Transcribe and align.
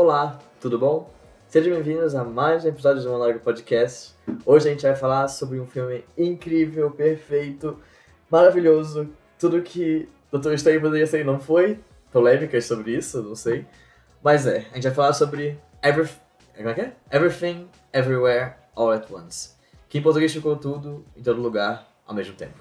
Olá, 0.00 0.38
tudo 0.60 0.78
bom? 0.78 1.12
Sejam 1.48 1.74
bem-vindos 1.74 2.14
a 2.14 2.22
mais 2.22 2.64
um 2.64 2.68
episódio 2.68 3.02
do 3.02 3.10
Monólogo 3.10 3.40
Podcast. 3.40 4.14
Hoje 4.46 4.68
a 4.68 4.70
gente 4.70 4.82
vai 4.82 4.94
falar 4.94 5.26
sobre 5.26 5.58
um 5.58 5.66
filme 5.66 6.04
incrível, 6.16 6.88
perfeito, 6.92 7.76
maravilhoso, 8.30 9.10
tudo 9.40 9.60
que 9.60 10.08
Doutor 10.30 10.54
Estranho 10.54 10.80
poderia 10.80 11.04
ser 11.04 11.24
não 11.24 11.40
foi. 11.40 11.80
Polêmicas 12.12 12.64
sobre 12.64 12.96
isso, 12.96 13.20
não 13.24 13.34
sei. 13.34 13.66
Mas 14.22 14.46
é, 14.46 14.68
a 14.70 14.74
gente 14.76 14.84
vai 14.84 14.94
falar 14.94 15.14
sobre. 15.14 15.58
Como 16.56 16.68
é 16.68 16.74
que 16.74 16.80
é? 16.80 16.92
Everything, 17.10 17.68
Everywhere, 17.92 18.52
All 18.76 18.92
at 18.92 19.10
Once. 19.10 19.56
Que 19.88 19.98
em 19.98 20.02
português 20.02 20.32
ficou 20.32 20.54
tudo, 20.54 21.04
em 21.16 21.22
todo 21.24 21.42
lugar, 21.42 21.92
ao 22.06 22.14
mesmo 22.14 22.36
tempo. 22.36 22.60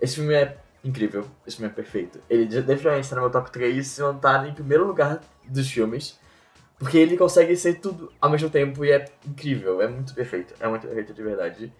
Esse 0.00 0.14
filme 0.14 0.32
é 0.32 0.56
incrível, 0.82 1.26
esse 1.46 1.58
filme 1.58 1.70
é 1.70 1.74
perfeito. 1.74 2.22
Ele 2.30 2.46
definitivamente 2.46 3.04
está 3.04 3.16
no 3.16 3.20
meu 3.20 3.30
top 3.30 3.50
3, 3.50 3.86
se 3.86 4.00
não 4.00 4.18
tá 4.18 4.48
em 4.48 4.54
primeiro 4.54 4.86
lugar 4.86 5.20
dos 5.46 5.70
filmes. 5.70 6.18
Porque 6.80 6.96
ele 6.96 7.14
consegue 7.14 7.54
ser 7.56 7.74
tudo 7.74 8.10
ao 8.18 8.30
mesmo 8.30 8.48
tempo 8.48 8.82
e 8.86 8.90
é 8.90 9.04
incrível, 9.28 9.82
é 9.82 9.86
muito 9.86 10.14
perfeito, 10.14 10.54
é 10.58 10.66
muito 10.66 10.86
perfeito 10.86 11.12
de 11.12 11.22
verdade. 11.22 11.70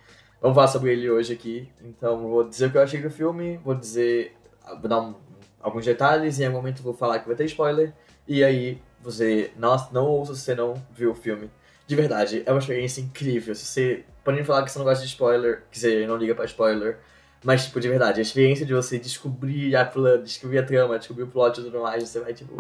Vamos 0.43 0.55
falar 0.55 0.69
sobre 0.69 0.93
ele 0.93 1.11
hoje 1.11 1.33
aqui, 1.33 1.73
então 1.83 2.29
vou 2.29 2.47
dizer 2.47 2.67
o 2.67 2.71
que 2.71 2.77
eu 2.77 2.83
achei 2.83 3.01
do 3.01 3.11
filme, 3.11 3.59
vou 3.65 3.75
dizer, 3.75 4.37
vou 4.79 4.89
dar 4.91 5.01
um, 5.01 5.15
alguns 5.59 5.87
detalhes 5.87 6.39
e 6.39 6.43
em 6.43 6.47
algum 6.47 6.59
momento 6.59 6.83
vou 6.83 6.93
falar 6.93 7.19
que 7.19 7.27
vai 7.27 7.35
ter 7.35 7.47
spoiler. 7.47 7.95
E 8.29 8.45
aí 8.45 8.79
você 9.01 9.51
não, 9.57 9.75
não 9.91 10.07
ouça 10.07 10.35
se 10.35 10.43
você 10.43 10.55
não 10.55 10.75
viu 10.95 11.13
o 11.13 11.15
filme. 11.15 11.51
De 11.87 11.97
verdade, 11.97 12.43
é 12.45 12.53
uma 12.53 12.59
experiência 12.59 13.01
incrível. 13.01 13.55
Se 13.55 13.65
você 13.65 14.05
pode 14.23 14.45
falar 14.45 14.65
que 14.65 14.71
você 14.71 14.79
não 14.79 14.85
gosta 14.85 15.03
de 15.03 15.11
spoiler, 15.11 15.63
que 15.71 15.79
você 15.79 16.07
não 16.07 16.19
liga 16.19 16.35
pra 16.35 16.45
spoiler, 16.45 16.99
mas, 17.43 17.65
tipo, 17.65 17.81
de 17.81 17.89
verdade, 17.89 18.21
a 18.21 18.23
experiência 18.23 18.67
de 18.67 18.75
você 18.75 18.99
descobrir 18.99 19.75
a 19.75 19.85
descobrir 20.23 20.59
a 20.59 20.63
trama, 20.63 20.99
descobrir 20.99 21.23
o 21.23 21.27
plot 21.27 21.59
e 21.59 21.65
tudo 21.65 21.81
mais, 21.81 22.07
você 22.07 22.21
vai, 22.21 22.35
tipo. 22.35 22.55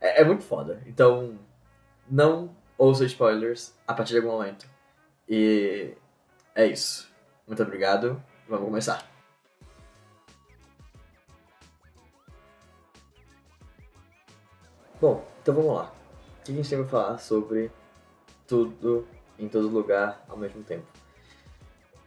É, 0.00 0.22
é 0.22 0.24
muito 0.24 0.42
foda. 0.42 0.82
Então, 0.84 1.38
não 2.08 2.54
ouça 2.78 3.04
spoilers 3.04 3.74
a 3.86 3.94
partir 3.94 4.12
de 4.12 4.18
algum 4.18 4.32
momento. 4.32 4.68
E 5.28 5.94
é 6.54 6.66
isso. 6.66 7.10
Muito 7.46 7.62
obrigado. 7.62 8.22
Vamos 8.48 8.66
começar. 8.66 9.08
Bom, 15.00 15.26
então 15.42 15.54
vamos 15.54 15.74
lá. 15.74 15.92
O 16.40 16.44
que 16.44 16.52
a 16.52 16.54
gente 16.54 16.68
tem 16.68 16.78
pra 16.78 16.88
falar 16.88 17.18
sobre 17.18 17.70
tudo 18.46 19.06
em 19.38 19.48
todo 19.48 19.68
lugar 19.68 20.24
ao 20.28 20.36
mesmo 20.36 20.62
tempo? 20.62 20.86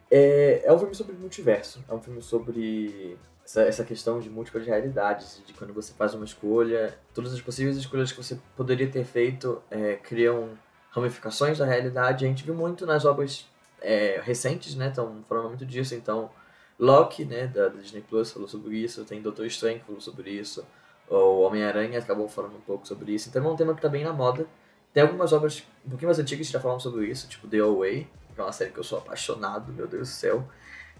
É, 0.10 0.64
é 0.66 0.74
um 0.74 0.80
filme 0.80 0.96
sobre 0.96 1.16
multiverso. 1.16 1.84
É 1.88 1.94
um 1.94 2.02
filme 2.02 2.22
sobre 2.22 3.18
essa, 3.50 3.62
essa 3.64 3.84
questão 3.84 4.20
de 4.20 4.30
múltiplas 4.30 4.64
realidades, 4.68 5.42
de 5.44 5.54
quando 5.54 5.74
você 5.74 5.92
faz 5.94 6.14
uma 6.14 6.24
escolha, 6.24 6.96
todas 7.16 7.34
as 7.34 7.42
possíveis 7.42 7.76
escolhas 7.78 8.12
que 8.12 8.24
você 8.24 8.38
poderia 8.56 8.88
ter 8.88 9.04
feito 9.04 9.60
é, 9.72 9.96
criam 9.96 10.52
ramificações 10.92 11.58
da 11.58 11.66
realidade. 11.66 12.26
A 12.26 12.28
gente 12.28 12.44
viu 12.44 12.54
muito 12.54 12.86
nas 12.86 13.06
obras 13.06 13.48
é, 13.82 14.22
recentes, 14.24 14.76
né? 14.76 14.90
Estão 14.90 15.24
falando 15.28 15.48
muito 15.48 15.66
disso. 15.66 15.96
Então, 15.96 16.30
Loki, 16.78 17.26
né, 17.26 17.48
da, 17.48 17.70
Disney 17.70 18.02
Plus, 18.08 18.32
falou 18.32 18.48
sobre 18.48 18.78
isso. 18.78 19.04
Tem 19.04 19.20
Doutor 19.20 19.48
Estranho 19.48 19.80
que 19.80 19.86
falou 19.86 20.02
sobre 20.02 20.30
isso. 20.30 20.64
O 21.10 21.42
Homem-Aranha 21.42 21.98
acabou 21.98 22.30
falando 22.30 22.56
um 22.56 22.62
pouco 22.62 22.88
sobre 22.88 23.14
isso. 23.14 23.30
Então, 23.30 23.44
é 23.44 23.48
um 23.48 23.56
tema 23.56 23.74
que 23.74 23.80
está 23.80 23.90
bem 23.90 24.04
na 24.04 24.14
moda. 24.14 24.46
Tem 24.94 25.02
algumas 25.02 25.34
obras 25.34 25.64
um 25.84 25.90
pouquinho 25.90 26.10
mais 26.10 26.20
antigas 26.20 26.46
que 26.46 26.54
já 26.54 26.60
falam 26.60 26.80
sobre 26.80 27.08
isso, 27.08 27.28
tipo 27.28 27.48
The 27.48 27.60
Away, 27.60 28.08
que 28.36 28.40
é 28.40 28.44
uma 28.44 28.52
série 28.52 28.72
que 28.72 28.80
eu 28.80 28.84
sou 28.84 29.00
apaixonado, 29.00 29.72
meu 29.74 29.88
Deus 29.88 30.08
do 30.08 30.12
céu. 30.12 30.48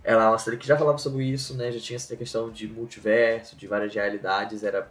Ela 0.04 0.26
é 0.26 0.28
uma 0.30 0.38
série 0.38 0.58
que 0.58 0.68
já 0.68 0.78
falava 0.78 0.98
sobre 0.98 1.26
isso, 1.26 1.56
né? 1.56 1.72
Já 1.72 1.80
tinha 1.80 1.98
essa 1.98 2.16
questão 2.16 2.50
de 2.50 2.68
multiverso, 2.68 3.56
de 3.56 3.68
várias 3.68 3.94
realidades, 3.94 4.64
era 4.64 4.90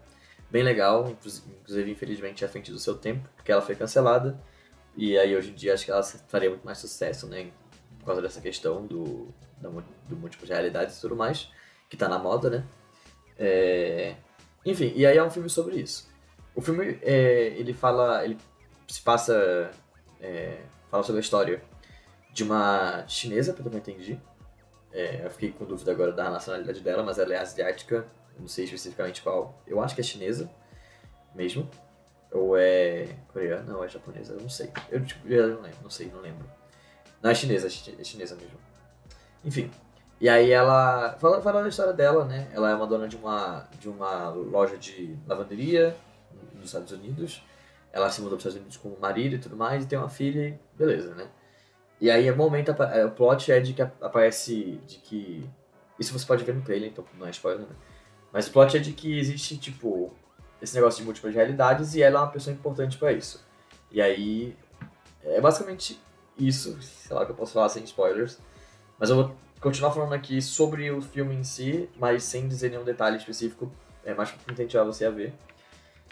bem 0.51 0.63
legal, 0.63 1.09
inclusive, 1.09 1.91
infelizmente, 1.91 2.45
à 2.45 2.49
frente 2.49 2.71
do 2.71 2.79
seu 2.79 2.95
tempo, 2.97 3.29
porque 3.37 3.51
ela 3.51 3.63
foi 3.63 3.75
cancelada. 3.75 4.39
E 4.97 5.19
aí, 5.19 5.37
hoje 5.37 5.51
em 5.51 5.55
dia, 5.55 5.75
acho 5.75 5.85
que 5.85 5.91
ela 5.91 6.03
faria 6.03 6.51
muito 6.51 6.65
mais 6.65 6.79
sucesso, 6.79 7.27
né? 7.27 7.51
Por 7.99 8.07
causa 8.07 8.23
dessa 8.23 8.41
questão 8.41 8.87
do, 8.87 9.29
do 9.61 10.17
múltiplo 10.17 10.47
de 10.47 10.53
realidades 10.53 10.99
e 10.99 11.01
tudo 11.01 11.17
mais, 11.17 11.51
que 11.89 11.97
tá 11.97 12.09
na 12.09 12.19
moda, 12.19 12.51
né? 12.51 12.65
É... 13.39 14.17
Enfim, 14.65 14.93
e 14.95 15.07
aí 15.07 15.17
é 15.17 15.23
um 15.23 15.31
filme 15.31 15.49
sobre 15.49 15.77
isso. 15.77 16.09
O 16.55 16.61
filme, 16.61 16.99
é, 17.03 17.55
ele 17.57 17.73
fala, 17.73 18.25
ele 18.25 18.37
se 18.89 19.01
passa, 19.01 19.71
é, 20.21 20.59
fala 20.91 21.03
sobre 21.03 21.19
a 21.19 21.23
história 21.23 21.63
de 22.33 22.43
uma 22.43 23.07
chinesa, 23.07 23.53
pelo 23.53 23.71
que 23.71 23.77
eu 23.77 23.79
entendi. 23.79 24.21
É, 24.93 25.25
eu 25.25 25.31
fiquei 25.31 25.53
com 25.53 25.65
dúvida 25.65 25.93
agora 25.93 26.13
da 26.13 26.31
nacionalidade 26.31 26.81
dela, 26.81 27.03
mas 27.03 27.19
ela 27.19 27.35
é 27.35 27.39
asiática, 27.39 28.07
não 28.39 28.49
sei 28.49 28.65
especificamente 28.65 29.23
qual. 29.23 29.61
Eu 29.67 29.83
acho 29.83 29.95
que 29.95 30.01
é 30.01 30.05
chinesa 30.05 30.51
mesmo. 31.35 31.69
Ou 32.31 32.57
é 32.59 33.09
coreana, 33.33 33.77
ou 33.77 33.85
é 33.85 33.89
japonesa, 33.89 34.35
eu 34.35 34.41
não 34.41 34.51
sei. 34.51 34.71
Eu, 34.91 35.03
tipo, 35.05 35.27
eu 35.27 35.49
não 35.49 35.63
lembro, 35.63 35.79
não 35.83 35.91
sei, 35.91 36.11
não 36.13 36.21
lembro. 36.21 36.45
Não, 37.23 37.31
é 37.31 37.35
chinesa, 37.35 37.67
é 37.67 38.05
chinesa 38.05 38.37
mesmo. 38.37 38.59
Enfim. 39.45 39.71
E 40.21 40.29
aí 40.29 40.51
ela. 40.51 41.17
Falando 41.19 41.43
fala 41.43 41.63
da 41.63 41.69
história 41.69 41.93
dela, 41.93 42.25
né? 42.25 42.49
Ela 42.53 42.71
é 42.71 42.75
uma 42.75 42.87
dona 42.87 43.09
de 43.09 43.17
uma, 43.17 43.67
de 43.81 43.89
uma 43.89 44.29
loja 44.29 44.77
de 44.77 45.17
lavanderia 45.27 45.97
nos 46.55 46.67
Estados 46.67 46.93
Unidos. 46.93 47.43
Ela 47.93 48.11
se 48.11 48.21
mudou 48.21 48.37
para 48.37 48.49
os 48.49 48.55
Estados 48.55 48.61
Unidos 48.61 48.77
com 48.77 48.89
o 48.91 49.01
marido 49.01 49.37
e 49.37 49.39
tudo 49.39 49.57
mais, 49.57 49.85
e 49.85 49.87
tem 49.87 49.99
uma 49.99 50.09
filha 50.09 50.49
e 50.49 50.59
beleza, 50.77 51.15
né? 51.15 51.29
E 52.01 52.11
aí, 52.11 52.31
no 52.31 52.37
momento, 52.37 52.71
é, 52.71 53.05
o 53.05 53.11
plot 53.11 53.51
é 53.51 53.61
de 53.61 53.73
que 53.73 53.83
aparece 53.83 54.81
de 54.87 54.99
que. 54.99 55.49
Isso 55.99 56.17
você 56.17 56.25
pode 56.25 56.45
ver 56.45 56.55
no 56.55 56.63
trailer, 56.63 56.91
então 56.91 57.05
não 57.19 57.27
é 57.27 57.31
spoiler, 57.31 57.67
né? 57.67 57.75
Mas 58.33 58.47
o 58.47 58.53
plot 58.53 58.77
é 58.77 58.81
de 58.81 58.93
que 58.93 59.19
existe, 59.19 59.57
tipo, 59.57 60.15
esse 60.63 60.75
negócio 60.75 61.01
de 61.01 61.05
múltiplas 61.05 61.35
realidades 61.35 61.95
e 61.95 62.03
ela 62.03 62.21
é 62.21 62.23
uma 62.23 62.31
pessoa 62.31 62.55
importante 62.55 62.97
para 62.99 63.13
isso. 63.13 63.45
E 63.91 64.01
aí. 64.01 64.57
É 65.25 65.41
basicamente 65.41 66.01
isso, 66.39 66.81
sei 66.81 67.15
lá 67.15 67.27
que 67.27 67.33
eu 67.33 67.37
posso 67.37 67.53
falar 67.53 67.69
sem 67.69 67.83
spoilers. 67.85 68.39
Mas 68.99 69.11
eu 69.11 69.17
vou 69.17 69.37
continuar 69.61 69.91
falando 69.91 70.13
aqui 70.13 70.41
sobre 70.41 70.91
o 70.91 71.03
filme 71.03 71.35
em 71.35 71.43
si, 71.43 71.91
mas 71.97 72.23
sem 72.23 72.47
dizer 72.47 72.71
nenhum 72.71 72.85
detalhe 72.85 73.17
específico. 73.17 73.71
É 74.05 74.15
mais 74.15 74.31
pra 74.31 74.53
incentivar 74.53 74.87
você 74.87 75.05
a 75.05 75.11
ver. 75.11 75.35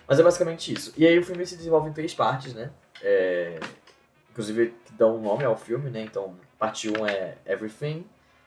Mas 0.06 0.18
é 0.18 0.22
basicamente 0.22 0.72
isso. 0.72 0.92
E 0.96 1.06
aí 1.06 1.18
o 1.18 1.24
filme 1.24 1.46
se 1.46 1.56
desenvolve 1.56 1.88
em 1.88 1.92
três 1.92 2.14
partes, 2.14 2.52
né? 2.52 2.70
É, 3.02 3.58
inclusive 4.36 4.74
que 4.84 4.92
dão 4.92 5.16
um 5.16 5.22
nome 5.22 5.44
ao 5.44 5.56
filme, 5.56 5.88
né? 5.88 6.02
Então, 6.02 6.34
parte 6.58 6.90
1 6.90 7.06
é 7.06 7.38
Everything, 7.46 8.04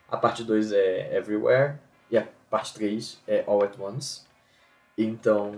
a 0.08 0.16
parte 0.16 0.44
2 0.44 0.70
é 0.72 1.16
Everywhere 1.16 1.74
e 2.08 2.16
a 2.16 2.24
parte 2.48 2.72
3 2.74 3.18
é 3.26 3.42
All 3.44 3.60
at 3.64 3.76
Once. 3.76 4.22
Então, 4.96 5.52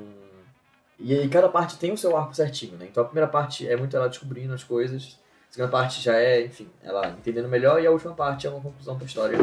e 0.99 1.13
aí 1.13 1.29
cada 1.29 1.51
parte 1.51 1.77
tem 1.77 1.93
o 1.93 1.99
seu 1.99 2.17
arco 2.17 2.35
certinho, 2.35 2.79
né? 2.79 2.87
Então 2.91 3.03
a 3.03 3.07
primeira 3.07 3.29
parte 3.29 3.69
é 3.69 3.77
muito 3.77 3.95
ela 3.95 4.09
descobrindo 4.09 4.55
as 4.55 4.65
coisas, 4.65 5.19
a 5.51 5.53
segunda 5.53 5.71
parte 5.71 6.01
já 6.01 6.15
é, 6.15 6.43
enfim, 6.47 6.71
ela 6.83 7.11
entendendo 7.11 7.49
melhor 7.49 7.83
e 7.83 7.87
a 7.87 7.91
última 7.91 8.15
parte 8.15 8.47
é 8.47 8.51
uma 8.51 8.61
conclusão 8.61 8.97
pra 8.97 9.05
história 9.05 9.39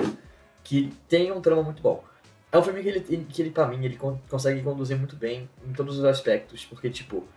que 0.64 0.92
tem 1.08 1.32
um 1.32 1.40
trama 1.40 1.62
muito 1.62 1.84
bom. 1.84 2.04
É 2.52 2.58
um 2.58 2.64
filme 2.64 2.82
que 2.82 2.90
ele, 2.90 3.26
que 3.26 3.42
ele 3.44 3.52
pra 3.52 3.68
mim, 3.68 3.86
ele 3.86 4.00
consegue 4.28 4.64
conduzir 4.64 4.98
muito 4.98 5.16
bem 5.16 5.48
em 5.68 5.72
todos 5.72 6.00
os 6.00 6.06
aspectos, 6.06 6.66
porque, 6.66 6.90
tipo, 6.90 7.28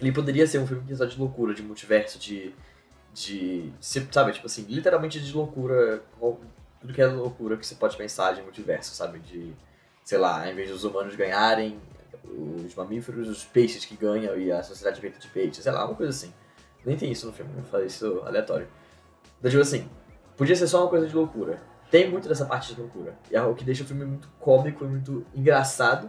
ele 0.00 0.12
poderia 0.12 0.46
ser 0.46 0.58
um 0.58 0.66
filme 0.66 0.82
de 0.82 1.18
loucura, 1.18 1.54
de 1.54 1.62
multiverso, 1.62 2.18
de. 2.18 2.54
de. 3.12 3.72
sabe, 3.80 4.32
tipo 4.32 4.46
assim, 4.46 4.62
literalmente 4.68 5.20
de 5.20 5.32
loucura. 5.32 6.02
Tudo 6.80 6.92
que 6.92 7.00
é 7.00 7.06
loucura 7.06 7.56
que 7.56 7.66
você 7.66 7.74
pode 7.74 7.96
pensar 7.96 8.32
de 8.34 8.42
multiverso, 8.42 8.94
sabe? 8.94 9.18
De. 9.20 9.54
Sei 10.04 10.18
lá, 10.18 10.48
em 10.48 10.54
vez 10.54 10.70
dos 10.70 10.84
humanos 10.84 11.16
ganharem, 11.16 11.80
os 12.24 12.74
mamíferos, 12.74 13.28
os 13.28 13.44
peixes 13.44 13.84
que 13.84 13.96
ganham 13.96 14.38
e 14.38 14.52
a 14.52 14.62
sociedade 14.62 15.00
feita 15.00 15.18
de 15.18 15.28
peixes, 15.28 15.64
sei 15.64 15.72
lá, 15.72 15.84
uma 15.84 15.94
coisa 15.94 16.10
assim. 16.10 16.32
Nem 16.84 16.96
tem 16.96 17.10
isso 17.10 17.26
no 17.26 17.32
filme, 17.32 17.50
eu 17.56 17.64
falei 17.64 17.86
isso 17.86 18.22
aleatório. 18.24 18.68
Então, 19.38 19.50
tipo 19.50 19.62
assim, 19.62 19.88
podia 20.36 20.54
ser 20.54 20.68
só 20.68 20.82
uma 20.82 20.88
coisa 20.88 21.08
de 21.08 21.16
loucura. 21.16 21.60
Tem 21.90 22.08
muito 22.08 22.28
dessa 22.28 22.44
parte 22.44 22.74
de 22.74 22.80
loucura. 22.80 23.18
E 23.30 23.36
é 23.36 23.42
o 23.42 23.54
que 23.54 23.64
deixa 23.64 23.82
o 23.82 23.86
filme 23.86 24.04
muito 24.04 24.28
cômico 24.38 24.84
e 24.84 24.88
muito 24.88 25.26
engraçado 25.34 26.08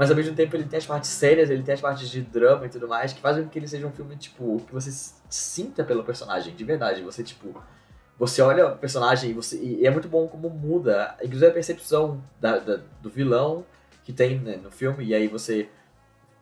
mas 0.00 0.10
ao 0.10 0.16
mesmo 0.16 0.34
tempo 0.34 0.56
ele 0.56 0.64
tem 0.64 0.78
as 0.78 0.86
partes 0.86 1.10
sérias, 1.10 1.50
ele 1.50 1.62
tem 1.62 1.74
as 1.74 1.80
partes 1.82 2.08
de 2.08 2.22
drama 2.22 2.64
e 2.64 2.70
tudo 2.70 2.88
mais, 2.88 3.12
que 3.12 3.20
fazem 3.20 3.44
com 3.44 3.50
que 3.50 3.58
ele 3.58 3.68
seja 3.68 3.86
um 3.86 3.92
filme, 3.92 4.16
tipo, 4.16 4.58
que 4.66 4.72
você 4.72 4.90
sinta 5.28 5.84
pelo 5.84 6.02
personagem, 6.02 6.56
de 6.56 6.64
verdade. 6.64 7.02
Você, 7.02 7.22
tipo, 7.22 7.62
você 8.18 8.40
olha 8.40 8.68
o 8.68 8.78
personagem 8.78 9.28
e, 9.28 9.34
você, 9.34 9.58
e 9.58 9.86
é 9.86 9.90
muito 9.90 10.08
bom 10.08 10.26
como 10.26 10.48
muda, 10.48 11.14
inclusive 11.22 11.48
a 11.48 11.52
percepção 11.52 12.24
da, 12.40 12.58
da 12.58 12.80
do 13.02 13.10
vilão 13.10 13.62
que 14.02 14.10
tem 14.10 14.38
né, 14.38 14.56
no 14.56 14.70
filme, 14.70 15.04
e 15.04 15.14
aí 15.14 15.28
você. 15.28 15.68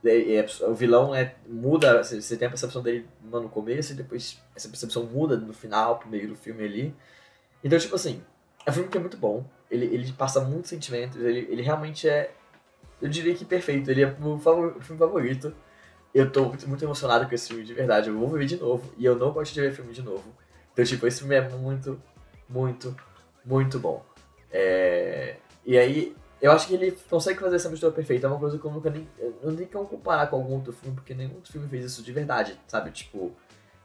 É, 0.04 0.36
é, 0.36 0.46
o 0.62 0.74
vilão 0.76 1.12
é, 1.12 1.34
muda, 1.44 2.00
você 2.00 2.36
tem 2.36 2.46
a 2.46 2.50
percepção 2.52 2.80
dele 2.80 3.08
no 3.20 3.48
começo 3.48 3.92
e 3.92 3.96
depois 3.96 4.40
essa 4.54 4.68
percepção 4.68 5.02
muda 5.02 5.36
no 5.36 5.52
final, 5.52 5.98
pro 5.98 6.08
meio 6.08 6.28
do 6.28 6.36
filme 6.36 6.62
ali. 6.64 6.94
Então, 7.64 7.76
tipo 7.76 7.96
assim, 7.96 8.22
é 8.64 8.70
um 8.70 8.72
filme 8.72 8.88
que 8.88 8.96
é 8.96 9.00
muito 9.00 9.16
bom, 9.16 9.44
ele, 9.68 9.86
ele 9.86 10.12
passa 10.12 10.40
muitos 10.40 10.70
sentimentos, 10.70 11.20
ele, 11.20 11.48
ele 11.50 11.62
realmente 11.62 12.08
é 12.08 12.32
eu 13.00 13.08
diria 13.08 13.34
que 13.34 13.44
perfeito. 13.44 13.90
Ele 13.90 14.02
é 14.02 14.06
o 14.06 14.38
filme 14.80 14.98
favorito. 14.98 15.54
Eu 16.14 16.30
tô 16.30 16.44
muito, 16.44 16.84
emocionado 16.84 17.28
com 17.28 17.34
esse 17.34 17.48
filme 17.48 17.64
de 17.64 17.74
verdade. 17.74 18.08
Eu 18.08 18.18
vou 18.18 18.28
ver 18.28 18.46
de 18.46 18.56
novo. 18.56 18.92
E 18.96 19.04
eu 19.04 19.16
não 19.16 19.32
gosto 19.32 19.52
de 19.52 19.60
ver 19.60 19.72
filme 19.72 19.92
de 19.92 20.02
novo. 20.02 20.24
Então, 20.72 20.84
tipo, 20.84 21.06
esse 21.06 21.20
filme 21.20 21.34
é 21.34 21.48
muito, 21.48 22.00
muito, 22.48 22.96
muito 23.44 23.78
bom. 23.78 24.04
É... 24.50 25.36
E 25.64 25.76
aí, 25.76 26.16
eu 26.40 26.52
acho 26.52 26.68
que 26.68 26.74
ele 26.74 26.92
consegue 27.10 27.38
fazer 27.38 27.56
essa 27.56 27.68
mistura 27.68 27.92
perfeita. 27.92 28.26
É 28.26 28.30
uma 28.30 28.38
coisa 28.38 28.58
que 28.58 28.64
eu 28.64 28.70
nunca 28.70 28.90
nem. 28.90 29.08
Eu 29.18 29.50
não 29.50 29.56
tem 29.56 29.66
como 29.66 29.86
comparar 29.86 30.26
com 30.28 30.36
algum 30.36 30.54
outro 30.54 30.72
filme, 30.72 30.94
porque 30.94 31.14
nenhum 31.14 31.34
outro 31.34 31.52
filme 31.52 31.68
fez 31.68 31.84
isso 31.84 32.02
de 32.02 32.12
verdade, 32.12 32.58
sabe? 32.66 32.90
Tipo, 32.90 33.32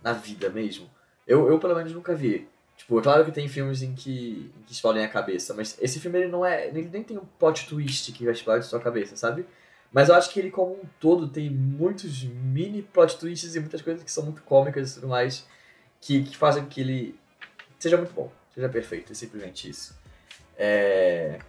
na 0.01 0.13
vida 0.13 0.49
mesmo. 0.49 0.89
Eu, 1.27 1.49
eu 1.49 1.59
pelo 1.59 1.75
menos 1.75 1.91
nunca 1.93 2.15
vi. 2.15 2.47
Tipo, 2.77 2.99
é 2.99 3.03
claro 3.03 3.25
que 3.25 3.31
tem 3.31 3.47
filmes 3.47 3.81
em 3.81 3.93
que, 3.93 4.51
em 4.57 4.63
que 4.63 4.73
explodem 4.73 5.03
a 5.05 5.07
cabeça, 5.07 5.53
mas 5.53 5.77
esse 5.81 5.99
filme 5.99 6.19
ele 6.19 6.27
não 6.27 6.45
é. 6.45 6.67
Ele 6.67 6.89
nem 6.91 7.03
tem 7.03 7.17
um 7.17 7.25
plot 7.39 7.67
twist 7.67 8.11
que 8.11 8.25
vai 8.25 8.33
explodir 8.33 8.63
sua 8.63 8.79
cabeça, 8.79 9.15
sabe? 9.15 9.45
Mas 9.91 10.09
eu 10.09 10.15
acho 10.15 10.31
que 10.31 10.39
ele, 10.39 10.49
como 10.49 10.73
um 10.73 10.85
todo, 10.99 11.27
tem 11.27 11.49
muitos 11.49 12.23
mini 12.23 12.81
plot 12.81 13.17
twists 13.19 13.55
e 13.55 13.59
muitas 13.59 13.81
coisas 13.81 14.03
que 14.03 14.11
são 14.11 14.23
muito 14.23 14.41
cômicas 14.41 14.91
e 14.91 14.95
tudo 14.95 15.07
mais, 15.07 15.45
que, 16.01 16.23
que 16.23 16.35
fazem 16.35 16.65
que 16.65 16.81
ele 16.81 17.19
seja 17.77 17.97
muito 17.97 18.13
bom, 18.13 18.31
seja 18.55 18.67
perfeito, 18.67 19.11
é 19.11 19.15
simplesmente 19.15 19.69
isso. 19.69 19.95
É... 20.57 21.39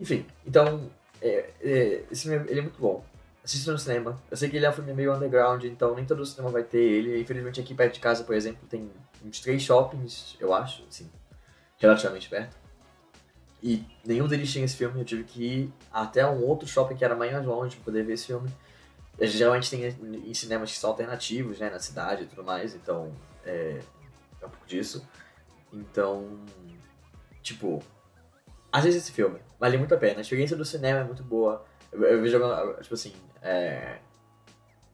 Enfim, 0.00 0.24
então, 0.46 0.90
é, 1.20 1.50
é, 1.60 2.04
esse 2.10 2.28
filme 2.28 2.48
ele 2.48 2.60
é 2.60 2.62
muito 2.62 2.80
bom. 2.80 3.04
Assista 3.48 3.72
no 3.72 3.78
cinema. 3.78 4.22
Eu 4.30 4.36
sei 4.36 4.50
que 4.50 4.58
ele 4.58 4.66
é 4.66 4.68
um 4.68 4.72
filme 4.74 4.92
meio 4.92 5.10
underground, 5.14 5.64
então 5.64 5.94
nem 5.94 6.04
todo 6.04 6.24
cinema 6.26 6.50
vai 6.50 6.62
ter 6.62 6.82
ele. 6.82 7.18
Infelizmente 7.18 7.58
aqui 7.58 7.74
perto 7.74 7.94
de 7.94 8.00
casa, 8.00 8.22
por 8.22 8.34
exemplo, 8.34 8.68
tem 8.68 8.90
uns 9.24 9.40
três 9.40 9.62
shoppings, 9.62 10.36
eu 10.38 10.52
acho, 10.52 10.84
assim, 10.86 11.10
relativamente 11.78 12.28
perto. 12.28 12.54
E 13.62 13.86
nenhum 14.04 14.28
deles 14.28 14.52
tinha 14.52 14.66
esse 14.66 14.76
filme, 14.76 15.00
eu 15.00 15.04
tive 15.04 15.24
que 15.24 15.42
ir 15.42 15.72
até 15.90 16.28
um 16.28 16.44
outro 16.44 16.68
shopping 16.68 16.94
que 16.94 17.02
era 17.02 17.16
mais 17.16 17.32
longe 17.42 17.76
pra 17.76 17.86
poder 17.86 18.04
ver 18.04 18.12
esse 18.12 18.26
filme. 18.26 18.50
Geralmente 19.18 19.70
tem 19.70 19.82
em 20.26 20.34
cinemas 20.34 20.70
que 20.70 20.76
são 20.76 20.90
alternativos, 20.90 21.58
né, 21.58 21.70
na 21.70 21.78
cidade 21.78 22.24
e 22.24 22.26
tudo 22.26 22.44
mais, 22.44 22.74
então 22.74 23.10
é, 23.46 23.80
é 24.42 24.46
um 24.46 24.50
pouco 24.50 24.66
disso. 24.66 25.08
Então, 25.72 26.38
tipo, 27.42 27.82
assista 28.70 28.98
esse 28.98 29.10
filme, 29.10 29.40
vale 29.58 29.78
muito 29.78 29.94
a 29.94 29.98
pena. 29.98 30.18
A 30.18 30.20
experiência 30.20 30.54
do 30.54 30.66
cinema 30.66 31.00
é 31.00 31.04
muito 31.04 31.22
boa. 31.24 31.64
Eu, 31.92 32.20
vejo, 32.22 32.38
tipo 32.82 32.94
assim, 32.94 33.12
é, 33.42 33.98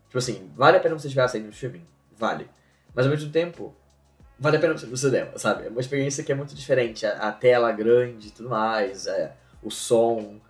tipo 0.06 0.18
assim, 0.18 0.50
vale 0.54 0.76
a 0.76 0.80
pena 0.80 0.98
você 0.98 1.08
estiver 1.08 1.26
saindo 1.28 1.46
no 1.46 1.50
streaming? 1.50 1.86
Vale. 2.16 2.48
Mas 2.94 3.06
ao 3.06 3.10
mesmo 3.10 3.30
tempo, 3.30 3.74
vale 4.38 4.56
a 4.56 4.60
pena 4.60 4.76
você 4.76 4.86
ir 4.86 4.90
no 4.90 4.96
cinema, 4.96 5.36
sabe? 5.36 5.66
É 5.66 5.68
uma 5.68 5.80
experiência 5.80 6.22
que 6.22 6.32
é 6.32 6.34
muito 6.34 6.54
diferente. 6.54 7.04
A, 7.04 7.28
a 7.28 7.32
tela 7.32 7.72
grande 7.72 8.28
e 8.28 8.30
tudo 8.30 8.48
mais, 8.48 9.06
é, 9.06 9.34
o 9.62 9.70
som, 9.70 10.40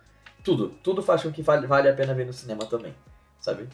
tudo. 0.43 0.69
Tudo 0.83 1.01
faz 1.01 1.23
com 1.23 1.31
que 1.31 1.41
vale, 1.41 1.65
vale 1.65 1.89
a 1.89 1.93
pena 1.93 2.13
ver 2.13 2.25
no 2.25 2.33
cinema 2.33 2.65
também, 2.65 2.95
sabe? 3.39 3.67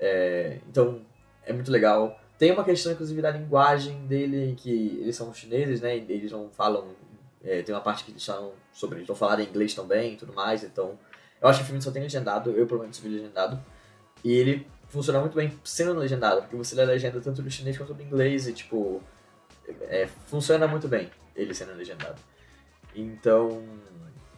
É, 0.00 0.58
então, 0.68 1.02
é 1.44 1.52
muito 1.52 1.70
legal. 1.70 2.18
Tem 2.38 2.50
uma 2.50 2.64
questão, 2.64 2.92
inclusive, 2.92 3.20
da 3.22 3.30
linguagem 3.30 4.06
dele, 4.06 4.54
que 4.56 4.98
eles 5.00 5.14
são 5.14 5.32
chineses, 5.32 5.80
né? 5.80 5.96
Eles 5.96 6.32
não 6.32 6.50
falam. 6.50 6.88
É, 7.42 7.62
tem 7.62 7.74
uma 7.74 7.80
parte 7.82 8.04
que 8.04 8.10
eles 8.10 8.24
falam 8.24 8.52
sobre. 8.72 8.98
Eles 8.98 9.08
não 9.08 9.14
falarem 9.14 9.46
inglês 9.46 9.74
também 9.74 10.14
e 10.14 10.16
tudo 10.16 10.32
mais, 10.32 10.64
então. 10.64 10.98
Eu 11.44 11.50
acho 11.50 11.58
que 11.58 11.64
o 11.64 11.66
filme 11.66 11.82
só 11.82 11.90
tem 11.90 12.02
legendado, 12.02 12.52
eu 12.52 12.66
pelo 12.66 12.80
menos 12.80 12.98
vi 12.98 13.06
legendado. 13.06 13.62
E 14.24 14.32
ele 14.32 14.66
funciona 14.88 15.20
muito 15.20 15.34
bem 15.34 15.52
sendo 15.62 15.92
legendado, 15.92 16.40
porque 16.40 16.56
você 16.56 16.74
lê 16.74 16.80
a 16.80 16.86
legenda 16.86 17.20
tanto 17.20 17.42
do 17.42 17.50
chinês 17.50 17.76
quanto 17.76 17.92
do 17.92 18.02
inglês, 18.02 18.48
e 18.48 18.54
tipo 18.54 19.02
é, 19.82 20.06
funciona 20.26 20.66
muito 20.66 20.88
bem 20.88 21.10
ele 21.36 21.52
sendo 21.52 21.74
legendado. 21.74 22.18
Então, 22.94 23.62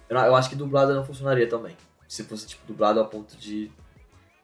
eu, 0.09 0.19
eu, 0.19 0.35
acho 0.35 0.51
que 0.51 0.57
dublado 0.57 0.93
não 0.97 1.05
funcionaria 1.05 1.49
também. 1.49 1.77
Se 2.09 2.25
fosse 2.25 2.49
tipo 2.49 2.67
dublado 2.67 2.99
ao 2.99 3.07
ponto 3.07 3.37
de. 3.37 3.71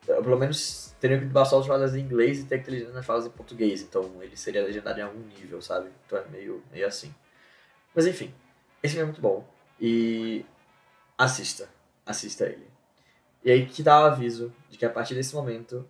Pelo 0.05 0.39
menos 0.39 0.95
teria 1.01 1.19
que 1.19 1.25
dublar 1.25 1.45
só 1.45 1.59
as 1.59 1.67
falas 1.67 1.93
em 1.93 1.99
inglês 1.99 2.39
e 2.39 2.45
ter 2.45 2.59
que 2.59 2.65
ter 2.65 2.71
legenda 2.71 2.93
nas 2.93 3.05
falas 3.05 3.25
em 3.25 3.29
português. 3.29 3.81
Então 3.81 4.09
ele 4.21 4.37
seria 4.37 4.63
legendado 4.63 5.01
em 5.01 5.03
algum 5.03 5.19
nível, 5.19 5.61
sabe? 5.61 5.89
Então 6.05 6.17
é 6.17 6.25
meio, 6.29 6.63
meio 6.71 6.87
assim. 6.87 7.13
Mas 7.93 8.07
enfim, 8.07 8.33
esse 8.81 8.93
filme 8.93 9.03
é 9.03 9.11
muito 9.11 9.21
bom. 9.21 9.45
E 9.81 10.45
assista. 11.17 11.67
Assista 12.05 12.45
ele. 12.45 12.67
E 13.43 13.51
aí 13.51 13.65
que 13.65 13.83
dá 13.83 14.01
o 14.01 14.05
aviso 14.05 14.53
de 14.69 14.77
que 14.77 14.85
a 14.85 14.89
partir 14.89 15.15
desse 15.15 15.35
momento 15.35 15.85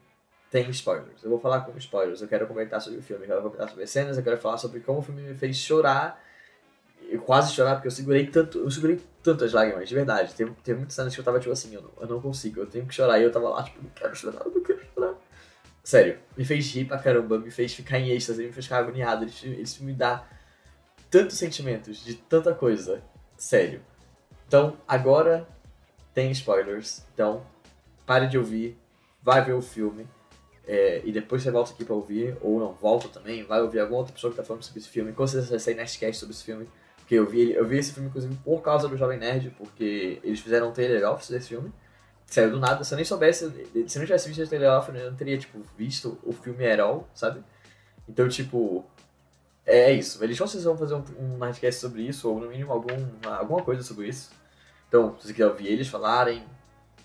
tem 0.49 0.69
spoilers. 0.69 1.23
Eu 1.23 1.31
vou 1.31 1.39
falar 1.39 1.61
com 1.61 1.75
spoilers. 1.77 2.21
Eu 2.21 2.27
quero 2.27 2.47
comentar 2.47 2.79
sobre 2.79 2.99
o 2.99 3.01
filme, 3.01 3.23
eu 3.23 3.27
quero 3.27 3.41
comentar 3.41 3.67
sobre 3.69 3.83
as 3.83 3.89
cenas, 3.89 4.17
eu 4.17 4.23
quero 4.23 4.37
falar 4.37 4.57
sobre 4.57 4.79
como 4.81 4.99
o 4.99 5.01
filme 5.01 5.21
me 5.21 5.33
fez 5.33 5.57
chorar. 5.57 6.23
Eu 7.09 7.21
quase 7.21 7.53
chorar 7.53 7.73
porque 7.75 7.87
eu 7.87 7.91
segurei 7.91 8.27
tanto, 8.27 8.59
eu 8.59 8.69
segurei 8.69 9.01
tantas 9.21 9.51
lágrimas, 9.51 9.89
de 9.89 9.95
verdade. 9.95 10.33
Teve, 10.35 10.51
teve 10.63 10.77
muitas 10.77 10.95
cenas 10.95 11.13
que 11.13 11.19
eu 11.19 11.23
tava 11.23 11.39
tipo 11.39 11.51
assim, 11.51 11.73
eu 11.73 11.81
não, 11.81 11.91
eu 11.99 12.07
não 12.07 12.21
consigo, 12.21 12.61
eu 12.61 12.67
tenho 12.67 12.85
que 12.85 12.93
chorar. 12.93 13.19
E 13.19 13.23
eu 13.23 13.31
tava 13.31 13.49
lá, 13.49 13.63
tipo, 13.63 13.81
não 13.81 13.89
quero 13.89 14.15
chorar, 14.15 14.45
não 14.45 14.61
quero 14.61 14.79
chorar. 14.93 15.15
Sério, 15.83 16.19
me 16.37 16.45
fez 16.45 16.71
rir 16.73 16.85
pra 16.85 16.99
caramba, 16.99 17.39
me 17.39 17.49
fez 17.49 17.73
ficar 17.73 17.99
em 17.99 18.11
êxtase, 18.11 18.45
me 18.45 18.51
fez 18.51 18.65
ficar 18.65 18.77
agoniado. 18.77 19.25
Esse 19.25 19.77
filme 19.77 19.93
dá 19.93 20.23
tantos 21.09 21.37
sentimentos 21.37 22.03
de 22.03 22.13
tanta 22.13 22.53
coisa. 22.53 23.03
Sério. 23.35 23.81
Então, 24.47 24.77
agora 24.87 25.47
tem 26.13 26.31
spoilers. 26.31 27.03
Então, 27.13 27.45
pare 28.05 28.27
de 28.27 28.37
ouvir, 28.37 28.77
vai 29.21 29.43
ver 29.43 29.53
o 29.53 29.61
filme. 29.61 30.07
É, 30.65 31.01
e 31.03 31.11
depois 31.11 31.43
você 31.43 31.51
volta 31.51 31.73
aqui 31.73 31.83
pra 31.83 31.93
ouvir, 31.93 32.37
ou 32.41 32.57
não, 32.59 32.73
volta 32.73 33.09
também, 33.09 33.43
vai 33.43 33.61
ouvir 33.61 33.79
alguma 33.79 33.99
outra 33.99 34.13
pessoa 34.13 34.31
que 34.31 34.37
tá 34.37 34.43
falando 34.43 34.63
sobre 34.63 34.79
esse 34.79 34.89
filme. 34.89 35.11
Com 35.11 35.27
certeza 35.27 35.49
vai 35.51 35.59
sair 35.59 35.75
Nerdcast 35.75 36.19
sobre 36.19 36.33
esse 36.33 36.43
filme. 36.43 36.67
Porque 36.97 37.15
eu 37.15 37.25
vi, 37.25 37.51
eu 37.51 37.65
vi 37.65 37.77
esse 37.77 37.91
filme, 37.91 38.07
inclusive, 38.07 38.33
por 38.45 38.61
causa 38.61 38.87
do 38.87 38.97
Jovem 38.97 39.19
Nerd, 39.19 39.53
porque 39.57 40.21
eles 40.23 40.39
fizeram 40.39 40.69
um 40.69 40.71
trailer 40.71 41.03
off 41.09 41.29
desse 41.29 41.49
filme. 41.49 41.71
Saiu 42.25 42.51
do 42.51 42.59
nada, 42.59 42.83
se 42.83 42.93
eu 42.93 42.95
nem 42.95 43.03
soubesse, 43.03 43.49
se 43.49 43.97
eu 43.97 43.99
não 43.99 44.05
tivesse 44.05 44.27
visto 44.27 44.41
esse 44.41 44.49
trailer 44.49 44.71
off, 44.71 44.89
eu 44.89 45.11
não 45.11 45.17
teria, 45.17 45.37
tipo, 45.37 45.59
visto 45.77 46.17
o 46.23 46.31
filme 46.31 46.65
at 46.65 46.79
all, 46.79 47.07
sabe? 47.13 47.43
Então, 48.07 48.27
tipo, 48.29 48.85
é, 49.65 49.91
isso. 49.91 50.23
Eles 50.23 50.37
vão 50.37 50.77
fazer 50.77 50.95
um, 50.95 51.03
um 51.19 51.37
Nerdcast 51.37 51.81
sobre 51.81 52.03
isso, 52.03 52.29
ou 52.29 52.39
no 52.39 52.47
mínimo 52.47 52.71
algum, 52.71 52.95
alguma 53.25 53.61
coisa 53.63 53.83
sobre 53.83 54.07
isso. 54.07 54.31
Então, 54.93 55.15
se 55.17 55.25
você 55.25 55.33
quiser 55.33 55.47
ouvir 55.47 55.69
eles 55.69 55.87
falarem, 55.87 56.45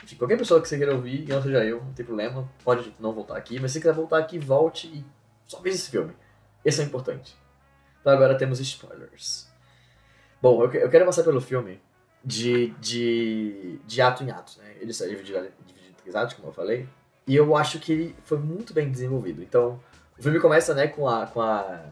de 0.05 0.15
qualquer 0.15 0.37
pessoa 0.37 0.61
que 0.61 0.69
você 0.69 0.77
queira 0.77 0.95
ouvir, 0.95 1.25
e 1.25 1.33
não 1.33 1.43
seja 1.43 1.65
eu, 1.65 1.83
não 1.83 1.95
tem 1.95 2.05
problema, 2.05 2.47
pode 2.63 2.95
não 3.01 3.15
voltar 3.15 3.39
aqui, 3.39 3.59
mas 3.59 3.73
se 3.73 3.81
quiser 3.81 3.95
voltar 3.95 4.19
aqui, 4.19 4.39
volte 4.39 4.89
e 4.89 5.03
só 5.47 5.59
veja 5.61 5.77
esse 5.77 5.91
filme. 5.91 6.13
Esse 6.63 6.83
é 6.83 6.85
importante. 6.85 7.35
Então 7.99 8.13
agora 8.13 8.37
temos 8.37 8.61
spoilers. 8.61 9.49
Bom, 10.43 10.63
eu, 10.65 10.91
quero 10.91 11.07
passar 11.07 11.25
pelo 11.25 11.41
filme 11.41 11.81
de, 12.23 12.75
de, 12.79 13.81
de 13.87 14.03
ato 14.03 14.23
em 14.23 14.31
ato, 14.31 14.59
né? 14.59 14.77
Ele 14.83 14.91
é 14.91 15.09
dividido, 15.09 15.41
dividido 15.67 15.89
em 15.89 15.95
três 15.95 16.15
atos, 16.15 16.35
como 16.35 16.49
eu 16.49 16.53
falei, 16.53 16.87
e 17.27 17.35
eu 17.35 17.57
acho 17.57 17.79
que 17.79 17.91
ele 17.91 18.17
foi 18.23 18.37
muito 18.37 18.75
bem 18.75 18.91
desenvolvido. 18.91 19.43
Então, 19.43 19.83
o 20.19 20.23
filme 20.23 20.39
começa, 20.39 20.75
né, 20.75 20.89
com 20.89 21.09
a... 21.09 21.27
Com 21.27 21.41
a 21.41 21.87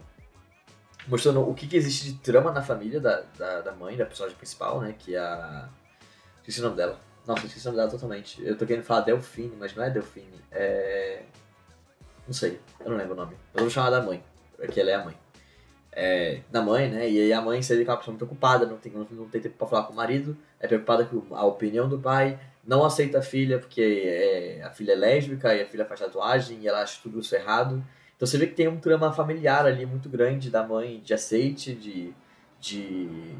mostrando 1.08 1.40
o 1.48 1.54
que, 1.54 1.66
que 1.66 1.76
existe 1.76 2.12
de 2.12 2.18
trama 2.18 2.50
na 2.50 2.60
família 2.60 3.00
da, 3.00 3.22
da, 3.38 3.60
da 3.60 3.72
mãe, 3.72 3.96
da 3.96 4.04
personagem 4.04 4.36
principal, 4.36 4.82
né, 4.82 4.94
que 4.98 5.14
é 5.14 5.18
a... 5.20 5.70
esqueci 6.46 6.60
o 6.60 6.64
nome 6.64 6.76
dela. 6.76 7.00
Nossa, 7.26 7.44
esqueci 7.46 7.66
o 7.66 7.70
nome 7.70 7.78
dela 7.78 7.90
totalmente. 7.90 8.44
Eu 8.44 8.56
tô 8.56 8.64
querendo 8.64 8.84
falar 8.84 9.00
Delfine, 9.00 9.56
mas 9.58 9.74
não 9.74 9.82
é 9.82 9.90
Delfine. 9.90 10.40
É. 10.52 11.22
Não 12.26 12.32
sei, 12.32 12.60
eu 12.80 12.90
não 12.90 12.96
lembro 12.96 13.14
o 13.14 13.16
nome. 13.16 13.36
Eu 13.54 13.60
vou 13.60 13.70
chamar 13.70 13.90
da 13.90 14.02
mãe, 14.02 14.22
porque 14.56 14.80
ela 14.80 14.90
é 14.90 14.94
a 14.94 15.04
mãe. 15.04 15.16
É, 15.92 16.40
da 16.50 16.60
mãe, 16.60 16.90
né? 16.90 17.08
E 17.08 17.18
aí 17.20 17.32
a 17.32 17.40
mãe 17.40 17.62
seria 17.62 17.82
aquela 17.82 17.96
pessoa 17.96 18.12
muito 18.12 18.24
ocupada, 18.24 18.66
não 18.66 18.76
tem, 18.76 18.92
não 18.92 19.28
tem 19.28 19.40
tempo 19.40 19.56
pra 19.56 19.66
falar 19.66 19.84
com 19.84 19.92
o 19.92 19.96
marido, 19.96 20.36
é 20.60 20.66
preocupada 20.66 21.04
com 21.06 21.34
a 21.34 21.44
opinião 21.44 21.88
do 21.88 21.98
pai, 21.98 22.38
não 22.66 22.84
aceita 22.84 23.20
a 23.20 23.22
filha 23.22 23.58
porque 23.58 24.02
é, 24.04 24.62
a 24.62 24.70
filha 24.70 24.92
é 24.92 24.96
lésbica 24.96 25.54
e 25.54 25.62
a 25.62 25.66
filha 25.66 25.86
faz 25.86 26.00
tatuagem 26.00 26.58
e 26.60 26.68
ela 26.68 26.82
acha 26.82 27.00
tudo 27.02 27.20
isso 27.20 27.34
errado. 27.34 27.82
Então 28.16 28.26
você 28.26 28.36
vê 28.38 28.46
que 28.46 28.54
tem 28.54 28.68
um 28.68 28.78
trama 28.78 29.12
familiar 29.12 29.64
ali 29.66 29.86
muito 29.86 30.08
grande 30.08 30.50
da 30.50 30.62
mãe 30.62 31.00
de 31.00 31.14
aceite, 31.14 31.74
de. 31.74 32.12
de. 32.60 33.36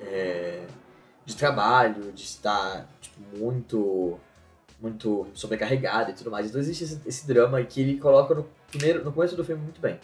É, 0.00 0.66
de 1.24 1.36
trabalho, 1.36 2.12
de 2.12 2.22
estar 2.22 2.86
tipo, 3.00 3.20
muito 3.36 4.18
muito 4.80 5.26
sobrecarregada 5.32 6.10
e 6.10 6.14
tudo 6.14 6.30
mais. 6.30 6.46
Então 6.46 6.60
existe 6.60 6.84
esse, 6.84 7.00
esse 7.06 7.26
drama 7.26 7.62
que 7.64 7.80
ele 7.80 7.98
coloca 7.98 8.34
no 8.34 8.46
primeiro 8.68 9.02
no 9.04 9.12
começo 9.12 9.36
do 9.36 9.44
filme 9.44 9.62
muito 9.62 9.80
bem. 9.80 9.98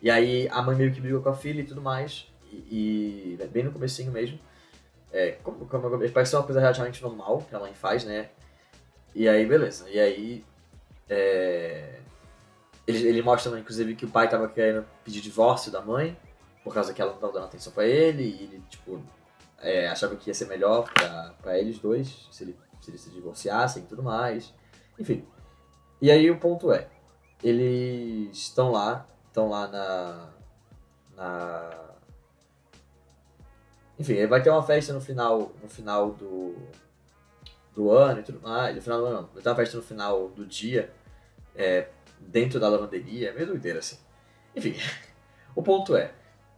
E 0.00 0.10
aí 0.10 0.48
a 0.50 0.62
mãe 0.62 0.76
meio 0.76 0.92
que 0.92 1.00
briga 1.00 1.18
com 1.20 1.28
a 1.28 1.34
filha 1.34 1.60
e 1.60 1.64
tudo 1.64 1.80
mais, 1.80 2.26
e, 2.52 3.36
e 3.40 3.48
bem 3.48 3.64
no 3.64 3.72
comecinho 3.72 4.12
mesmo. 4.12 4.38
É, 5.12 5.32
como, 5.42 5.66
como, 5.66 6.10
parece 6.10 6.30
ser 6.30 6.36
uma 6.36 6.44
coisa 6.44 6.60
relativamente 6.60 7.02
normal 7.02 7.44
que 7.48 7.54
a 7.54 7.58
mãe 7.58 7.74
faz, 7.74 8.04
né? 8.04 8.30
E 9.14 9.28
aí, 9.28 9.44
beleza. 9.44 9.88
E 9.90 10.00
aí, 10.00 10.44
é, 11.08 11.98
ele, 12.86 13.06
ele 13.08 13.22
mostra, 13.22 13.58
inclusive, 13.58 13.94
que 13.94 14.06
o 14.06 14.10
pai 14.10 14.28
tava 14.28 14.48
querendo 14.48 14.86
pedir 15.04 15.20
divórcio 15.20 15.70
da 15.70 15.82
mãe, 15.82 16.16
por 16.64 16.72
causa 16.72 16.94
que 16.94 17.02
ela 17.02 17.12
não 17.12 17.18
tava 17.18 17.32
dando 17.34 17.44
atenção 17.44 17.72
pra 17.72 17.86
ele, 17.86 18.22
e 18.22 18.42
ele, 18.44 18.62
tipo, 18.70 19.02
é, 19.62 19.88
achava 19.88 20.16
que 20.16 20.28
ia 20.28 20.34
ser 20.34 20.46
melhor 20.46 20.90
para 21.40 21.58
eles 21.58 21.78
dois, 21.78 22.28
se, 22.30 22.44
ele, 22.44 22.56
se 22.80 22.90
eles 22.90 23.00
se 23.00 23.10
divorciassem 23.10 23.84
e 23.84 23.86
tudo 23.86 24.02
mais. 24.02 24.52
Enfim. 24.98 25.24
E 26.00 26.10
aí 26.10 26.30
o 26.30 26.38
ponto 26.38 26.72
é, 26.72 26.88
eles 27.42 28.36
estão 28.36 28.72
lá, 28.72 29.06
estão 29.28 29.48
lá 29.48 29.68
na. 29.68 30.30
na. 31.16 31.70
Enfim, 33.98 34.26
vai 34.26 34.42
ter 34.42 34.50
uma 34.50 34.62
festa 34.62 34.92
no 34.92 35.00
final, 35.00 35.52
no 35.62 35.68
final 35.68 36.10
do, 36.12 36.56
do 37.74 37.90
ano 37.90 38.20
e 38.20 38.22
tudo 38.22 38.40
mais. 38.40 38.74
No 38.74 38.82
final 38.82 39.00
do 39.00 39.06
ano 39.06 39.16
não, 39.22 39.28
vai 39.28 39.42
ter 39.42 39.48
uma 39.48 39.56
festa 39.56 39.76
no 39.76 39.82
final 39.82 40.28
do 40.28 40.44
dia, 40.44 40.92
é, 41.54 41.88
dentro 42.18 42.58
da 42.58 42.68
lavanderia, 42.68 43.30
é 43.30 43.32
meio 43.32 43.46
doideira 43.46 43.78
assim. 43.78 43.98
Enfim, 44.56 44.74
o 45.54 45.62
ponto 45.62 45.94
é, 45.94 46.12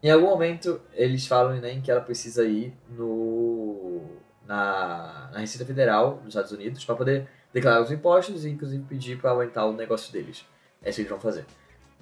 em 0.04 0.11
algum 0.11 0.26
momento, 0.26 0.82
eles 0.92 1.26
falam 1.26 1.58
né, 1.61 1.80
que 1.82 1.90
ela 1.90 2.02
precisa 2.02 2.44
ir 2.44 2.75
no, 2.90 4.02
na, 4.46 5.30
na 5.32 5.38
Receita 5.38 5.64
Federal 5.64 6.16
dos 6.16 6.28
Estados 6.28 6.52
Unidos 6.52 6.84
para 6.84 6.94
poder 6.94 7.26
declarar 7.54 7.80
os 7.80 7.90
impostos 7.90 8.44
e, 8.44 8.50
inclusive, 8.50 8.84
pedir 8.84 9.18
para 9.18 9.30
aumentar 9.30 9.64
o 9.64 9.73
negócio 9.73 10.12
deles. 10.12 10.44
É 10.82 10.90
isso 10.90 10.96
que 10.96 11.00
eles 11.02 11.11
vão 11.11 11.18
fazer. 11.18 11.46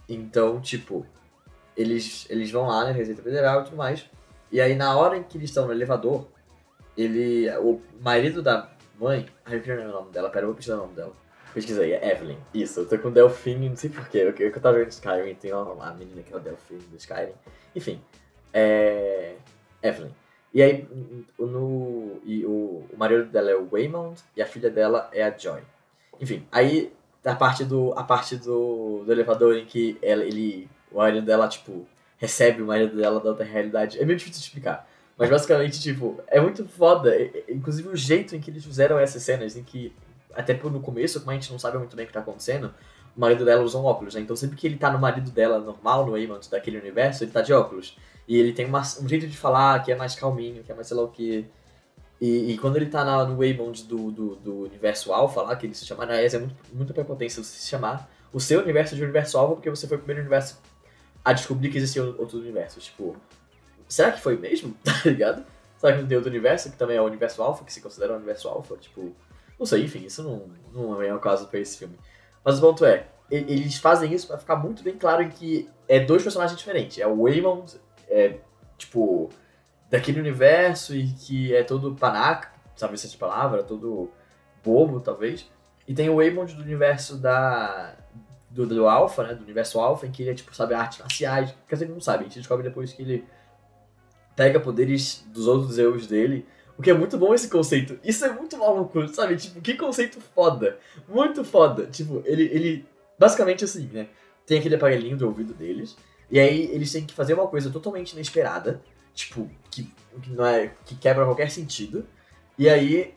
Então, 0.08 0.60
tipo, 0.60 1.06
eles, 1.76 2.26
eles 2.28 2.50
vão 2.50 2.66
lá 2.66 2.86
na 2.86 2.90
Receita 2.90 3.22
Federal 3.22 3.60
e 3.60 3.64
tudo 3.66 3.76
mais. 3.76 4.04
E 4.50 4.60
aí, 4.60 4.74
na 4.74 4.96
hora 4.96 5.16
em 5.16 5.22
que 5.22 5.38
eles 5.38 5.50
estão 5.50 5.66
no 5.66 5.72
elevador, 5.72 6.26
ele. 6.96 7.48
O 7.58 7.80
marido 8.00 8.42
da 8.42 8.68
mãe. 8.98 9.28
Ai, 9.44 9.58
eu 9.58 9.62
queria 9.62 9.88
o 9.88 9.92
nome 9.92 10.10
dela, 10.10 10.28
pera, 10.28 10.42
eu 10.42 10.48
vou 10.48 10.56
pesquisar 10.56 10.76
o 10.76 10.82
nome 10.82 10.94
dela. 10.94 11.12
Pesquisa 11.52 11.82
aí, 11.82 11.92
é 11.92 12.12
Evelyn. 12.12 12.38
Isso, 12.54 12.80
eu 12.80 12.88
tô 12.88 12.98
com 12.98 13.10
Delphine, 13.10 13.68
não 13.68 13.76
sei 13.76 13.90
porquê. 13.90 14.18
Eu, 14.18 14.30
eu, 14.30 14.48
eu 14.48 14.60
tava 14.60 14.78
jogando 14.78 14.92
Skyrim, 14.92 15.34
tem 15.34 15.52
uma, 15.52 15.72
uma 15.72 15.94
menina 15.94 16.22
que 16.22 16.32
é 16.32 16.36
o 16.36 16.40
Delphine 16.40 16.80
do 16.80 16.96
Skyrim. 16.96 17.34
Enfim, 17.74 18.00
é. 18.52 19.34
Evelyn. 19.82 20.12
E 20.54 20.62
aí, 20.62 20.86
no, 21.38 22.20
e 22.24 22.44
o, 22.44 22.84
o 22.92 22.96
marido 22.96 23.24
dela 23.24 23.50
é 23.50 23.56
o 23.56 23.66
Waymond 23.66 24.20
e 24.36 24.42
a 24.42 24.46
filha 24.46 24.70
dela 24.70 25.08
é 25.12 25.22
a 25.22 25.36
Joy. 25.36 25.62
Enfim, 26.20 26.46
aí 26.52 26.92
a 27.24 27.34
parte 27.34 27.64
do, 27.64 27.92
a 27.96 28.04
parte 28.04 28.36
do, 28.36 29.02
do 29.04 29.12
elevador 29.12 29.56
em 29.56 29.64
que 29.64 29.96
ela, 30.02 30.22
ele, 30.22 30.68
o 30.90 30.98
marido 30.98 31.24
dela, 31.24 31.48
tipo, 31.48 31.86
recebe 32.18 32.62
o 32.62 32.66
marido 32.66 32.96
dela 32.96 33.18
da 33.18 33.30
outra 33.30 33.44
realidade. 33.44 33.98
É 33.98 34.04
meio 34.04 34.18
difícil 34.18 34.40
de 34.40 34.46
explicar. 34.46 34.88
Mas 35.16 35.30
basicamente, 35.30 35.80
tipo, 35.80 36.20
é 36.26 36.40
muito 36.40 36.66
foda. 36.66 37.14
Inclusive 37.48 37.88
o 37.88 37.96
jeito 37.96 38.36
em 38.36 38.40
que 38.40 38.50
eles 38.50 38.64
fizeram 38.64 38.98
essas 38.98 39.22
cenas, 39.22 39.56
em 39.56 39.62
que, 39.62 39.92
até 40.34 40.54
no 40.54 40.80
começo, 40.80 41.20
como 41.20 41.30
a 41.30 41.34
gente 41.34 41.50
não 41.50 41.58
sabe 41.58 41.78
muito 41.78 41.96
bem 41.96 42.04
o 42.04 42.08
que 42.08 42.14
tá 42.14 42.20
acontecendo, 42.20 42.72
o 43.16 43.20
marido 43.20 43.44
dela 43.44 43.62
usa 43.62 43.78
um 43.78 43.84
óculos, 43.84 44.14
né? 44.14 44.20
Então 44.20 44.34
sempre 44.34 44.56
que 44.56 44.66
ele 44.66 44.76
tá 44.76 44.90
no 44.90 44.98
marido 44.98 45.30
dela 45.30 45.58
normal, 45.58 46.06
no 46.06 46.14
Aemon 46.14 46.40
daquele 46.50 46.78
universo, 46.78 47.24
ele 47.24 47.30
tá 47.30 47.42
de 47.42 47.52
óculos. 47.52 47.96
E 48.26 48.38
ele 48.38 48.52
tem 48.52 48.66
uma, 48.66 48.80
um 48.80 49.08
jeito 49.08 49.26
de 49.26 49.36
falar 49.36 49.82
que 49.82 49.92
é 49.92 49.96
mais 49.96 50.14
calminho, 50.14 50.62
que 50.62 50.72
é 50.72 50.74
mais 50.74 50.86
sei 50.86 50.96
lá 50.96 51.02
o 51.02 51.08
que. 51.08 51.46
E, 52.20 52.52
e 52.52 52.58
quando 52.58 52.76
ele 52.76 52.86
tá 52.86 53.04
na, 53.04 53.24
no 53.24 53.36
Waymond 53.36 53.84
do, 53.84 54.10
do, 54.10 54.36
do 54.36 54.54
universo 54.62 55.12
Alpha 55.12 55.42
lá, 55.42 55.56
que 55.56 55.66
ele 55.66 55.74
se 55.74 55.84
chama 55.84 56.04
Anaes, 56.04 56.34
é 56.34 56.38
muito, 56.38 56.54
muito 56.72 56.94
prepotência 56.94 57.42
você 57.42 57.58
se 57.58 57.68
chamar 57.68 58.08
o 58.32 58.40
seu 58.40 58.60
universo 58.60 58.94
de 58.94 59.02
universo 59.02 59.36
Alpha 59.36 59.56
porque 59.56 59.68
você 59.68 59.86
foi 59.86 59.96
o 59.96 60.00
primeiro 60.00 60.22
universo 60.22 60.60
a 61.24 61.32
descobrir 61.32 61.68
que 61.70 61.78
existiam 61.78 62.14
outros 62.18 62.34
universos. 62.34 62.84
Tipo, 62.84 63.16
será 63.88 64.12
que 64.12 64.20
foi 64.20 64.36
mesmo? 64.36 64.74
Tá 64.82 65.10
ligado? 65.10 65.44
Será 65.76 65.94
que 65.94 66.02
não 66.02 66.08
tem 66.08 66.16
outro 66.16 66.30
universo 66.30 66.70
que 66.70 66.76
também 66.76 66.96
é 66.96 67.00
o 67.00 67.04
universo 67.04 67.42
Alpha, 67.42 67.64
que 67.64 67.72
se 67.72 67.80
considera 67.80 68.12
o 68.12 68.16
universo 68.16 68.48
Alpha? 68.48 68.76
Tipo, 68.76 69.12
não 69.62 69.66
sei, 69.66 69.84
enfim, 69.84 70.04
isso 70.04 70.24
não, 70.24 70.50
não 70.72 71.00
é 71.00 71.14
o 71.14 71.20
caso 71.20 71.46
pra 71.46 71.60
esse 71.60 71.78
filme. 71.78 71.96
Mas 72.44 72.58
o 72.58 72.60
ponto 72.60 72.84
é, 72.84 73.06
eles 73.30 73.76
fazem 73.76 74.12
isso 74.12 74.26
para 74.26 74.36
ficar 74.36 74.56
muito 74.56 74.82
bem 74.82 74.98
claro 74.98 75.28
que 75.28 75.70
é 75.86 76.00
dois 76.00 76.20
personagens 76.20 76.58
diferentes. 76.58 76.98
É 76.98 77.06
o 77.06 77.22
Waymond, 77.22 77.80
é, 78.08 78.40
tipo, 78.76 79.30
daquele 79.88 80.18
universo 80.18 80.96
e 80.96 81.06
que 81.12 81.54
é 81.54 81.62
todo 81.62 81.94
panaca, 81.94 82.50
sabe 82.74 82.94
essa 82.94 83.16
palavra, 83.16 83.62
todo 83.62 84.10
bobo, 84.64 84.98
talvez. 84.98 85.48
E 85.86 85.94
tem 85.94 86.10
o 86.10 86.16
Waymond 86.16 86.56
do 86.56 86.62
universo 86.62 87.16
da 87.16 87.94
do, 88.50 88.66
do 88.66 88.88
Alpha, 88.88 89.22
né, 89.22 89.34
do 89.34 89.44
universo 89.44 89.78
Alpha, 89.78 90.08
em 90.08 90.10
que 90.10 90.24
ele 90.24 90.32
é, 90.32 90.34
tipo, 90.34 90.52
sabe, 90.56 90.74
artes 90.74 90.98
marciais. 90.98 91.54
Quer 91.68 91.76
dizer, 91.76 91.84
ele 91.84 91.94
não 91.94 92.00
sabe, 92.00 92.24
a 92.24 92.26
gente 92.26 92.40
descobre 92.40 92.64
depois 92.64 92.92
que 92.92 93.00
ele 93.00 93.24
pega 94.34 94.58
poderes 94.58 95.24
dos 95.28 95.46
outros 95.46 95.78
eus 95.78 96.08
dele. 96.08 96.44
O 96.76 96.82
que 96.82 96.90
é 96.90 96.94
muito 96.94 97.18
bom 97.18 97.34
esse 97.34 97.48
conceito. 97.48 97.98
Isso 98.02 98.24
é 98.24 98.32
muito 98.32 98.56
maluco, 98.56 99.06
sabe? 99.08 99.36
Tipo, 99.36 99.60
que 99.60 99.74
conceito 99.74 100.20
foda. 100.34 100.78
Muito 101.08 101.44
foda. 101.44 101.86
Tipo, 101.86 102.22
ele, 102.24 102.44
ele 102.44 102.86
basicamente 103.18 103.64
assim, 103.64 103.88
né? 103.92 104.08
Tem 104.46 104.58
aquele 104.58 104.74
aparelhinho 104.74 105.16
do 105.16 105.26
ouvido 105.26 105.52
deles. 105.52 105.96
E 106.30 106.40
aí 106.40 106.70
eles 106.72 106.90
têm 106.90 107.04
que 107.04 107.14
fazer 107.14 107.34
uma 107.34 107.46
coisa 107.46 107.70
totalmente 107.70 108.12
inesperada. 108.12 108.80
Tipo, 109.14 109.50
que, 109.70 109.92
que, 110.22 110.30
não 110.30 110.46
é, 110.46 110.72
que 110.84 110.96
quebra 110.96 111.24
qualquer 111.24 111.50
sentido. 111.50 112.06
E 112.58 112.68
aí 112.68 113.14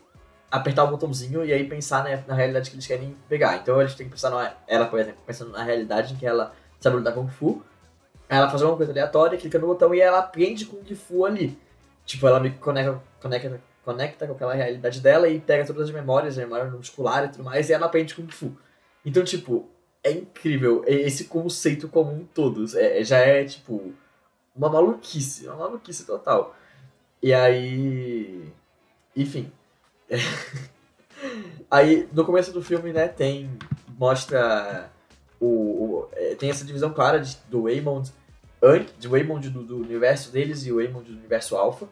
apertar 0.50 0.84
o 0.84 0.88
botãozinho 0.88 1.44
e 1.44 1.52
aí 1.52 1.68
pensar 1.68 2.04
né, 2.04 2.22
na 2.26 2.34
realidade 2.34 2.70
que 2.70 2.76
eles 2.76 2.86
querem 2.86 3.16
pegar. 3.28 3.56
Então 3.56 3.80
eles 3.80 3.94
têm 3.94 4.06
que 4.06 4.12
pensar, 4.12 4.30
na, 4.30 4.54
ela, 4.66 4.86
por 4.86 4.98
exemplo, 4.98 5.20
pensando 5.26 5.52
na 5.52 5.62
realidade 5.62 6.14
em 6.14 6.16
que 6.16 6.26
ela 6.26 6.54
sabe 6.78 6.96
lutar 6.96 7.14
Kung 7.14 7.28
Fu, 7.28 7.62
ela 8.28 8.48
faz 8.48 8.62
uma 8.62 8.76
coisa 8.76 8.92
aleatória, 8.92 9.38
clica 9.38 9.58
no 9.58 9.66
botão 9.66 9.94
e 9.94 10.00
ela 10.00 10.18
aprende 10.18 10.66
Kung 10.66 10.94
Fu 10.94 11.24
ali. 11.24 11.58
Tipo, 12.06 12.26
ela 12.26 12.40
me 12.40 12.50
conecta, 12.52 13.02
conecta, 13.20 13.60
conecta 13.84 14.26
com 14.26 14.32
aquela 14.32 14.54
realidade 14.54 15.00
dela 15.00 15.28
e 15.28 15.38
pega 15.38 15.66
todas 15.66 15.88
as 15.88 15.90
memórias, 15.90 16.38
a 16.38 16.42
memória 16.42 16.70
muscular 16.70 17.24
e 17.24 17.28
tudo 17.28 17.44
mais, 17.44 17.68
e 17.68 17.74
ela 17.74 17.86
aprende 17.86 18.14
Kung 18.14 18.28
Fu. 18.28 18.56
Então, 19.04 19.22
tipo, 19.24 19.68
é 20.02 20.12
incrível 20.12 20.82
esse 20.86 21.24
conceito 21.24 21.88
comum 21.88 22.26
todos. 22.32 22.74
É, 22.74 23.04
já 23.04 23.18
é, 23.18 23.44
tipo, 23.44 23.92
uma 24.54 24.70
maluquice, 24.70 25.46
uma 25.46 25.56
maluquice 25.56 26.06
total. 26.06 26.56
E 27.22 27.34
aí. 27.34 28.52
Enfim, 29.16 29.50
Aí, 31.70 32.08
no 32.12 32.24
começo 32.24 32.52
do 32.52 32.62
filme, 32.62 32.92
né, 32.92 33.08
tem. 33.08 33.50
Mostra. 33.98 34.90
O, 35.38 35.46
o 35.46 36.08
é, 36.12 36.34
tem 36.34 36.50
essa 36.50 36.64
divisão 36.64 36.92
clara 36.92 37.20
de, 37.20 37.36
do 37.48 37.64
Waymond, 37.64 38.10
do 38.98 39.10
Waymond 39.10 39.50
do, 39.50 39.62
do, 39.62 39.76
universo 39.78 40.32
deles 40.32 40.64
e 40.66 40.72
o 40.72 40.76
Waymond 40.76 41.10
do 41.10 41.18
universo 41.18 41.56
Alpha. 41.56 41.86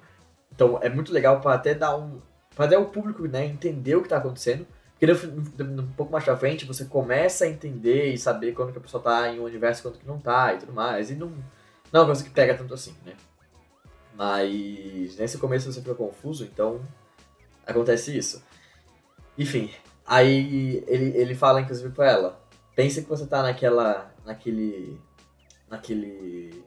Então 0.53 0.79
é 0.83 0.89
muito 0.89 1.13
legal 1.13 1.41
para 1.41 1.55
até 1.55 1.75
dar 1.75 1.97
um. 1.97 2.21
para 2.55 2.67
até 2.67 2.79
o 2.79 2.87
público 2.87 3.27
né, 3.27 3.45
entender 3.45 3.97
o 3.97 4.03
que 4.03 4.09
tá 4.09 4.19
acontecendo. 4.19 4.67
Porque 4.99 5.07
no, 5.63 5.83
um 5.83 5.93
pouco 5.93 6.13
mais 6.13 6.25
pra 6.25 6.37
frente 6.37 6.65
você 6.65 6.85
começa 6.85 7.45
a 7.45 7.49
entender 7.49 8.13
e 8.13 8.19
saber 8.19 8.53
quando 8.53 8.73
que 8.73 8.79
a 8.79 8.81
pessoa 8.81 9.03
tá 9.03 9.29
em 9.29 9.41
um 9.41 9.45
universo 9.45 9.83
quando 9.83 9.99
que 9.99 10.07
não 10.07 10.19
tá 10.19 10.55
e 10.55 10.59
tudo 10.59 10.73
mais. 10.73 11.11
E 11.11 11.15
não, 11.15 11.29
não 11.93 12.01
é 12.01 12.01
uma 12.01 12.07
coisa 12.07 12.25
que 12.25 12.31
pega 12.31 12.55
tanto 12.55 12.73
assim, 12.75 12.95
né? 13.05 13.15
Mas 14.17 15.17
nesse 15.19 15.39
começo 15.39 15.71
você 15.73 15.81
fica 15.81 15.95
confuso, 15.95 16.45
então 16.45 16.81
acontece 17.67 18.17
isso. 18.17 18.43
Enfim, 19.37 19.71
aí 20.07 20.85
ele, 20.87 21.17
ele 21.17 21.35
fala 21.35 21.61
inclusive 21.61 21.91
pra 21.91 22.11
ela, 22.11 22.41
pensa 22.77 23.03
que 23.03 23.09
você 23.09 23.27
tá 23.27 23.43
naquela, 23.43 24.15
naquele, 24.25 25.01
naquele 25.75 26.65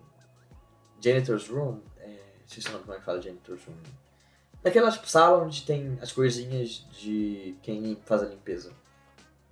janitor's 0.99 1.47
room, 1.47 1.81
é, 1.99 2.19
se 2.45 2.59
o 2.67 2.71
nome 2.71 2.83
como 2.83 2.95
é 2.95 2.99
que 2.99 3.05
fala 3.05 3.21
janitor's 3.21 3.63
room, 3.65 3.75
naquela 4.63 4.91
tipo, 4.91 5.07
sala 5.07 5.43
onde 5.43 5.63
tem 5.63 5.97
as 6.01 6.11
coisinhas 6.11 6.85
de 6.91 7.55
quem 7.61 7.97
faz 8.05 8.21
a 8.23 8.25
limpeza. 8.25 8.71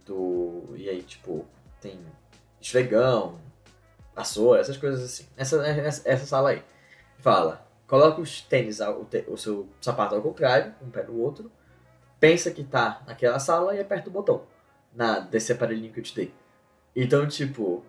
Do, 0.06 0.74
e 0.76 0.88
aí, 0.88 1.02
tipo, 1.02 1.48
tem 1.82 2.00
esfregão, 2.62 3.40
vassoura, 4.14 4.62
essas 4.62 4.78
coisas 4.78 5.04
assim. 5.04 5.26
Essa, 5.36 5.66
essa, 5.66 6.02
essa 6.08 6.26
sala 6.26 6.50
aí. 6.50 6.64
Fala, 7.20 7.66
coloca 7.88 8.22
os 8.22 8.42
tênis, 8.42 8.80
o, 8.82 9.08
o 9.28 9.38
seu 9.38 9.68
sapato 9.82 10.14
ao 10.14 10.22
contrário, 10.22 10.76
um 10.82 10.92
pé 10.92 11.04
no 11.04 11.20
outro, 11.20 11.52
pensa 12.20 12.52
que 12.52 12.64
tá 12.64 13.02
naquela 13.08 13.40
sala 13.40 13.76
e 13.76 13.80
aperta 13.80 14.10
o 14.10 14.14
botão 14.14 14.44
na, 14.94 15.20
desse 15.20 15.52
aparelhinho 15.52 15.92
que 15.92 16.00
eu 16.00 16.04
te 16.04 16.16
dei. 16.16 16.34
Então, 16.96 17.28
tipo, 17.28 17.84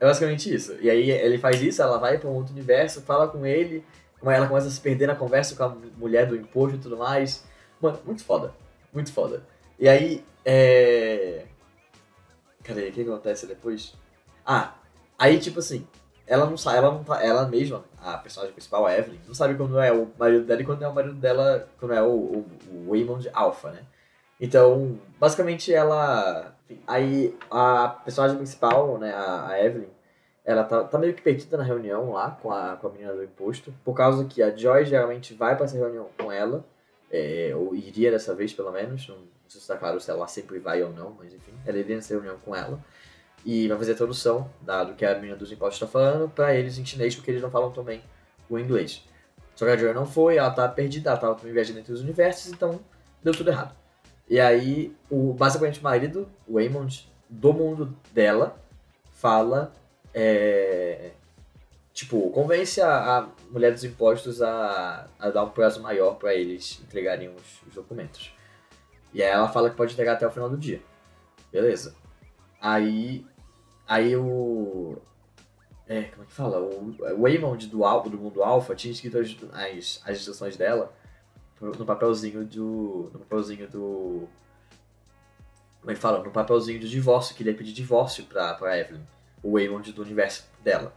é 0.00 0.06
basicamente 0.06 0.52
isso. 0.54 0.76
E 0.80 0.90
aí 0.90 1.10
ele 1.10 1.38
faz 1.38 1.60
isso, 1.60 1.82
ela 1.82 1.98
vai 1.98 2.18
para 2.18 2.28
um 2.28 2.34
outro 2.34 2.52
universo, 2.52 3.02
fala 3.02 3.28
com 3.28 3.46
ele, 3.46 3.84
ela 4.22 4.46
começa 4.46 4.68
a 4.68 4.70
se 4.70 4.80
perder 4.80 5.06
na 5.06 5.14
conversa 5.14 5.54
com 5.54 5.62
a 5.64 5.76
mulher 5.96 6.26
do 6.26 6.36
imposto 6.36 6.76
e 6.76 6.80
tudo 6.80 6.96
mais. 6.96 7.44
Mano, 7.80 7.98
muito 8.04 8.24
foda. 8.24 8.52
Muito 8.92 9.12
foda. 9.12 9.42
E 9.78 9.88
aí, 9.88 10.24
é. 10.44 11.44
Cadê? 12.62 12.88
O 12.88 12.92
que 12.92 13.02
acontece 13.02 13.46
depois? 13.46 13.94
Ah, 14.44 14.74
aí 15.18 15.38
tipo 15.38 15.58
assim, 15.58 15.86
ela 16.26 16.46
não 16.46 16.56
sabe, 16.56 16.78
ela 16.78 16.92
não 16.92 17.04
tá, 17.04 17.22
ela 17.22 17.46
mesma, 17.46 17.84
a 18.00 18.18
personagem 18.18 18.52
principal, 18.52 18.86
a 18.86 18.96
Evelyn, 18.96 19.20
não 19.26 19.34
sabe 19.34 19.54
quando 19.54 19.78
é 19.78 19.92
o 19.92 20.08
marido 20.18 20.44
dela 20.44 20.60
e 20.60 20.64
quando 20.64 20.82
é 20.82 20.88
o 20.88 20.94
marido 20.94 21.14
dela, 21.14 21.68
quando 21.78 21.94
é 21.94 22.02
o, 22.02 22.06
o, 22.06 22.46
o 22.70 22.90
Waymond 22.90 23.30
Alpha, 23.32 23.70
né? 23.70 23.82
Então, 24.40 24.98
basicamente 25.18 25.72
ela. 25.72 26.55
Aí 26.86 27.36
a 27.50 27.88
personagem 28.04 28.36
principal, 28.36 28.98
né, 28.98 29.14
a, 29.14 29.62
Evelyn, 29.64 29.88
ela 30.44 30.64
tá, 30.64 30.84
tá 30.84 30.98
meio 30.98 31.14
que 31.14 31.22
perdida 31.22 31.56
na 31.56 31.62
reunião 31.62 32.12
lá 32.12 32.30
com 32.30 32.50
a, 32.50 32.76
com 32.76 32.88
a 32.88 32.90
menina 32.90 33.12
do 33.12 33.22
imposto, 33.22 33.72
por 33.84 33.94
causa 33.94 34.24
que 34.24 34.42
a 34.42 34.54
Joy 34.54 34.84
geralmente 34.84 35.34
vai 35.34 35.54
para 35.54 35.64
essa 35.64 35.76
reunião 35.76 36.08
com 36.18 36.30
ela, 36.30 36.64
é, 37.10 37.52
ou 37.54 37.74
iria 37.74 38.10
dessa 38.10 38.34
vez 38.34 38.52
pelo 38.52 38.72
menos, 38.72 39.06
não, 39.08 39.16
não 39.16 39.24
sei 39.48 39.58
se 39.58 39.58
está 39.58 39.76
claro 39.76 40.00
se 40.00 40.10
ela 40.10 40.26
sempre 40.26 40.58
vai 40.58 40.82
ou 40.82 40.90
não, 40.90 41.10
mas 41.18 41.32
enfim, 41.32 41.52
ela 41.64 41.78
iria 41.78 41.96
nessa 41.96 42.14
reunião 42.14 42.36
com 42.44 42.54
ela 42.54 42.80
e 43.44 43.68
vai 43.68 43.78
fazer 43.78 43.92
a 43.92 43.96
tradução 43.96 44.50
dado 44.60 44.94
que 44.94 45.04
a 45.04 45.14
menina 45.14 45.36
dos 45.36 45.52
impostos 45.52 45.76
está 45.76 45.86
falando 45.86 46.28
para 46.28 46.54
eles 46.54 46.78
em 46.78 46.84
chinês, 46.84 47.14
porque 47.14 47.30
eles 47.30 47.42
não 47.42 47.50
falam 47.50 47.70
também 47.70 48.02
o 48.50 48.58
inglês. 48.58 49.04
Só 49.54 49.64
que 49.64 49.70
a 49.70 49.76
Joy 49.76 49.94
não 49.94 50.04
foi, 50.04 50.36
ela 50.36 50.50
tá 50.50 50.68
perdida, 50.68 51.10
ela 51.10 51.18
tava 51.18 51.36
também 51.36 51.52
viajando 51.52 51.78
entre 51.78 51.92
os 51.92 52.00
universos, 52.00 52.52
então 52.52 52.80
deu 53.22 53.32
tudo 53.32 53.50
errado. 53.50 53.74
E 54.28 54.40
aí, 54.40 54.94
o, 55.10 55.32
basicamente 55.32 55.80
o 55.80 55.82
marido, 55.82 56.28
o 56.46 56.54
Waymond, 56.54 57.10
do 57.28 57.52
mundo 57.52 57.96
dela, 58.12 58.58
fala, 59.12 59.72
é, 60.12 61.12
tipo, 61.92 62.30
convence 62.30 62.80
a, 62.80 63.18
a, 63.18 63.28
mulher 63.50 63.72
dos 63.72 63.84
impostos 63.84 64.42
a, 64.42 65.08
a 65.18 65.30
dar 65.30 65.44
um 65.44 65.50
prazo 65.50 65.80
maior 65.80 66.14
para 66.14 66.34
eles 66.34 66.80
entregarem 66.82 67.28
os, 67.28 67.62
os 67.66 67.74
documentos. 67.74 68.32
E 69.14 69.22
aí 69.22 69.30
ela 69.30 69.48
fala 69.48 69.70
que 69.70 69.76
pode 69.76 69.92
entregar 69.92 70.14
até 70.14 70.26
o 70.26 70.30
final 70.30 70.50
do 70.50 70.58
dia. 70.58 70.82
Beleza. 71.52 71.94
Aí 72.60 73.24
Aí 73.86 74.16
o. 74.16 74.96
É, 75.86 76.02
como 76.02 76.24
é 76.24 76.26
que 76.26 76.32
fala? 76.32 76.60
O, 76.60 76.88
o 76.88 77.58
do, 77.68 78.10
do 78.10 78.18
mundo 78.18 78.42
Alpha 78.42 78.74
tinha 78.74 78.92
escrito 78.92 79.18
as, 79.18 79.36
as, 79.52 80.02
as 80.04 80.18
instruções 80.18 80.56
dela 80.56 80.92
no 81.60 81.86
papelzinho 81.86 82.44
do. 82.44 83.10
No 83.12 83.18
papelzinho 83.20 83.68
do. 83.68 84.28
Como 85.80 85.90
é 85.90 85.94
que 85.94 86.00
fala? 86.00 86.22
No 86.22 86.30
papelzinho 86.30 86.78
de 86.78 86.88
divórcio, 86.88 87.34
que 87.34 87.42
ele 87.42 87.50
ia 87.50 87.56
pedir 87.56 87.72
divórcio 87.72 88.24
pra, 88.24 88.54
pra 88.54 88.78
Evelyn. 88.78 89.02
O 89.42 89.52
Waymond 89.52 89.92
do 89.92 90.02
universo 90.02 90.44
dela. 90.62 90.92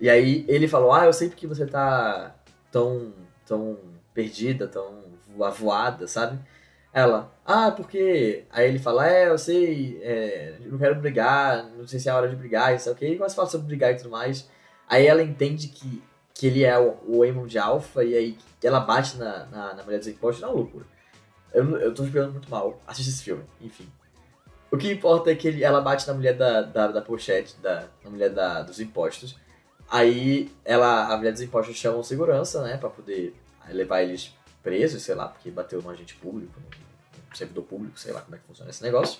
E 0.00 0.08
aí 0.08 0.44
ele 0.46 0.68
falou, 0.68 0.92
ah, 0.92 1.06
eu 1.06 1.12
sei 1.12 1.28
porque 1.28 1.46
você 1.46 1.66
tá 1.66 2.34
tão, 2.70 3.12
tão 3.46 3.78
perdida, 4.14 4.68
tão 4.68 5.02
avoada, 5.40 6.06
sabe? 6.06 6.38
Ela, 6.92 7.32
ah, 7.44 7.70
porque. 7.70 8.44
Aí 8.50 8.68
ele 8.68 8.78
fala, 8.78 9.08
é, 9.08 9.28
eu 9.28 9.38
sei, 9.38 9.98
é, 10.02 10.56
eu 10.60 10.72
não 10.72 10.78
quero 10.78 10.94
brigar, 10.96 11.64
não 11.76 11.86
sei 11.86 11.98
se 11.98 12.08
é 12.08 12.12
a 12.12 12.16
hora 12.16 12.28
de 12.28 12.36
brigar, 12.36 12.74
isso 12.74 12.88
é 12.88 12.92
ok. 12.92 13.12
E 13.12 13.16
começa 13.16 13.42
a 13.42 13.46
sobre 13.46 13.66
brigar 13.66 13.92
e 13.92 13.96
tudo 13.96 14.10
mais. 14.10 14.48
Aí 14.88 15.06
ela 15.06 15.22
entende 15.22 15.68
que, 15.68 16.02
que 16.38 16.46
ele 16.46 16.62
é 16.62 16.78
o, 16.78 16.96
o 17.04 17.18
Waymond 17.18 17.50
de 17.50 17.58
Alpha, 17.58 18.04
e 18.04 18.14
aí 18.14 18.38
ela 18.62 18.78
bate 18.78 19.16
na, 19.16 19.44
na, 19.46 19.74
na 19.74 19.82
mulher 19.82 19.98
dos 19.98 20.06
impostos, 20.06 20.40
não, 20.40 20.54
loucura. 20.54 20.86
Eu, 21.52 21.76
eu 21.78 21.92
tô 21.92 22.04
esperando 22.04 22.30
muito 22.30 22.48
mal. 22.48 22.80
Assiste 22.86 23.08
esse 23.08 23.24
filme, 23.24 23.42
enfim. 23.60 23.88
O 24.70 24.76
que 24.76 24.88
importa 24.88 25.32
é 25.32 25.34
que 25.34 25.48
ele, 25.48 25.64
ela 25.64 25.80
bate 25.80 26.06
na 26.06 26.14
mulher 26.14 26.34
da, 26.34 26.62
da, 26.62 26.86
da 26.92 27.02
pochete, 27.02 27.56
da, 27.60 27.88
na 28.04 28.10
mulher 28.10 28.30
da, 28.30 28.62
dos 28.62 28.78
impostos. 28.78 29.36
Aí 29.90 30.48
ela, 30.64 31.12
a 31.12 31.16
mulher 31.16 31.32
dos 31.32 31.40
impostos 31.40 31.76
chama 31.76 32.04
segurança, 32.04 32.62
né, 32.62 32.76
pra 32.76 32.88
poder 32.88 33.34
levar 33.70 34.02
eles 34.02 34.32
presos, 34.62 35.02
sei 35.02 35.16
lá, 35.16 35.26
porque 35.26 35.50
bateu 35.50 35.82
num 35.82 35.90
agente 35.90 36.14
público, 36.14 36.52
num 36.60 37.34
servidor 37.34 37.64
público, 37.64 37.98
sei 37.98 38.12
lá 38.12 38.20
como 38.20 38.36
é 38.36 38.38
que 38.38 38.46
funciona 38.46 38.70
esse 38.70 38.82
negócio. 38.84 39.18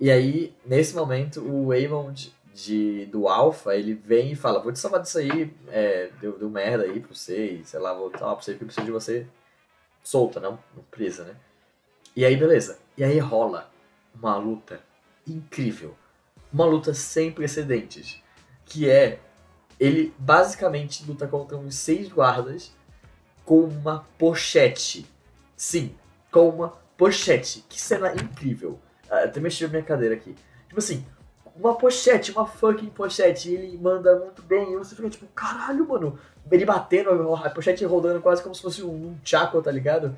E 0.00 0.10
aí, 0.10 0.52
nesse 0.66 0.96
momento, 0.96 1.42
o 1.42 1.68
Waymond 1.68 2.34
de, 2.54 3.06
do 3.06 3.28
Alpha, 3.28 3.74
ele 3.74 3.94
vem 3.94 4.32
e 4.32 4.36
fala, 4.36 4.60
vou 4.60 4.72
te 4.72 4.78
salvar 4.78 5.00
disso 5.00 5.18
aí, 5.18 5.54
é, 5.68 6.10
deu, 6.20 6.38
deu 6.38 6.50
merda 6.50 6.84
aí 6.84 7.00
pra 7.00 7.14
você, 7.14 7.52
e 7.52 7.64
sei 7.64 7.80
lá, 7.80 7.94
vou 7.94 8.10
salvar 8.10 8.34
pra 8.34 8.44
você 8.44 8.52
porque 8.52 8.64
eu 8.64 8.66
preciso 8.66 8.86
de 8.86 8.92
você 8.92 9.26
solta, 10.02 10.40
não, 10.40 10.58
não 10.74 10.82
presa, 10.90 11.24
né? 11.24 11.36
E 12.14 12.24
aí, 12.24 12.36
beleza. 12.36 12.78
E 12.96 13.04
aí 13.04 13.18
rola 13.18 13.70
uma 14.14 14.36
luta 14.36 14.80
incrível. 15.26 15.96
Uma 16.52 16.64
luta 16.64 16.92
sem 16.92 17.30
precedentes. 17.30 18.20
Que 18.64 18.90
é, 18.90 19.20
ele 19.78 20.12
basicamente 20.18 21.06
luta 21.06 21.26
contra 21.26 21.56
uns 21.56 21.76
seis 21.76 22.08
guardas 22.08 22.74
com 23.44 23.64
uma 23.64 24.04
pochete. 24.18 25.06
Sim, 25.56 25.94
com 26.30 26.48
uma 26.48 26.68
pochete. 26.96 27.64
Que 27.68 27.80
cena 27.80 28.12
incrível. 28.12 28.78
Ah, 29.08 29.24
até 29.24 29.40
mexi 29.40 29.66
minha 29.68 29.82
cadeira 29.82 30.14
aqui. 30.14 30.34
Tipo 30.66 30.78
assim, 30.78 31.06
uma 31.60 31.74
pochete, 31.74 32.32
uma 32.32 32.46
fucking 32.46 32.88
pochete. 32.88 33.50
E 33.50 33.54
ele 33.54 33.78
manda 33.78 34.16
muito 34.18 34.42
bem. 34.42 34.72
E 34.72 34.76
você 34.76 34.94
fica 34.94 35.08
tipo, 35.10 35.26
caralho, 35.34 35.86
mano. 35.86 36.18
Ele 36.50 36.64
batendo, 36.64 37.34
a 37.34 37.50
pochete 37.50 37.84
rodando 37.84 38.20
quase 38.20 38.42
como 38.42 38.54
se 38.54 38.62
fosse 38.62 38.82
um, 38.82 39.16
chaco, 39.22 39.60
tá 39.62 39.70
ligado? 39.70 40.16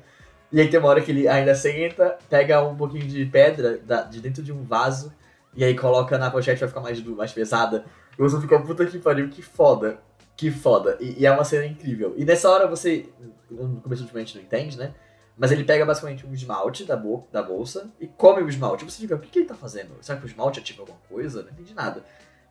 E 0.51 0.59
aí 0.59 0.69
tem 0.69 0.79
uma 0.79 0.89
hora 0.89 1.01
que 1.01 1.11
ele 1.11 1.27
ainda 1.27 1.53
senta, 1.53 2.17
pega 2.29 2.63
um 2.63 2.75
pouquinho 2.75 3.05
de 3.05 3.25
pedra 3.25 3.79
de 4.09 4.19
dentro 4.19 4.41
de 4.41 4.51
um 4.51 4.63
vaso. 4.63 5.13
E 5.55 5.63
aí 5.63 5.75
coloca 5.75 6.17
na 6.17 6.31
pochete 6.31 6.59
vai 6.59 6.69
ficar 6.69 6.81
mais, 6.81 7.03
mais 7.03 7.31
pesada. 7.31 7.85
E 8.17 8.21
você 8.21 8.39
fica, 8.39 8.59
puta 8.59 8.85
que 8.85 8.97
pariu, 8.99 9.29
que 9.29 9.41
foda. 9.41 9.99
Que 10.35 10.49
foda. 10.49 10.97
E, 10.99 11.21
e, 11.21 11.25
é 11.25 11.31
uma 11.31 11.43
cena 11.43 11.65
incrível. 11.65 12.13
E 12.17 12.25
nessa 12.25 12.49
hora 12.49 12.67
você, 12.67 13.07
no 13.49 13.81
começo 13.81 14.03
gente 14.03 14.35
não 14.35 14.43
entende, 14.43 14.77
né? 14.77 14.93
Mas 15.37 15.51
ele 15.51 15.63
pega 15.63 15.85
basicamente 15.85 16.25
um 16.25 16.33
esmalte 16.33 16.85
da, 16.85 16.95
bo 16.95 17.27
da 17.31 17.41
bolsa 17.41 17.91
e 17.99 18.07
come 18.07 18.43
o 18.43 18.49
esmalte. 18.49 18.85
Você 18.85 19.01
fica, 19.01 19.15
o 19.15 19.19
que, 19.19 19.29
que 19.29 19.39
ele 19.39 19.47
tá 19.47 19.55
fazendo? 19.55 19.95
Será 20.01 20.19
que 20.19 20.25
o 20.25 20.27
esmalte 20.27 20.59
ativa 20.59 20.81
alguma 20.83 20.99
coisa? 21.09 21.41
Não 21.41 21.51
entendi 21.51 21.73
nada. 21.73 22.03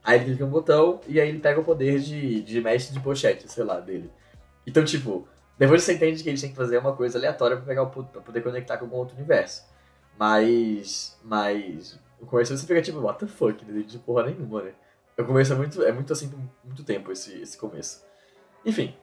Aí 0.02 0.18
ele 0.18 0.24
clica 0.26 0.44
um 0.44 0.50
botão 0.50 1.00
e 1.06 1.20
aí 1.20 1.28
ele 1.28 1.38
pega 1.38 1.60
o 1.60 1.64
poder 1.64 2.00
de, 2.00 2.42
de 2.42 2.60
mestre 2.60 2.92
de 2.92 3.00
pochete, 3.00 3.50
sei 3.50 3.62
lá, 3.62 3.78
dele. 3.78 4.10
Então, 4.66 4.84
tipo, 4.84 5.28
depois 5.56 5.84
você 5.84 5.94
entende 5.94 6.22
que 6.22 6.28
eles 6.28 6.40
têm 6.40 6.50
que 6.50 6.56
fazer 6.56 6.78
uma 6.78 6.94
coisa 6.94 7.18
aleatória 7.18 7.56
pra, 7.56 7.66
pegar 7.66 7.84
o, 7.84 7.86
pra 7.88 8.20
poder 8.20 8.40
conectar 8.40 8.78
com 8.78 8.86
algum 8.86 8.96
outro 8.96 9.16
universo. 9.16 9.64
Mas. 10.18 11.16
Mas. 11.22 11.98
No 12.20 12.26
começo 12.26 12.56
você 12.56 12.66
fica 12.66 12.82
tipo, 12.82 12.98
what 13.00 13.18
the 13.18 13.26
fuck? 13.26 13.64
Não 13.64 13.78
entendi 13.78 13.98
porra 13.98 14.24
nenhuma, 14.24 14.62
né? 14.62 14.72
O 15.16 15.24
começo 15.24 15.52
é 15.52 15.56
muito, 15.56 15.82
é 15.82 15.92
muito 15.92 16.12
assim 16.12 16.32
muito 16.64 16.82
tempo 16.84 17.12
esse, 17.12 17.40
esse 17.40 17.56
começo. 17.56 18.04
Enfim. 18.64 18.94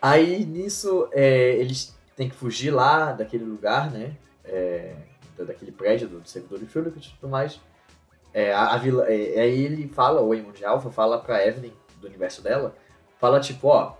Aí 0.00 0.44
nisso 0.44 1.08
é, 1.12 1.56
eles 1.56 1.96
têm 2.16 2.28
que 2.28 2.36
fugir 2.36 2.70
lá 2.70 3.12
daquele 3.12 3.44
lugar, 3.44 3.90
né? 3.90 4.16
É, 4.44 4.94
daquele 5.38 5.72
prédio 5.72 6.08
do 6.08 6.26
servidor 6.28 6.58
de 6.58 6.66
Felix 6.66 7.06
e 7.06 7.14
tudo 7.20 7.30
mais. 7.30 7.60
É, 8.34 8.52
a, 8.52 8.74
a 8.74 8.76
vila, 8.78 9.04
é, 9.08 9.40
aí 9.40 9.64
ele 9.64 9.88
fala, 9.88 10.20
o 10.20 10.28
Waymond 10.28 10.56
de 10.56 10.64
Alpha 10.64 10.90
fala 10.90 11.18
pra 11.18 11.46
Evelyn, 11.46 11.72
do 12.00 12.06
universo 12.06 12.42
dela, 12.42 12.74
fala 13.18 13.40
tipo, 13.40 13.68
ó, 13.68 13.94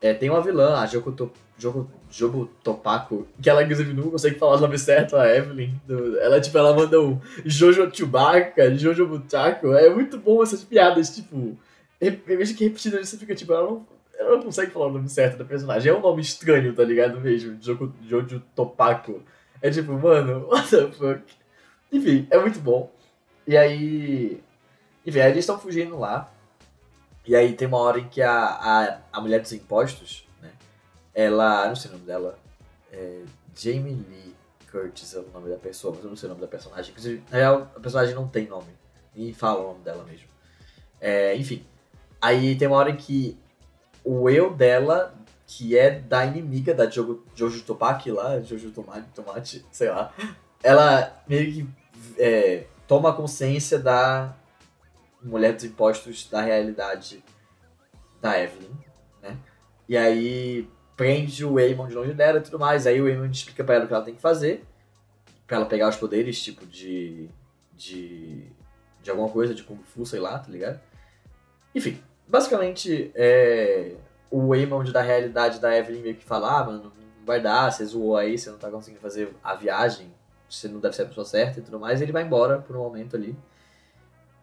é, 0.00 0.14
tem 0.14 0.30
uma 0.30 0.40
vilã, 0.40 0.76
a 0.76 0.86
Joko, 0.86 1.12
to, 1.12 1.30
Joko, 1.56 1.88
Jobo 2.10 2.46
Topako, 2.62 3.26
que 3.40 3.50
ela 3.50 3.62
inclusive 3.62 3.92
não 3.92 4.10
consegue 4.10 4.38
falar 4.38 4.56
o 4.56 4.60
nome 4.60 4.78
certo, 4.78 5.16
a 5.16 5.28
Evelyn. 5.28 5.74
Do, 5.86 6.18
ela, 6.20 6.40
tipo, 6.40 6.56
ela 6.56 6.74
manda 6.74 7.00
um 7.00 7.20
Jojo 7.44 7.90
Chewbacca, 7.92 8.74
Jojo 8.76 9.06
Butaco. 9.06 9.72
É 9.74 9.90
muito 9.90 10.18
bom 10.18 10.42
essas 10.42 10.62
piadas, 10.62 11.14
tipo. 11.14 11.56
Vejo 12.00 12.54
que 12.56 12.64
repetida 12.64 13.04
você 13.04 13.16
fica, 13.16 13.34
tipo, 13.34 13.52
ela 13.52 13.64
não, 13.64 13.86
ela 14.18 14.36
não 14.36 14.42
consegue 14.42 14.72
falar 14.72 14.86
o 14.86 14.92
nome 14.92 15.08
certo 15.08 15.38
da 15.38 15.44
personagem. 15.44 15.90
É 15.92 15.94
um 15.94 16.00
nome 16.00 16.20
estranho, 16.20 16.74
tá 16.74 16.82
ligado 16.82 17.20
mesmo? 17.20 17.56
Jojo, 17.62 17.94
Jojo 18.02 18.42
Topako. 18.54 19.22
É 19.62 19.70
tipo, 19.70 19.92
mano, 19.92 20.48
what 20.50 20.68
the 20.68 20.90
fuck? 20.90 21.22
Enfim, 21.92 22.26
é 22.28 22.38
muito 22.38 22.58
bom. 22.58 22.92
E 23.46 23.56
aí. 23.56 24.42
Enfim, 25.06 25.20
aí 25.20 25.30
eles 25.30 25.44
estão 25.44 25.58
fugindo 25.58 25.98
lá. 25.98 26.30
E 27.24 27.36
aí 27.36 27.54
tem 27.54 27.68
uma 27.68 27.78
hora 27.78 28.00
em 28.00 28.08
que 28.08 28.20
a, 28.20 28.32
a, 28.32 28.98
a 29.12 29.20
mulher 29.20 29.40
dos 29.40 29.52
impostos, 29.52 30.26
né? 30.42 30.50
Ela. 31.14 31.68
Não 31.68 31.76
sei 31.76 31.90
o 31.90 31.94
nome 31.94 32.04
dela. 32.04 32.38
É 32.92 33.22
Jamie 33.54 33.94
Lee 34.08 34.34
Curtis 34.70 35.14
é 35.14 35.18
o 35.18 35.28
nome 35.32 35.48
da 35.48 35.56
pessoa, 35.56 35.94
mas 35.94 36.04
eu 36.04 36.10
não 36.10 36.16
sei 36.16 36.26
o 36.26 36.30
nome 36.30 36.40
da 36.40 36.48
personagem. 36.48 36.90
Inclusive, 36.90 37.22
na 37.30 37.38
real, 37.38 37.70
a 37.74 37.80
personagem 37.80 38.14
não 38.14 38.26
tem 38.26 38.46
nome. 38.46 38.76
Nem 39.14 39.32
fala 39.32 39.60
o 39.60 39.68
nome 39.68 39.84
dela 39.84 40.04
mesmo. 40.04 40.28
É, 41.00 41.36
enfim. 41.36 41.64
Aí 42.20 42.56
tem 42.56 42.66
uma 42.66 42.76
hora 42.76 42.90
em 42.90 42.96
que 42.96 43.38
o 44.04 44.28
eu 44.28 44.54
dela, 44.54 45.14
que 45.46 45.76
é 45.76 45.98
da 45.98 46.24
inimiga 46.24 46.74
da 46.74 46.88
Jojo, 46.88 47.24
Jojo 47.34 47.62
Topaki 47.62 48.10
lá, 48.10 48.40
Jojo 48.40 48.70
Tomate, 48.70 49.08
Tomate, 49.14 49.66
sei 49.70 49.90
lá, 49.90 50.12
ela 50.62 51.22
meio 51.26 51.52
que 51.52 51.68
é, 52.18 52.66
toma 52.86 53.14
consciência 53.14 53.78
da 53.78 54.34
Mulher 55.22 55.54
dos 55.54 55.64
Impostos 55.64 56.28
da 56.28 56.40
realidade 56.40 57.22
da 58.20 58.40
Evelyn, 58.40 58.70
né? 59.22 59.36
E 59.88 59.96
aí 59.96 60.68
prende 60.96 61.44
o 61.44 61.54
Waymond 61.54 61.94
longe 61.94 62.12
dela 62.12 62.38
e 62.38 62.42
tudo 62.42 62.58
mais. 62.58 62.86
Aí 62.86 63.00
o 63.00 63.04
Waymond 63.04 63.34
explica 63.34 63.64
pra 63.64 63.76
ela 63.76 63.84
o 63.84 63.88
que 63.88 63.94
ela 63.94 64.04
tem 64.04 64.14
que 64.14 64.20
fazer. 64.20 64.64
Pra 65.46 65.56
ela 65.56 65.66
pegar 65.66 65.88
os 65.88 65.96
poderes, 65.96 66.42
tipo, 66.42 66.66
de. 66.66 67.30
de. 67.74 68.44
de 69.02 69.10
alguma 69.10 69.30
coisa, 69.30 69.54
de 69.54 69.62
Kung 69.62 69.82
Fu, 69.82 70.04
sei 70.04 70.20
lá, 70.20 70.38
tá 70.38 70.50
ligado? 70.50 70.80
Enfim, 71.74 72.02
basicamente, 72.28 73.10
é, 73.14 73.94
o 74.30 74.48
Waymond 74.48 74.92
da 74.92 75.02
realidade 75.02 75.58
da 75.58 75.76
Evelyn 75.76 76.02
meio 76.02 76.16
que 76.16 76.24
fala, 76.24 76.60
ah, 76.60 76.64
mano, 76.64 76.84
não 76.84 76.92
vai 77.24 77.40
dar, 77.40 77.70
você 77.70 77.84
zoou 77.84 78.16
aí, 78.16 78.38
você 78.38 78.50
não 78.50 78.58
tá 78.58 78.70
conseguindo 78.70 79.00
fazer 79.00 79.34
a 79.42 79.54
viagem, 79.54 80.12
você 80.48 80.68
não 80.68 80.80
deve 80.80 80.94
ser 80.94 81.02
a 81.02 81.06
pessoa 81.06 81.24
certa 81.24 81.60
e 81.60 81.62
tudo 81.62 81.80
mais, 81.80 82.00
e 82.00 82.04
ele 82.04 82.12
vai 82.12 82.22
embora 82.22 82.58
por 82.58 82.76
um 82.76 82.80
momento 82.80 83.16
ali. 83.16 83.36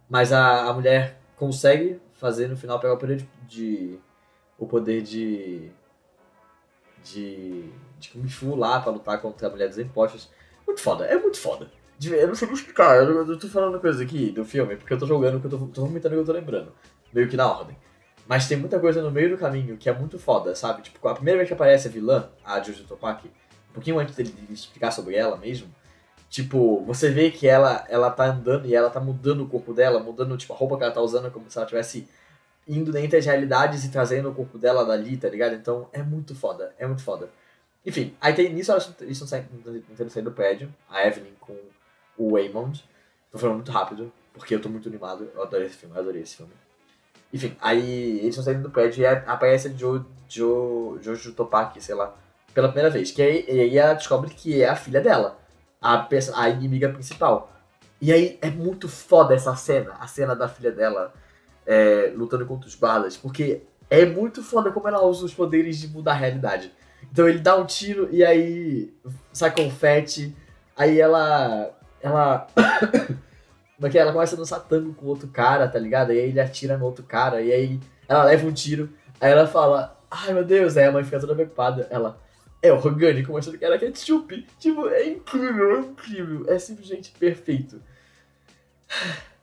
Mas 0.09 0.31
a, 0.31 0.65
a 0.65 0.73
mulher 0.73 1.19
consegue 1.35 1.99
fazer 2.13 2.47
no 2.47 2.57
final 2.57 2.79
pegar 2.79 2.93
o 2.93 2.97
poder 2.97 3.17
de, 3.17 3.29
de 3.47 3.99
o 4.57 4.65
poder 4.65 5.01
de 5.01 5.71
de 7.03 7.69
de 7.99 8.09
Kung 8.09 8.27
Fu 8.27 8.55
lá 8.55 8.79
pra 8.79 8.91
lutar 8.91 9.21
contra 9.21 9.47
a 9.47 9.49
mulher 9.49 9.67
dos 9.67 9.77
impostos. 9.77 10.29
Muito 10.65 10.81
foda, 10.81 11.05
é 11.05 11.17
muito 11.17 11.39
foda. 11.39 11.69
Eu 12.03 12.27
não 12.27 12.35
sei 12.35 12.47
nem 12.47 12.57
explicar, 12.57 12.97
eu, 12.97 13.39
tô 13.39 13.47
falando 13.47 13.79
coisa 13.79 14.03
aqui 14.03 14.29
do 14.29 14.43
filme, 14.43 14.75
porque 14.75 14.93
eu 14.93 14.97
tô 14.97 15.05
jogando, 15.05 15.39
que 15.39 15.45
eu 15.45 15.49
tô, 15.49 15.57
tô 15.67 15.83
comentando 15.83 16.11
o 16.11 16.15
que 16.15 16.21
eu 16.21 16.25
tô 16.25 16.33
lembrando. 16.33 16.73
Meio 17.15 17.27
que 17.27 17.35
na 17.35 17.51
ordem. 17.51 17.75
Mas 18.27 18.47
tem 18.47 18.57
muita 18.57 18.79
coisa 18.79 19.01
no 19.01 19.09
meio 19.09 19.31
do 19.31 19.37
caminho 19.37 19.77
que 19.77 19.89
é 19.89 19.93
muito 19.93 20.19
foda, 20.19 20.53
sabe? 20.53 20.83
Tipo, 20.83 21.07
a 21.07 21.15
primeira 21.15 21.37
vez 21.37 21.47
que 21.47 21.53
aparece 21.53 21.87
a 21.87 21.91
vilã, 21.91 22.29
a 22.43 22.61
Jojo 22.61 22.83
Topaki, 22.83 23.27
um 23.71 23.73
pouquinho 23.73 23.97
antes 23.97 24.15
dele 24.15 24.35
explicar 24.51 24.91
sobre 24.91 25.15
ela 25.15 25.37
mesmo, 25.37 25.67
Tipo, 26.35 26.83
você 26.83 27.09
vê 27.09 27.31
que 27.31 27.47
ela, 27.47 27.85
ela 27.87 28.11
tá 28.11 28.25
andando 28.25 28.65
e 28.65 28.75
ela 28.75 28.89
tá 28.89 28.99
mudando 28.99 29.43
o 29.43 29.47
corpo 29.47 29.73
dela, 29.73 30.01
mudando 30.01 30.35
tipo, 30.35 30.51
a 30.51 30.55
roupa 30.57 30.77
que 30.77 30.83
ela 30.83 30.91
tá 30.91 30.99
usando, 30.99 31.31
como 31.31 31.49
se 31.49 31.57
ela 31.57 31.65
tivesse 31.65 32.09
indo 32.67 32.97
entre 32.97 33.17
as 33.17 33.25
realidades 33.25 33.85
e 33.85 33.89
trazendo 33.89 34.29
o 34.29 34.35
corpo 34.35 34.57
dela 34.57 34.83
dali, 34.83 35.15
tá 35.15 35.29
ligado? 35.29 35.55
Então 35.55 35.87
é 35.93 36.03
muito 36.03 36.35
foda, 36.35 36.75
é 36.77 36.85
muito 36.85 37.03
foda. 37.03 37.29
Enfim, 37.85 38.13
aí 38.19 38.33
tem 38.33 38.51
nisso 38.51 38.71
elas 38.71 38.93
estão 39.01 39.27
tentando 39.87 40.09
sair 40.09 40.23
do 40.23 40.31
prédio, 40.31 40.73
a 40.89 41.07
Evelyn 41.07 41.31
com 41.39 41.57
o 42.17 42.33
Waymond. 42.33 42.83
Tô 43.31 43.37
falando 43.37 43.55
muito 43.55 43.71
rápido, 43.71 44.11
porque 44.33 44.55
eu 44.55 44.61
tô 44.61 44.67
muito 44.67 44.89
animado, 44.89 45.31
eu 45.33 45.41
adorei 45.41 45.67
esse 45.67 45.77
filme, 45.77 45.95
eu 45.95 46.01
adorei 46.01 46.21
esse 46.21 46.35
filme. 46.35 46.51
Enfim, 47.35 47.57
aí 47.59 48.19
eles 48.19 48.29
estão 48.29 48.45
saindo 48.45 48.63
do 48.63 48.69
prédio 48.69 49.01
e 49.01 49.05
aparece 49.05 49.67
a 49.67 49.71
jo, 49.71 50.05
jo, 50.25 50.97
Jojo 51.01 51.33
Topaki, 51.33 51.83
sei 51.83 51.93
lá, 51.93 52.15
pela 52.53 52.69
primeira 52.69 52.89
vez. 52.89 53.11
Que 53.11 53.21
aí, 53.21 53.45
e 53.45 53.59
aí 53.59 53.77
ela 53.77 53.93
descobre 53.93 54.29
que 54.29 54.61
é 54.61 54.69
a 54.69 54.75
filha 54.77 55.01
dela 55.01 55.37
a, 55.81 56.07
a 56.35 56.49
inimiga 56.49 56.87
principal. 56.87 57.51
E 57.99 58.13
aí 58.13 58.39
é 58.41 58.49
muito 58.49 58.87
foda 58.87 59.35
essa 59.35 59.53
cena, 59.53 59.95
a 59.99 60.07
cena 60.07 60.33
da 60.33 60.47
filha 60.47 60.71
dela 60.71 61.13
é, 61.65 62.13
lutando 62.15 62.45
contra 62.45 62.69
os 62.69 62.75
balas, 62.75 63.17
porque 63.17 63.63
é 63.89 64.05
muito 64.05 64.41
foda 64.41 64.71
como 64.71 64.87
ela 64.87 65.03
usa 65.05 65.25
os 65.25 65.33
poderes 65.33 65.77
de 65.77 65.89
mudar 65.89 66.13
a 66.13 66.15
realidade. 66.15 66.71
Então 67.11 67.27
ele 67.27 67.39
dá 67.39 67.57
um 67.57 67.65
tiro 67.65 68.07
e 68.13 68.23
aí 68.23 68.93
sai 69.33 69.51
confete. 69.51 70.33
Aí 70.77 71.01
ela. 71.01 71.69
Ela. 72.01 72.47
Como 73.75 73.87
é 73.87 73.89
que? 73.89 73.97
Ela 73.97 74.13
começa 74.13 74.35
a 74.35 74.37
dançar 74.37 74.59
tango 74.61 74.93
com 74.93 75.05
outro 75.05 75.27
cara, 75.27 75.67
tá 75.67 75.77
ligado? 75.77 76.13
E 76.13 76.19
aí 76.19 76.29
ele 76.29 76.39
atira 76.39 76.77
no 76.77 76.85
outro 76.85 77.03
cara, 77.03 77.41
e 77.41 77.51
aí 77.51 77.79
ela 78.07 78.23
leva 78.23 78.47
um 78.47 78.53
tiro. 78.53 78.89
Aí 79.19 79.31
ela 79.31 79.47
fala, 79.47 79.99
ai 80.09 80.33
meu 80.33 80.43
Deus, 80.43 80.77
aí 80.77 80.85
a 80.85 80.91
mãe 80.91 81.03
fica 81.03 81.19
toda 81.19 81.35
preocupada. 81.35 81.87
Ela, 81.89 82.19
é 82.61 82.71
orgânico, 82.71 83.37
achando 83.37 83.57
que 83.57 83.65
era 83.65 83.77
ketchup. 83.77 84.45
Tipo, 84.59 84.87
é 84.89 85.09
incrível, 85.09 85.75
é 85.75 85.79
incrível. 85.79 86.45
É 86.49 86.59
simplesmente 86.59 87.11
perfeito. 87.11 87.81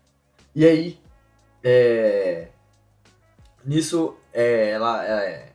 E 0.55 0.67
aí, 0.67 1.01
é... 1.65 2.49
Nisso, 3.65 4.19
é, 4.35 4.73
ela, 4.73 5.03
é... 5.03 5.53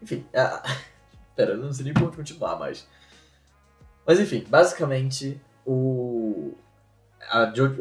Enfim, 0.00 0.26
ela... 0.32 0.62
Pera, 1.36 1.52
eu 1.52 1.58
não 1.58 1.74
sei 1.74 1.84
nem 1.84 1.92
como 1.92 2.10
continuar, 2.10 2.56
mas... 2.58 2.88
Mas 4.06 4.18
enfim, 4.18 4.46
basicamente, 4.48 5.38
o... 5.66 6.54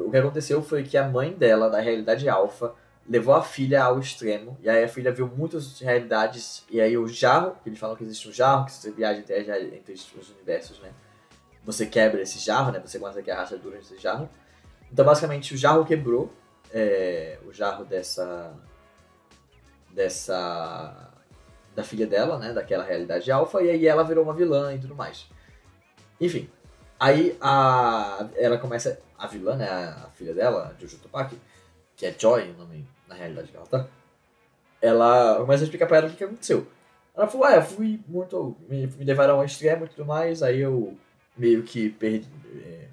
O 0.05 0.09
que 0.09 0.17
aconteceu 0.17 0.61
foi 0.61 0.83
que 0.83 0.97
a 0.97 1.07
mãe 1.07 1.33
dela, 1.33 1.69
da 1.69 1.79
realidade 1.79 2.29
alfa, 2.29 2.73
levou 3.07 3.33
a 3.33 3.41
filha 3.41 3.83
ao 3.83 3.99
extremo, 3.99 4.57
e 4.61 4.69
aí 4.69 4.83
a 4.83 4.87
filha 4.87 5.11
viu 5.11 5.27
muitas 5.27 5.79
realidades, 5.79 6.63
e 6.69 6.79
aí 6.79 6.97
o 6.97 7.07
jarro, 7.07 7.57
que 7.61 7.67
eles 7.67 7.79
falam 7.79 7.95
que 7.95 8.03
existe 8.03 8.29
um 8.29 8.31
jarro, 8.31 8.65
que 8.65 8.71
você 8.71 8.91
viaja 8.91 9.19
entre, 9.19 9.75
entre 9.75 9.93
os 9.93 10.29
universos, 10.29 10.79
né? 10.79 10.91
Você 11.65 11.85
quebra 11.85 12.21
esse 12.21 12.39
jarro, 12.39 12.71
né? 12.71 12.79
Você 12.79 12.97
consegue 12.99 13.29
a 13.29 13.37
rachadura 13.37 13.77
desse 13.77 13.97
jarro. 13.97 14.29
Então, 14.91 15.03
basicamente, 15.03 15.53
o 15.53 15.57
jarro 15.57 15.83
quebrou, 15.83 16.31
é, 16.71 17.37
o 17.45 17.51
jarro 17.51 17.83
dessa... 17.83 18.53
dessa... 19.91 21.11
da 21.75 21.83
filha 21.83 22.07
dela, 22.07 22.39
né? 22.39 22.53
Daquela 22.53 22.83
realidade 22.83 23.31
alfa, 23.31 23.61
e 23.61 23.69
aí 23.69 23.87
ela 23.87 24.03
virou 24.03 24.23
uma 24.23 24.33
vilã 24.33 24.73
e 24.73 24.79
tudo 24.79 24.95
mais. 24.95 25.27
Enfim, 26.19 26.49
aí 26.99 27.35
a, 27.41 28.27
ela 28.35 28.57
começa... 28.57 28.99
A 29.21 29.27
vilã, 29.27 29.55
né? 29.55 29.69
A, 29.69 30.05
a 30.05 30.09
filha 30.09 30.33
dela, 30.33 30.75
Jojo 30.79 30.97
Topaki, 30.97 31.37
que 31.95 32.05
é 32.07 32.15
Joy, 32.17 32.49
o 32.51 32.57
nome 32.57 32.87
na 33.07 33.13
realidade 33.13 33.51
dela, 33.51 33.67
tá? 33.67 33.87
Ela 34.81 35.37
começa 35.37 35.63
a 35.63 35.65
explicar 35.65 35.85
pra 35.85 35.97
ela 35.97 36.07
o 36.07 36.09
que, 36.09 36.17
que 36.17 36.23
aconteceu. 36.23 36.67
Ela 37.15 37.27
falou, 37.27 37.45
ah, 37.45 37.55
eu 37.55 37.61
fui 37.61 37.99
muito. 38.07 38.55
Me, 38.67 38.87
me 38.87 39.05
levaram 39.05 39.35
ao 39.35 39.45
extremo 39.45 39.85
e 39.85 39.89
tudo 39.89 40.05
mais, 40.05 40.41
aí 40.41 40.59
eu 40.59 40.97
meio 41.37 41.61
que 41.61 41.89
perdi. 41.89 42.27
É, 42.65 42.87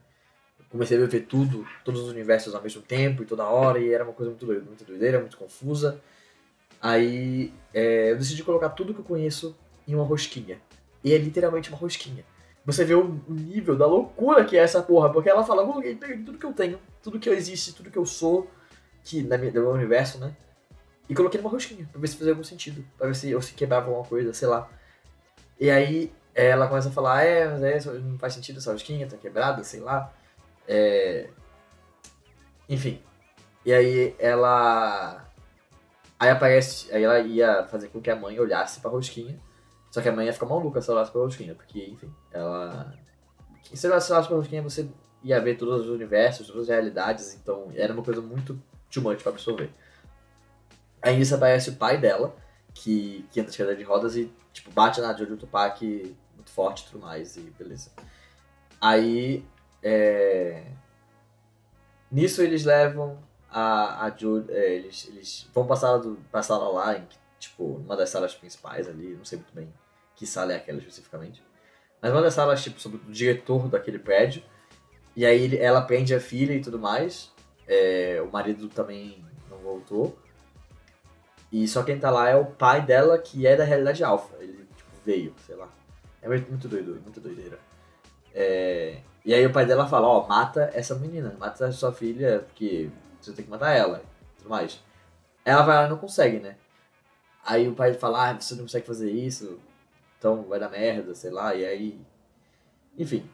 comecei 0.71 1.03
a 1.03 1.07
ver 1.07 1.23
tudo, 1.23 1.67
todos 1.83 2.03
os 2.03 2.11
universos 2.11 2.55
ao 2.55 2.62
mesmo 2.62 2.83
tempo 2.83 3.23
e 3.23 3.27
toda 3.27 3.45
hora, 3.45 3.79
e 3.79 3.91
era 3.91 4.05
uma 4.05 4.12
coisa 4.12 4.31
muito 4.31 4.45
doida, 4.45 4.64
muito 4.67 4.85
doideira, 4.85 5.21
muito 5.21 5.38
confusa. 5.38 5.99
Aí 6.81 7.53
é, 7.73 8.11
eu 8.11 8.19
decidi 8.19 8.43
colocar 8.43 8.69
tudo 8.71 8.93
que 8.93 9.01
eu 9.01 9.05
conheço 9.05 9.57
em 9.87 9.95
uma 9.95 10.05
rosquinha. 10.05 10.61
E 11.03 11.14
é 11.14 11.19
literalmente 11.19 11.71
uma 11.71 11.79
rosquinha. 11.79 12.25
Você 12.64 12.85
vê 12.85 12.94
o 12.94 13.23
nível 13.29 13.77
da 13.77 13.87
loucura 13.87 14.44
que 14.44 14.57
é 14.57 14.61
essa 14.61 14.83
porra, 14.83 15.11
porque 15.11 15.31
ela 15.31 15.44
fala, 15.44 15.62
eu 15.62 15.66
coloquei 15.66 15.94
tudo 15.94 16.38
que 16.38 16.44
eu 16.44 16.53
tenho, 16.53 16.79
tudo 17.03 17.18
que 17.18 17.29
eu 17.29 17.33
existe, 17.33 17.73
tudo 17.73 17.90
que 17.90 17.97
eu 17.97 18.05
sou, 18.05 18.51
que 19.03 19.23
na 19.23 19.38
minha, 19.38 19.53
no 19.53 19.62
meu 19.62 19.71
universo, 19.71 20.18
né? 20.18 20.37
E 21.09 21.14
coloquei 21.14 21.40
numa 21.40 21.51
rosquinha, 21.51 21.88
pra 21.90 22.01
ver 22.01 22.09
se 22.09 22.16
fazia 22.16 22.33
algum 22.33 22.44
sentido. 22.44 22.85
Pra 22.99 23.07
ver 23.07 23.14
se 23.14 23.31
eu 23.31 23.40
se 23.40 23.55
quebrava 23.55 23.87
alguma 23.87 24.05
coisa, 24.05 24.35
sei 24.35 24.47
lá. 24.47 24.68
E 25.59 25.71
aí 25.71 26.12
ela 26.35 26.68
começa 26.68 26.88
a 26.88 26.92
falar, 26.92 27.25
é, 27.25 27.49
mas 27.49 27.87
é, 27.87 27.92
não 27.99 28.18
faz 28.18 28.35
sentido 28.35 28.59
essa 28.59 28.73
rosquinha, 28.73 29.09
tá 29.09 29.16
quebrada, 29.16 29.64
sei 29.64 29.81
lá. 29.81 30.12
É... 30.66 31.31
Enfim. 32.68 33.03
E 33.64 33.73
aí 33.73 34.14
ela. 34.18 35.27
Aí 36.18 36.29
aparece. 36.29 36.92
Aí 36.92 37.03
ela 37.03 37.18
ia 37.21 37.64
fazer 37.64 37.88
com 37.88 38.01
que 38.01 38.11
a 38.11 38.16
mãe 38.16 38.38
olhasse 38.38 38.81
pra 38.81 38.90
rosquinha. 38.90 39.38
Só 39.90 40.03
que 40.03 40.09
a 40.09 40.12
mãe 40.12 40.27
ia 40.27 40.33
ficar 40.33 40.46
maluca 40.46 40.81
se 40.81 40.90
ela 40.90 41.01
olhasse 41.01 41.12
pra 41.12 41.22
rosquinha, 41.22 41.55
porque, 41.55 41.87
enfim, 41.87 42.12
ela. 42.31 42.94
Se 43.72 43.87
ela 43.87 43.96
olhasse 43.96 44.29
pra 44.29 44.37
rosquinha, 44.37 44.62
você 44.62 44.88
ia 45.22 45.40
ver 45.40 45.57
todos 45.57 45.83
os 45.83 45.88
universos, 45.88 46.46
todas 46.46 46.62
as 46.62 46.68
realidades, 46.68 47.35
então 47.35 47.68
era 47.74 47.92
uma 47.92 48.03
coisa 48.03 48.20
muito 48.20 48.61
much 48.96 49.22
pra 49.22 49.33
absorver. 49.33 49.70
Aí 51.01 51.16
nisso 51.16 51.35
aparece 51.35 51.70
o 51.70 51.77
pai 51.77 51.98
dela, 51.98 52.35
que, 52.74 53.27
que 53.31 53.40
entra 53.40 53.53
de 53.53 53.59
cadeira 53.59 53.79
de 53.79 53.85
rodas 53.85 54.16
e, 54.16 54.33
tipo, 54.53 54.70
bate 54.70 55.01
na 55.01 55.14
Jojo 55.14 55.37
Tupac 55.37 56.16
muito 56.35 56.51
forte 56.51 56.83
e 56.85 56.90
tudo 56.90 57.03
mais, 57.03 57.37
e 57.37 57.40
beleza. 57.40 57.90
Aí, 58.81 59.44
é... 59.83 60.64
Nisso 62.11 62.42
eles 62.42 62.64
levam 62.64 63.18
a, 63.51 64.07
a 64.07 64.11
Jojo, 64.11 64.46
é, 64.51 64.74
eles, 64.74 65.09
eles 65.09 65.51
vão 65.55 65.66
passar 65.66 65.98
do, 65.98 66.16
pra 66.31 66.42
sala 66.42 66.68
lá, 66.68 66.96
em, 66.96 67.07
tipo, 67.38 67.64
uma 67.64 67.96
das 67.96 68.11
salas 68.11 68.35
principais 68.35 68.88
ali, 68.88 69.14
não 69.14 69.24
sei 69.24 69.38
muito 69.38 69.55
bem 69.55 69.72
que 70.18 70.27
sala 70.27 70.53
é 70.53 70.57
aquela 70.57 70.79
especificamente. 70.79 71.42
Mas 72.03 72.11
uma 72.11 72.20
das 72.20 72.35
salas, 72.35 72.62
tipo, 72.62 72.81
sobre 72.81 72.98
o 72.98 73.12
diretor 73.12 73.68
daquele 73.68 74.01
prédio, 74.01 74.42
e 75.14 75.24
aí 75.24 75.57
ela 75.57 75.81
prende 75.81 76.12
a 76.12 76.20
filha 76.20 76.53
e 76.53 76.61
tudo 76.61 76.79
mais, 76.79 77.33
é, 77.66 78.20
o 78.20 78.31
marido 78.31 78.68
também 78.68 79.24
não 79.48 79.59
voltou. 79.59 80.18
E 81.53 81.66
só 81.68 81.85
quem 81.85 81.98
tá 81.98 82.11
lá 82.11 82.29
é 82.29 82.37
o 82.37 82.46
pai 82.46 82.85
dela, 82.85 83.16
que 83.16 83.46
é 83.46 83.57
da 83.57 83.64
realidade 83.64 84.03
alfa. 84.03 84.37
Ele 84.40 84.66
tipo, 84.77 84.90
veio, 85.05 85.35
sei 85.46 85.55
lá. 85.55 85.68
É 86.20 86.29
muito, 86.29 86.68
doido, 86.68 87.01
muito 87.01 87.20
doideira. 87.20 87.59
É, 88.35 89.01
e 89.24 89.33
aí 89.33 89.46
o 89.46 89.53
pai 89.53 89.64
dela 89.66 89.87
fala, 89.87 90.09
ó, 90.09 90.27
mata 90.27 90.70
essa 90.74 90.96
menina, 90.96 91.37
mata 91.38 91.70
sua 91.70 91.92
filha, 91.92 92.40
porque 92.40 92.90
você 93.20 93.33
tem 93.33 93.44
que 93.44 93.51
matar 93.51 93.70
ela 93.70 94.03
e 94.03 94.38
tudo 94.38 94.51
mais. 94.51 94.81
Ela 95.44 95.62
vai 95.62 95.77
lá 95.77 95.87
e 95.87 95.90
não 95.90 95.96
consegue, 95.96 96.40
né? 96.40 96.57
Aí 97.49 97.67
o 97.67 97.75
pai 97.75 97.95
fala, 97.95 98.29
ah, 98.29 98.35
você 98.39 98.55
não 98.55 98.65
consegue 98.65 98.87
fazer 98.87 99.11
isso, 99.11 99.59
então 100.19 100.43
vai 100.43 100.61
dar 100.61 100.69
merda, 100.69 101.15
sei 101.15 101.31
lá, 101.31 101.55
e 101.55 101.65
aí. 101.65 101.99
Enfim. 102.99 103.25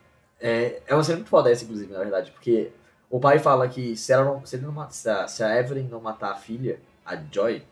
É, 0.41 0.81
é 0.87 0.95
uma 0.95 1.03
cena 1.03 1.17
muito 1.17 1.31
foda 1.31 1.51
essa, 1.51 1.65
inclusive, 1.65 1.93
na 1.93 1.99
verdade, 1.99 2.31
porque 2.31 2.71
o 3.11 3.19
pai 3.19 3.41
fala 3.41 3.69
que 3.69 3.97
se, 3.97 4.13
ela 4.13 4.25
não, 4.25 4.47
se, 4.47 4.55
ele 4.55 4.67
não, 4.67 4.91
se, 4.91 5.11
a, 5.11 5.27
se 5.27 5.43
a 5.43 5.59
Evelyn 5.59 5.89
não 5.89 6.01
matar 6.01 6.31
a 6.31 6.37
filha, 6.37 6.79
a 7.05 7.17
Joy, 7.17 7.65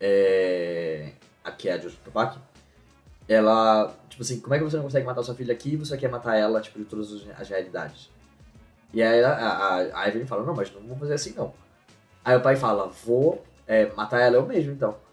é, 0.00 1.12
a 1.44 1.52
que 1.52 1.68
é 1.68 1.74
a 1.74 1.78
Jojo 1.78 1.98
Tupac, 2.04 2.36
ela, 3.28 3.94
tipo 4.08 4.22
assim, 4.22 4.40
como 4.40 4.54
é 4.54 4.58
que 4.58 4.64
você 4.64 4.76
não 4.76 4.84
consegue 4.84 5.06
matar 5.06 5.22
sua 5.22 5.36
filha 5.36 5.54
aqui 5.54 5.74
e 5.74 5.76
você 5.76 5.96
quer 5.96 6.10
matar 6.10 6.36
ela, 6.36 6.60
tipo, 6.60 6.80
de 6.80 6.84
todas 6.84 7.12
as 7.38 7.48
realidades? 7.48 8.10
E 8.92 9.00
aí 9.00 9.22
a, 9.22 9.32
a, 9.32 10.02
a 10.02 10.08
Evelyn 10.08 10.26
fala, 10.26 10.42
não, 10.42 10.54
mas 10.54 10.72
não 10.72 10.82
vou 10.82 10.96
fazer 10.96 11.14
assim 11.14 11.32
não. 11.36 11.54
Aí 12.24 12.36
o 12.36 12.40
pai 12.40 12.56
fala, 12.56 12.88
vou 12.88 13.44
é, 13.68 13.86
matar 13.94 14.20
ela 14.20 14.36
eu 14.36 14.46
mesmo, 14.46 14.72
então. 14.72 15.03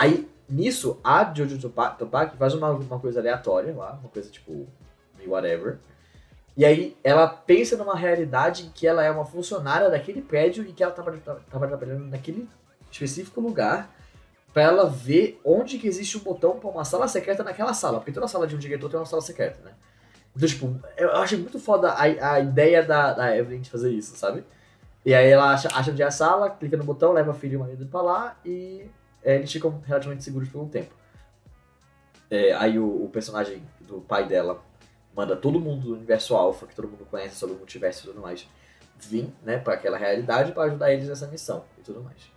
Aí, 0.00 0.26
nisso, 0.48 0.98
a 1.04 1.30
Jojo 1.34 1.58
Tupac 1.58 2.34
faz 2.38 2.54
uma, 2.54 2.70
uma 2.70 2.98
coisa 2.98 3.20
aleatória 3.20 3.76
lá, 3.76 3.98
uma 4.00 4.08
coisa 4.08 4.30
tipo, 4.30 4.66
whatever. 5.26 5.78
E 6.56 6.64
aí 6.64 6.96
ela 7.04 7.28
pensa 7.28 7.76
numa 7.76 7.94
realidade 7.94 8.64
em 8.64 8.70
que 8.70 8.86
ela 8.86 9.04
é 9.04 9.10
uma 9.10 9.26
funcionária 9.26 9.90
daquele 9.90 10.22
prédio 10.22 10.64
e 10.66 10.72
que 10.72 10.82
ela 10.82 10.90
estava 10.90 11.12
trabalhando 11.50 12.06
naquele 12.06 12.48
específico 12.90 13.42
lugar 13.42 13.94
para 14.54 14.62
ela 14.62 14.88
ver 14.88 15.38
onde 15.44 15.78
que 15.78 15.86
existe 15.86 16.16
um 16.16 16.22
botão 16.22 16.58
para 16.58 16.70
uma 16.70 16.84
sala 16.84 17.06
secreta 17.06 17.44
naquela 17.44 17.74
sala, 17.74 17.98
porque 17.98 18.10
toda 18.10 18.26
sala 18.26 18.46
de 18.46 18.56
um 18.56 18.58
diretor 18.58 18.88
tem 18.88 18.98
uma 18.98 19.04
sala 19.04 19.20
secreta, 19.20 19.60
né? 19.62 19.72
Então, 20.34 20.48
tipo, 20.48 20.80
eu 20.96 21.14
acho 21.16 21.36
muito 21.36 21.58
foda 21.58 21.90
a, 21.90 22.04
a 22.32 22.40
ideia 22.40 22.82
da, 22.82 23.12
da 23.12 23.36
Evelyn 23.36 23.60
de 23.60 23.68
fazer 23.68 23.90
isso, 23.90 24.16
sabe? 24.16 24.44
E 25.04 25.12
aí 25.12 25.28
ela 25.28 25.52
acha, 25.52 25.68
acha 25.68 25.90
onde 25.90 26.02
é 26.02 26.06
a 26.06 26.10
sala, 26.10 26.48
clica 26.48 26.78
no 26.78 26.84
botão, 26.84 27.12
leva 27.12 27.32
a 27.32 27.34
filha 27.34 27.52
e 27.52 27.56
o 27.56 27.60
marido 27.60 27.84
pra 27.84 28.00
lá 28.00 28.36
e 28.44 28.88
é, 29.22 29.36
eles 29.36 29.52
ficam 29.52 29.80
relativamente 29.86 30.24
seguros 30.24 30.48
por 30.48 30.60
um 30.62 30.68
tempo. 30.68 30.94
É, 32.30 32.52
aí 32.52 32.78
o, 32.78 33.04
o 33.04 33.08
personagem 33.08 33.62
do 33.80 34.00
pai 34.00 34.26
dela 34.26 34.62
manda 35.14 35.36
todo 35.36 35.60
mundo 35.60 35.88
do 35.88 35.94
universo 35.94 36.34
alfa, 36.34 36.66
que 36.66 36.74
todo 36.74 36.88
mundo 36.88 37.04
conhece 37.10 37.34
sobre 37.34 37.56
o 37.56 37.58
multiverso 37.58 38.04
e 38.04 38.10
tudo 38.10 38.20
mais, 38.20 38.48
vir 38.98 39.32
né, 39.42 39.58
para 39.58 39.74
aquela 39.74 39.98
realidade 39.98 40.52
para 40.52 40.64
ajudar 40.64 40.92
eles 40.92 41.08
nessa 41.08 41.26
missão 41.26 41.64
e 41.78 41.82
tudo 41.82 42.02
mais. 42.02 42.30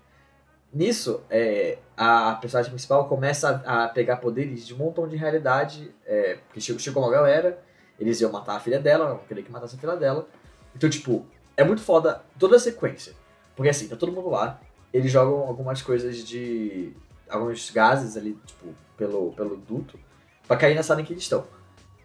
Nisso, 0.74 1.24
é, 1.30 1.78
a 1.96 2.34
personagem 2.34 2.72
principal 2.72 3.08
começa 3.08 3.62
a, 3.64 3.84
a, 3.84 3.88
pegar 3.90 4.18
poderes 4.18 4.66
de 4.66 4.74
um 4.74 4.78
montão 4.78 5.08
de 5.08 5.16
realidade, 5.16 5.94
é, 6.04 6.40
porque 6.48 6.60
chegou, 6.60 6.80
chegou 6.80 7.04
uma 7.04 7.12
galera, 7.12 7.62
eles 8.00 8.20
iam 8.20 8.32
matar 8.32 8.56
a 8.56 8.60
filha 8.60 8.80
dela, 8.80 9.10
não 9.10 9.20
queria 9.20 9.44
que 9.44 9.52
matasse 9.52 9.76
a 9.76 9.80
filha 9.80 9.96
dela. 9.96 10.28
Então, 10.76 10.90
tipo, 10.90 11.28
é 11.56 11.64
muito 11.64 11.84
foda 11.84 12.24
toda 12.40 12.56
a 12.56 12.60
sequência. 12.60 13.14
Porque 13.56 13.70
assim, 13.70 13.88
tá 13.88 13.96
todo 13.96 14.12
mundo 14.12 14.30
lá, 14.30 14.60
eles 14.94 15.12
jogam 15.12 15.40
algumas 15.40 15.82
coisas 15.82 16.18
de. 16.18 16.94
alguns 17.30 17.72
gases 17.72 18.16
ali, 18.16 18.38
tipo, 18.46 18.68
pelo, 18.96 19.34
pelo 19.34 19.58
duto, 19.58 20.00
pra 20.48 20.56
cair 20.56 20.76
na 20.76 20.84
sala 20.84 21.02
em 21.02 21.06
que 21.06 21.14
eles 21.14 21.24
estão. 21.24 21.46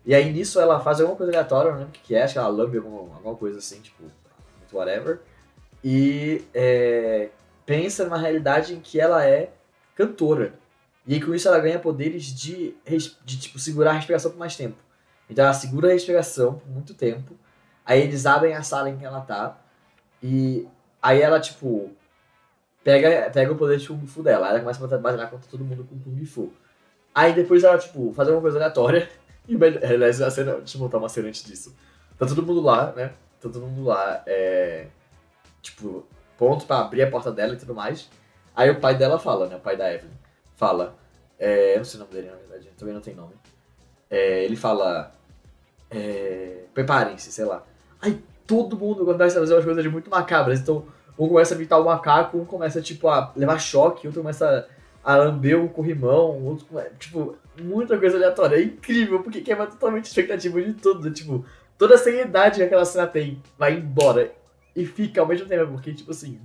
E 0.06 0.14
aí 0.14 0.32
nisso 0.32 0.58
ela 0.58 0.80
faz 0.80 1.00
alguma 1.00 1.16
coisa 1.16 1.30
aleatória, 1.30 1.70
não 1.70 1.78
lembro 1.80 1.94
o 1.94 2.02
que 2.02 2.14
é, 2.14 2.22
acho 2.22 2.32
que 2.32 2.38
ela 2.38 2.48
lambe 2.48 2.78
alguma, 2.78 3.14
alguma 3.14 3.34
coisa 3.34 3.58
assim, 3.58 3.80
tipo, 3.80 4.04
whatever. 4.72 5.20
E 5.84 6.44
é, 6.54 7.28
pensa 7.66 8.04
numa 8.04 8.18
realidade 8.18 8.74
em 8.74 8.80
que 8.80 8.98
ela 8.98 9.24
é 9.24 9.52
cantora. 9.94 10.54
E 11.06 11.14
aí, 11.14 11.22
com 11.22 11.34
isso 11.34 11.48
ela 11.48 11.58
ganha 11.58 11.78
poderes 11.78 12.24
de, 12.24 12.74
de 13.24 13.38
tipo, 13.38 13.58
segurar 13.58 13.90
a 13.90 13.94
respiração 13.94 14.30
por 14.30 14.38
mais 14.38 14.56
tempo. 14.56 14.76
Então 15.28 15.44
ela 15.44 15.54
segura 15.54 15.88
a 15.88 15.92
respiração 15.92 16.54
por 16.54 16.68
muito 16.70 16.94
tempo. 16.94 17.34
Aí 17.84 18.00
eles 18.00 18.26
abrem 18.26 18.54
a 18.54 18.62
sala 18.62 18.90
em 18.90 18.96
que 18.96 19.04
ela 19.04 19.20
tá. 19.20 19.58
E 20.22 20.66
aí 21.02 21.20
ela, 21.20 21.40
tipo, 21.40 21.90
pega, 22.88 23.30
pega 23.30 23.52
o 23.52 23.56
poder 23.56 23.76
de 23.76 23.86
Kung 23.86 24.06
Fu 24.06 24.22
dela. 24.22 24.46
Aí 24.46 24.52
ela 24.52 24.60
começa 24.60 24.82
a 24.82 24.98
batalhar 24.98 25.28
contra 25.28 25.50
todo 25.50 25.62
mundo 25.62 25.84
com 25.84 25.98
Kung 25.98 26.24
Fu. 26.24 26.50
Aí 27.14 27.34
depois 27.34 27.62
ela, 27.62 27.76
tipo, 27.76 28.12
faz 28.14 28.28
alguma 28.28 28.40
coisa 28.42 28.56
aleatória. 28.56 29.08
E, 29.50 29.56
aliás, 29.56 30.20
a 30.20 30.30
cena, 30.30 30.56
deixa 30.56 30.76
eu 30.76 30.82
montar 30.82 30.98
uma 30.98 31.08
cena 31.08 31.26
antes 31.26 31.42
disso. 31.42 31.74
Tá 32.18 32.26
todo 32.26 32.42
mundo 32.42 32.60
lá, 32.60 32.92
né? 32.92 33.14
Tá 33.40 33.48
todo 33.48 33.60
mundo 33.60 33.82
lá, 33.82 34.22
é. 34.26 34.88
Tipo, 35.62 36.06
pronto 36.36 36.66
pra 36.66 36.80
abrir 36.80 37.00
a 37.00 37.10
porta 37.10 37.32
dela 37.32 37.54
e 37.54 37.56
tudo 37.56 37.74
mais. 37.74 38.10
Aí 38.54 38.68
o 38.68 38.78
pai 38.78 38.94
dela 38.94 39.18
fala, 39.18 39.46
né? 39.46 39.56
O 39.56 39.60
pai 39.60 39.74
da 39.74 39.90
Evelyn 39.90 40.12
fala. 40.54 40.94
É, 41.38 41.72
eu 41.72 41.78
não 41.78 41.84
sei 41.86 41.98
o 41.98 42.00
nome 42.02 42.12
dele, 42.12 42.28
na 42.28 42.36
verdade, 42.36 42.68
também 42.76 42.92
não 42.92 43.00
tem 43.00 43.14
nome. 43.14 43.32
É, 44.10 44.44
ele 44.44 44.54
fala. 44.54 45.14
É, 45.90 46.64
Preparem-se, 46.74 47.32
sei 47.32 47.46
lá. 47.46 47.64
Aí 48.02 48.22
todo 48.46 48.76
mundo 48.76 49.06
começa 49.06 49.38
a 49.38 49.40
fazer 49.40 49.54
umas 49.54 49.64
coisas 49.64 49.86
muito 49.86 50.10
macabras. 50.10 50.60
Então, 50.60 50.84
um 51.18 51.28
começa 51.28 51.54
a 51.54 51.56
imitar 51.56 51.80
o 51.80 51.84
macaco, 51.84 52.38
um 52.38 52.44
começa, 52.44 52.80
tipo, 52.80 53.08
a 53.08 53.32
levar 53.34 53.58
choque, 53.58 54.06
outro 54.06 54.22
começa 54.22 54.68
a 55.02 55.16
lamber 55.16 55.62
o 55.62 55.68
corrimão, 55.68 56.44
outro 56.44 56.66
Tipo, 56.98 57.36
muita 57.60 57.98
coisa 57.98 58.16
aleatória. 58.16 58.56
É 58.56 58.62
incrível, 58.62 59.22
porque 59.22 59.40
quebra 59.40 59.66
totalmente 59.66 60.04
a 60.04 60.08
expectativa 60.08 60.62
de 60.62 60.74
tudo. 60.74 61.10
Tipo, 61.10 61.44
toda 61.76 61.94
a 61.94 61.98
seriedade 61.98 62.58
que 62.58 62.62
aquela 62.62 62.84
cena 62.84 63.06
tem 63.06 63.42
vai 63.58 63.74
embora 63.74 64.32
e 64.76 64.86
fica 64.86 65.20
ao 65.20 65.26
mesmo 65.26 65.46
tempo, 65.46 65.72
porque, 65.72 65.92
tipo 65.92 66.10
assim, 66.10 66.40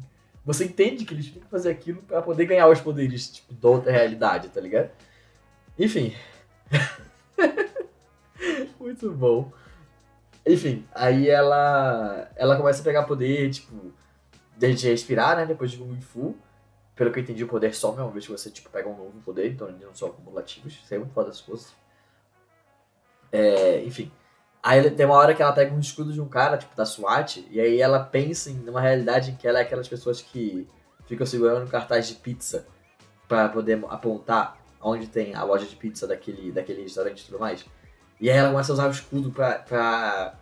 você 0.46 0.66
entende 0.66 1.06
que 1.06 1.14
eles 1.14 1.30
têm 1.30 1.42
que 1.42 1.50
fazer 1.50 1.70
aquilo 1.70 2.02
para 2.02 2.22
poder 2.22 2.46
ganhar 2.46 2.68
os 2.68 2.82
poderes, 2.82 3.30
tipo, 3.30 3.54
da 3.54 3.70
outra 3.70 3.92
realidade, 3.92 4.50
tá 4.50 4.60
ligado? 4.60 4.90
Enfim. 5.78 6.14
Muito 8.80 9.12
bom. 9.12 9.52
Enfim, 10.46 10.86
aí 10.94 11.30
ela 11.30 12.30
ela 12.36 12.58
começa 12.58 12.82
a 12.82 12.84
pegar 12.84 13.04
poder, 13.04 13.50
tipo, 13.52 13.94
de 14.58 14.88
respirar, 14.88 15.38
né, 15.38 15.46
depois 15.46 15.72
de 15.72 15.78
Kung 15.78 16.02
Fu. 16.02 16.36
Pelo 16.96 17.12
que 17.12 17.20
eu 17.20 17.24
entendi, 17.24 17.44
o 17.44 17.48
poder 17.48 17.74
some 17.74 18.00
uma 18.00 18.12
vez 18.12 18.26
que 18.26 18.32
você, 18.32 18.52
tipo, 18.52 18.70
pega 18.70 18.88
um 18.88 18.96
novo 18.96 19.20
poder, 19.26 19.52
então 19.52 19.68
eles 19.68 19.82
não 19.82 19.96
são 19.96 20.10
acumulativos. 20.10 20.74
Isso 20.74 20.94
é 20.94 20.98
muito 20.98 21.14
foda 21.14 21.30
das 21.30 21.42
coisas. 21.42 21.74
É, 23.32 23.84
enfim. 23.84 24.12
Aí 24.62 24.90
tem 24.92 25.06
uma 25.06 25.16
hora 25.16 25.34
que 25.34 25.42
ela 25.42 25.52
pega 25.52 25.74
um 25.74 25.80
escudo 25.80 26.14
de 26.14 26.22
um 26.22 26.28
cara, 26.30 26.58
tipo, 26.58 26.76
da 26.76 26.86
SWAT, 26.86 27.46
e 27.50 27.60
aí 27.60 27.82
ela 27.82 28.00
pensa 28.00 28.50
em 28.50 28.70
uma 28.70 28.80
realidade 28.80 29.32
em 29.32 29.36
que 29.36 29.48
ela 29.48 29.60
é 29.60 29.64
aquelas 29.64 29.88
pessoas 29.88 30.22
que 30.22 30.68
ficam 31.06 31.26
segurando 31.26 31.70
cartaz 31.70 32.08
de 32.08 32.16
pizza 32.16 32.66
para 33.28 33.50
poder 33.50 33.84
apontar 33.90 34.58
onde 34.80 35.08
tem 35.08 35.34
a 35.34 35.44
loja 35.44 35.66
de 35.66 35.76
pizza 35.76 36.06
daquele, 36.06 36.52
daquele 36.52 36.84
restaurante 36.84 37.22
e 37.22 37.26
tudo 37.26 37.40
mais. 37.40 37.66
E 38.20 38.30
aí 38.30 38.38
ela 38.38 38.52
começa 38.52 38.72
a 38.72 38.76
usar 38.76 38.88
o 38.88 38.92
escudo 38.92 39.32
pra, 39.32 39.60
pra, 39.60 40.36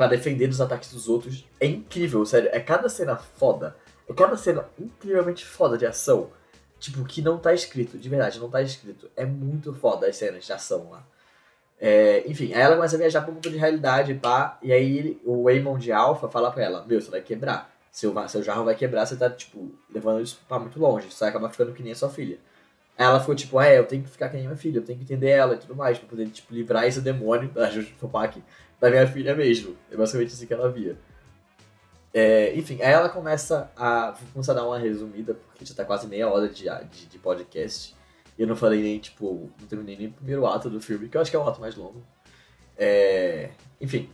pra 0.00 0.06
defender 0.06 0.46
dos 0.46 0.62
ataques 0.62 0.90
dos 0.94 1.10
outros. 1.10 1.46
É 1.60 1.66
incrível, 1.66 2.24
sério. 2.24 2.48
É 2.54 2.58
cada 2.58 2.88
cena 2.88 3.16
foda. 3.16 3.76
É 4.08 4.14
cada 4.14 4.34
cena 4.34 4.66
incrivelmente 4.78 5.44
foda 5.44 5.76
de 5.76 5.84
ação. 5.84 6.30
Tipo, 6.78 7.04
que 7.04 7.20
não 7.20 7.36
tá 7.36 7.52
escrito, 7.52 7.98
de 7.98 8.08
verdade, 8.08 8.40
não 8.40 8.48
tá 8.48 8.62
escrito. 8.62 9.10
É 9.14 9.26
muito 9.26 9.74
foda 9.74 10.06
as 10.06 10.16
cenas 10.16 10.46
de 10.46 10.52
ação 10.54 10.88
lá. 10.90 11.06
É, 11.78 12.24
enfim, 12.26 12.54
aí 12.54 12.62
ela 12.62 12.76
começa 12.76 12.96
a 12.96 12.98
viajar 12.98 13.20
pra 13.20 13.30
um 13.30 13.34
pouco 13.34 13.50
de 13.50 13.58
realidade, 13.58 14.14
pá, 14.14 14.58
e 14.62 14.72
aí 14.72 14.98
ele, 14.98 15.22
o 15.22 15.44
Waymon 15.44 15.76
de 15.76 15.92
Alpha 15.92 16.30
fala 16.30 16.50
pra 16.50 16.62
ela, 16.62 16.82
meu, 16.86 16.98
você 16.98 17.10
vai 17.10 17.20
quebrar. 17.20 17.70
Seu, 17.92 18.14
seu 18.26 18.42
jarro 18.42 18.64
vai 18.64 18.74
quebrar, 18.74 19.04
você 19.04 19.16
tá, 19.16 19.28
tipo, 19.28 19.70
levando 19.92 20.22
isso 20.22 20.40
pra 20.48 20.58
muito 20.58 20.80
longe, 20.80 21.10
você 21.10 21.20
vai 21.20 21.28
acabar 21.28 21.50
ficando 21.50 21.74
que 21.74 21.82
nem 21.82 21.92
a 21.92 21.96
sua 21.96 22.08
filha. 22.08 22.38
Ela 23.02 23.18
ficou 23.18 23.34
tipo, 23.34 23.58
ah, 23.58 23.66
é, 23.66 23.78
eu 23.78 23.86
tenho 23.86 24.02
que 24.02 24.10
ficar 24.10 24.28
que 24.28 24.36
nem 24.36 24.44
minha 24.44 24.56
filha, 24.56 24.76
eu 24.76 24.84
tenho 24.84 24.98
que 24.98 25.04
entender 25.04 25.30
ela 25.30 25.54
e 25.54 25.58
tudo 25.58 25.74
mais, 25.74 25.98
pra 25.98 26.06
poder, 26.06 26.28
tipo, 26.28 26.52
livrar 26.52 26.84
esse 26.84 27.00
demônio 27.00 27.48
da 27.48 27.70
Topak 27.98 28.42
da 28.78 28.90
minha 28.90 29.06
filha 29.06 29.34
mesmo. 29.34 29.74
É 29.90 29.96
basicamente 29.96 30.34
assim 30.34 30.46
que 30.46 30.52
ela 30.52 30.70
via. 30.70 30.98
É, 32.12 32.54
enfim, 32.54 32.74
aí 32.82 32.92
ela 32.92 33.08
começa 33.08 33.70
a. 33.74 34.10
Vou 34.10 34.28
começar 34.34 34.52
a 34.52 34.56
dar 34.56 34.66
uma 34.66 34.78
resumida, 34.78 35.32
porque 35.32 35.64
já 35.64 35.74
tá 35.74 35.82
quase 35.82 36.06
meia 36.06 36.28
hora 36.28 36.46
de, 36.46 36.64
de, 36.90 37.06
de 37.06 37.18
podcast. 37.18 37.96
E 38.36 38.42
eu 38.42 38.46
não 38.46 38.54
falei 38.54 38.82
nem, 38.82 38.98
tipo, 38.98 39.50
não 39.58 39.66
terminei 39.66 39.96
nem 39.96 40.08
o 40.08 40.12
primeiro 40.12 40.46
ato 40.46 40.68
do 40.68 40.78
filme, 40.78 41.08
que 41.08 41.16
eu 41.16 41.22
acho 41.22 41.30
que 41.30 41.36
é 41.38 41.40
o 41.40 41.48
ato 41.48 41.58
mais 41.58 41.74
longo. 41.76 42.04
É, 42.76 43.48
enfim. 43.80 44.10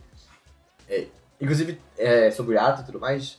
É, 0.87 1.07
inclusive, 1.41 1.77
é, 1.97 2.31
sobre 2.31 2.55
o 2.55 2.59
ato 2.61 2.83
e 2.83 2.85
tudo 2.85 3.01
mais, 3.01 3.37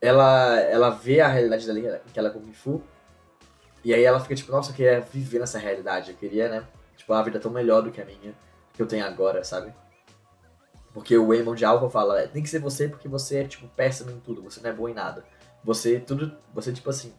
ela, 0.00 0.58
ela 0.58 0.90
vê 0.90 1.20
a 1.20 1.28
realidade 1.28 1.66
dela 1.66 2.02
que 2.12 2.18
ela 2.18 2.30
é 2.30 2.32
Kung 2.32 2.52
Fu. 2.52 2.82
E 3.84 3.92
aí 3.92 4.04
ela 4.04 4.20
fica 4.20 4.34
tipo, 4.34 4.52
nossa, 4.52 4.70
eu 4.70 4.74
queria 4.74 5.00
viver 5.00 5.38
nessa 5.38 5.58
realidade. 5.58 6.10
Eu 6.12 6.16
queria, 6.16 6.48
né? 6.48 6.64
Tipo, 6.96 7.12
uma 7.12 7.24
vida 7.24 7.40
tão 7.40 7.50
melhor 7.50 7.82
do 7.82 7.90
que 7.90 8.00
a 8.00 8.04
minha, 8.04 8.34
que 8.72 8.80
eu 8.80 8.86
tenho 8.86 9.04
agora, 9.04 9.42
sabe? 9.42 9.72
Porque 10.92 11.16
o 11.16 11.28
Waymond 11.28 11.58
de 11.58 11.64
Alpha 11.64 11.88
fala, 11.88 12.20
é, 12.20 12.26
tem 12.26 12.42
que 12.42 12.48
ser 12.48 12.58
você 12.58 12.88
porque 12.88 13.08
você 13.08 13.38
é, 13.38 13.44
tipo, 13.44 13.66
péssimo 13.68 14.10
em 14.10 14.20
tudo, 14.20 14.42
você 14.42 14.60
não 14.60 14.70
é 14.70 14.72
bom 14.72 14.88
em 14.88 14.94
nada. 14.94 15.24
Você, 15.64 15.98
tudo, 15.98 16.36
você, 16.52 16.72
tipo 16.72 16.90
assim, 16.90 17.12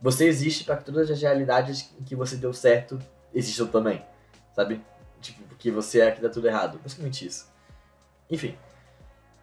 você 0.00 0.26
existe 0.26 0.64
para 0.64 0.76
que 0.76 0.84
todas 0.84 1.10
as 1.10 1.20
realidades 1.20 1.92
em 1.98 2.04
que 2.04 2.14
você 2.14 2.36
deu 2.36 2.52
certo 2.52 2.98
existam 3.34 3.66
também, 3.66 4.04
sabe? 4.54 4.84
Tipo, 5.20 5.42
porque 5.44 5.70
você 5.70 6.00
é 6.00 6.10
que 6.12 6.20
dá 6.20 6.28
tudo 6.28 6.46
errado. 6.46 6.78
Basicamente 6.82 7.26
isso. 7.26 7.50
Enfim. 8.30 8.56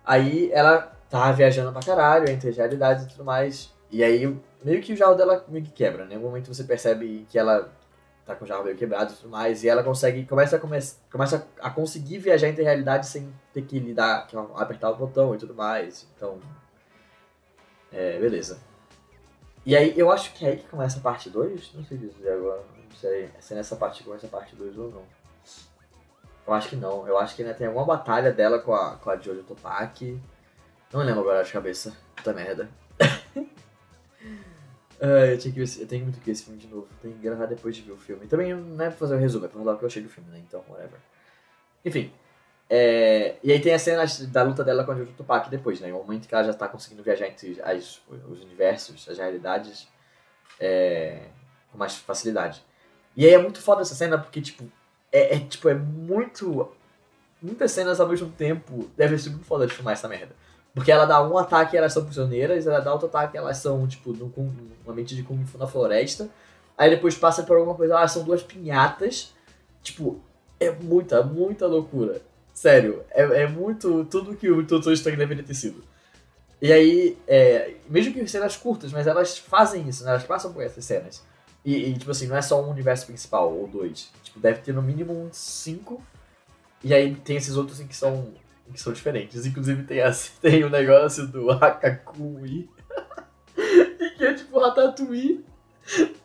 Aí 0.05 0.49
ela 0.53 0.95
tá 1.09 1.31
viajando 1.31 1.71
pra 1.71 1.81
caralho 1.81 2.29
entre 2.29 2.51
realidades 2.51 3.05
e 3.05 3.07
tudo 3.09 3.25
mais. 3.25 3.73
E 3.91 4.03
aí, 4.03 4.25
meio 4.65 4.81
que 4.81 4.91
o 4.91 4.97
jarro 4.97 5.13
dela 5.13 5.45
meio 5.47 5.63
que 5.63 5.71
quebra, 5.71 6.05
né? 6.05 6.15
No 6.15 6.21
momento 6.21 6.53
você 6.53 6.63
percebe 6.63 7.25
que 7.29 7.37
ela 7.37 7.71
tá 8.25 8.35
com 8.35 8.43
o 8.43 8.47
jarro 8.47 8.63
meio 8.63 8.75
quebrado 8.75 9.13
e 9.13 9.15
tudo 9.15 9.29
mais. 9.29 9.63
E 9.63 9.69
ela 9.69 9.83
consegue, 9.83 10.25
começa 10.25 10.55
a, 10.55 10.59
come, 10.59 10.79
começa 11.11 11.47
a 11.61 11.69
conseguir 11.69 12.17
viajar 12.17 12.47
entre 12.47 12.63
realidades 12.63 13.09
sem 13.09 13.31
ter 13.53 13.61
que 13.61 13.79
lidar, 13.79 14.25
que 14.25 14.35
apertar 14.55 14.89
o 14.89 14.95
botão 14.95 15.35
e 15.35 15.37
tudo 15.37 15.53
mais. 15.53 16.07
Então. 16.15 16.39
É, 17.93 18.19
beleza. 18.19 18.59
E 19.63 19.75
aí, 19.75 19.93
eu 19.97 20.11
acho 20.11 20.33
que 20.33 20.45
é 20.45 20.49
aí 20.49 20.57
que 20.57 20.67
começa 20.67 20.97
a 20.97 21.01
parte 21.01 21.29
2. 21.29 21.73
Não 21.75 21.85
sei 21.85 21.97
dizer 21.97 22.31
agora. 22.31 22.63
Não 22.89 22.97
sei 22.97 23.29
se 23.39 23.53
é 23.53 23.57
nessa 23.57 23.75
parte 23.75 23.99
que 23.99 24.05
começa 24.05 24.25
a 24.25 24.29
parte 24.29 24.55
2 24.55 24.77
ou 24.79 24.89
não. 24.89 25.03
Eu 26.47 26.53
acho 26.53 26.69
que 26.69 26.75
não. 26.75 27.07
Eu 27.07 27.19
acho 27.19 27.35
que 27.35 27.43
ainda 27.43 27.53
tem 27.53 27.67
alguma 27.67 27.85
batalha 27.85 28.31
dela 28.31 28.57
com 28.59 28.73
a, 28.73 28.95
com 28.95 29.11
a 29.11 29.17
Jojo 29.17 29.43
Topak. 29.43 30.19
Não 30.91 31.01
lembro 31.01 31.21
agora 31.21 31.43
de 31.43 31.51
cabeça. 31.51 31.95
Puta 32.15 32.33
merda. 32.33 32.67
Uh, 35.05 35.25
eu, 35.31 35.37
tinha 35.37 35.53
que 35.53 35.63
ver, 35.63 35.81
eu 35.81 35.87
tenho 35.87 36.03
muito 36.03 36.19
que 36.19 36.25
ver 36.25 36.31
esse 36.31 36.43
filme 36.43 36.59
de 36.59 36.67
novo. 36.67 36.87
Tenho 37.01 37.13
que 37.13 37.21
gravar 37.21 37.45
depois 37.45 37.75
de 37.75 37.81
ver 37.81 37.91
o 37.91 37.97
filme. 37.97 38.27
Também 38.27 38.53
não 38.53 38.85
é 38.85 38.89
pra 38.89 38.97
fazer 38.97 39.15
o 39.15 39.17
um 39.17 39.21
resumo, 39.21 39.45
é 39.45 39.47
pra 39.47 39.59
falar 39.59 39.73
o 39.73 39.77
que 39.77 39.83
eu 39.83 39.87
achei 39.87 40.01
do 40.01 40.09
filme, 40.09 40.29
né? 40.31 40.41
Então, 40.45 40.63
whatever. 40.69 40.99
Enfim. 41.83 42.11
É, 42.69 43.35
e 43.43 43.51
aí 43.51 43.59
tem 43.59 43.73
a 43.73 43.79
cena 43.79 44.03
da 44.31 44.41
luta 44.41 44.63
dela 44.63 44.83
com 44.83 44.91
a 44.91 44.95
Jojo 44.95 45.11
Tupac 45.13 45.49
depois, 45.49 45.79
né? 45.79 45.93
O 45.93 45.97
momento 45.97 46.27
que 46.27 46.33
ela 46.33 46.43
já 46.43 46.53
tá 46.53 46.67
conseguindo 46.67 47.03
viajar 47.03 47.27
entre 47.27 47.61
as, 47.61 48.01
os 48.27 48.41
universos, 48.41 49.07
as 49.07 49.17
realidades, 49.17 49.87
é, 50.59 51.27
com 51.71 51.77
mais 51.77 51.95
facilidade. 51.95 52.63
E 53.15 53.25
aí 53.25 53.33
é 53.33 53.37
muito 53.37 53.61
foda 53.61 53.81
essa 53.81 53.93
cena 53.93 54.17
porque, 54.17 54.41
tipo, 54.41 54.69
é, 55.11 55.35
é, 55.35 55.39
tipo, 55.39 55.69
é 55.69 55.73
muito. 55.73 56.71
Muitas 57.41 57.71
cenas 57.71 57.99
ao 57.99 58.07
mesmo 58.07 58.31
tempo. 58.31 58.89
Deve 58.97 59.17
ser 59.17 59.29
muito 59.29 59.45
foda 59.45 59.67
de 59.67 59.73
filmar 59.73 59.93
essa 59.93 60.07
merda. 60.07 60.35
Porque 60.75 60.91
ela 60.91 61.05
dá 61.05 61.25
um 61.25 61.37
ataque 61.37 61.77
elas 61.77 61.93
são 61.93 62.03
prisioneiras, 62.03 62.67
ela 62.67 62.81
dá 62.81 62.91
outro 62.91 63.07
ataque 63.07 63.37
elas 63.37 63.57
são, 63.57 63.87
tipo, 63.87 64.11
num, 64.11 64.29
numa 64.83 64.93
mente 64.93 65.15
de 65.15 65.23
Kung 65.23 65.43
Fu 65.45 65.57
na 65.57 65.65
floresta. 65.65 66.29
Aí 66.77 66.89
depois 66.89 67.17
passa 67.17 67.43
por 67.43 67.55
alguma 67.55 67.75
coisa, 67.75 67.97
ah, 67.97 68.07
são 68.07 68.23
duas 68.23 68.43
pinhatas. 68.43 69.33
Tipo, 69.81 70.19
é 70.59 70.69
muita, 70.71 71.23
muita 71.23 71.65
loucura. 71.65 72.21
Sério, 72.53 73.03
é, 73.11 73.43
é 73.43 73.47
muito 73.47 74.05
tudo 74.05 74.35
que 74.35 74.49
o 74.49 74.61
Doutor 74.63 74.91
Estranho 74.91 75.17
deveria 75.17 75.43
ter 75.43 75.53
sido. 75.53 75.81
E 76.61 76.71
aí, 76.71 77.17
é, 77.27 77.75
mesmo 77.89 78.13
que 78.13 78.27
cenas 78.27 78.57
curtas, 78.57 78.91
mas 78.91 79.07
elas 79.07 79.37
fazem 79.37 79.87
isso, 79.87 80.03
né? 80.03 80.11
Elas 80.11 80.23
passam 80.23 80.51
por 80.51 80.63
essas 80.63 80.83
cenas. 80.83 81.23
E, 81.63 81.89
e, 81.89 81.97
tipo 81.97 82.11
assim, 82.11 82.27
não 82.27 82.35
é 82.35 82.41
só 82.41 82.61
um 82.63 82.69
universo 82.69 83.05
principal 83.07 83.53
ou 83.53 83.67
dois. 83.67 84.09
Tipo, 84.23 84.39
deve 84.39 84.61
ter 84.61 84.73
no 84.73 84.81
mínimo 84.81 85.13
uns 85.13 85.37
cinco. 85.37 86.01
E 86.83 86.93
aí 86.93 87.15
tem 87.15 87.37
esses 87.37 87.55
outros 87.57 87.79
em 87.79 87.87
que 87.87 87.95
são, 87.95 88.33
que 88.73 88.81
são 88.81 88.93
diferentes. 88.93 89.45
Inclusive 89.45 89.83
tem, 89.83 90.01
assim, 90.01 90.31
tem 90.41 90.63
o 90.63 90.69
negócio 90.69 91.27
do 91.27 91.51
Hakakui. 91.51 92.69
que 94.17 94.23
é 94.23 94.33
tipo 94.33 94.59
Ratatouille 94.59 95.45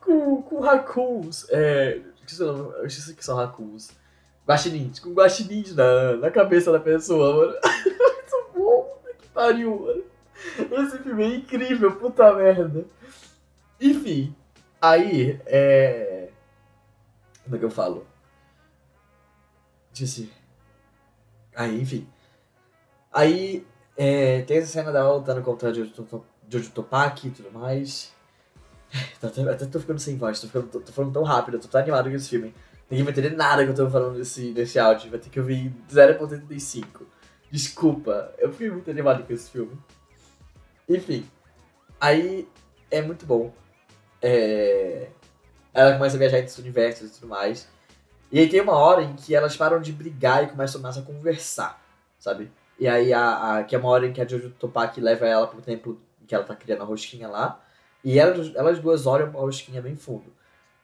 com, 0.00 0.42
com 0.42 0.60
raccoons. 0.60 1.46
É, 1.50 2.00
eu 2.38 2.86
esqueci 2.86 3.14
que 3.14 3.24
são 3.24 3.36
raccoons 3.36 3.90
guaxinins, 4.50 4.98
com 4.98 5.12
guaxinins 5.12 5.74
na, 5.74 6.16
na 6.16 6.30
cabeça 6.30 6.72
da 6.72 6.80
pessoa, 6.80 7.36
mano. 7.36 7.58
Muito 7.86 8.50
bom, 8.54 9.02
que 9.18 9.28
pariu, 9.28 9.80
mano. 9.80 10.04
Esse 10.86 10.98
filme 10.98 11.22
é 11.22 11.36
incrível, 11.36 11.94
puta 11.96 12.34
merda. 12.34 12.84
Enfim, 13.80 14.34
aí, 14.80 15.40
é... 15.46 16.30
Como 17.44 17.56
é 17.56 17.58
que 17.58 17.64
eu 17.64 17.70
falo? 17.70 18.06
Disse... 19.92 20.32
Aí, 21.54 21.80
enfim. 21.80 22.08
Aí, 23.12 23.66
é, 23.96 24.42
tem 24.42 24.58
essa 24.58 24.72
cena 24.72 24.92
da 24.92 25.10
lutando 25.12 25.42
contra 25.42 25.72
Jojo 25.74 26.70
Topaki 26.72 27.28
e 27.28 27.30
tudo 27.30 27.50
mais. 27.52 28.12
Até, 29.22 29.42
até 29.42 29.66
tô 29.66 29.78
ficando 29.78 30.00
sem 30.00 30.16
voz, 30.16 30.40
tô, 30.40 30.48
ficando, 30.48 30.66
tô, 30.66 30.80
tô 30.80 30.90
falando 30.90 31.12
tão 31.12 31.22
rápido, 31.22 31.60
tô 31.60 31.68
tão 31.68 31.80
animado 31.80 32.10
com 32.10 32.16
esse 32.16 32.28
filme. 32.28 32.52
Ninguém 32.90 33.04
vai 33.04 33.12
entender 33.12 33.36
nada 33.36 33.62
que 33.64 33.70
eu 33.70 33.74
tô 33.74 33.88
falando 33.88 34.18
nesse, 34.18 34.50
nesse 34.50 34.80
áudio. 34.80 35.10
Vai 35.10 35.20
ter 35.20 35.30
que 35.30 35.38
ouvir 35.38 35.72
0.85. 35.88 37.02
Desculpa, 37.52 38.34
eu 38.36 38.50
fiquei 38.50 38.68
muito 38.68 38.90
animado 38.90 39.24
com 39.24 39.32
esse 39.32 39.48
filme. 39.48 39.78
Enfim, 40.88 41.24
aí 42.00 42.48
é 42.90 43.00
muito 43.00 43.24
bom. 43.24 43.52
É... 44.20 45.08
Ela 45.72 45.92
começa 45.92 46.16
a 46.16 46.18
viajar 46.18 46.38
entre 46.38 46.50
os 46.50 46.58
universos 46.58 47.10
e 47.10 47.14
tudo 47.14 47.28
mais. 47.28 47.68
E 48.32 48.40
aí 48.40 48.48
tem 48.48 48.60
uma 48.60 48.74
hora 48.74 49.02
em 49.02 49.14
que 49.14 49.36
elas 49.36 49.56
param 49.56 49.80
de 49.80 49.92
brigar 49.92 50.42
e 50.42 50.48
começam 50.48 50.80
mais 50.80 50.98
a 50.98 51.02
conversar, 51.02 51.80
sabe? 52.18 52.50
E 52.80 52.88
aí, 52.88 53.12
a, 53.12 53.58
a, 53.58 53.64
que 53.64 53.76
é 53.76 53.78
uma 53.78 53.90
hora 53.90 54.06
em 54.06 54.12
que 54.12 54.22
a 54.22 54.26
Jojo 54.26 54.50
Topaki 54.58 55.02
leva 55.02 55.26
ela 55.26 55.46
pro 55.46 55.60
templo 55.60 56.00
que 56.26 56.34
ela 56.34 56.44
tá 56.44 56.56
criando 56.56 56.80
a 56.80 56.86
rosquinha 56.86 57.28
lá. 57.28 57.62
E 58.02 58.18
elas, 58.18 58.54
elas 58.56 58.78
duas 58.78 59.06
olham 59.06 59.30
pra 59.30 59.40
rosquinha 59.40 59.82
bem 59.82 59.94
fundo. 59.94 60.32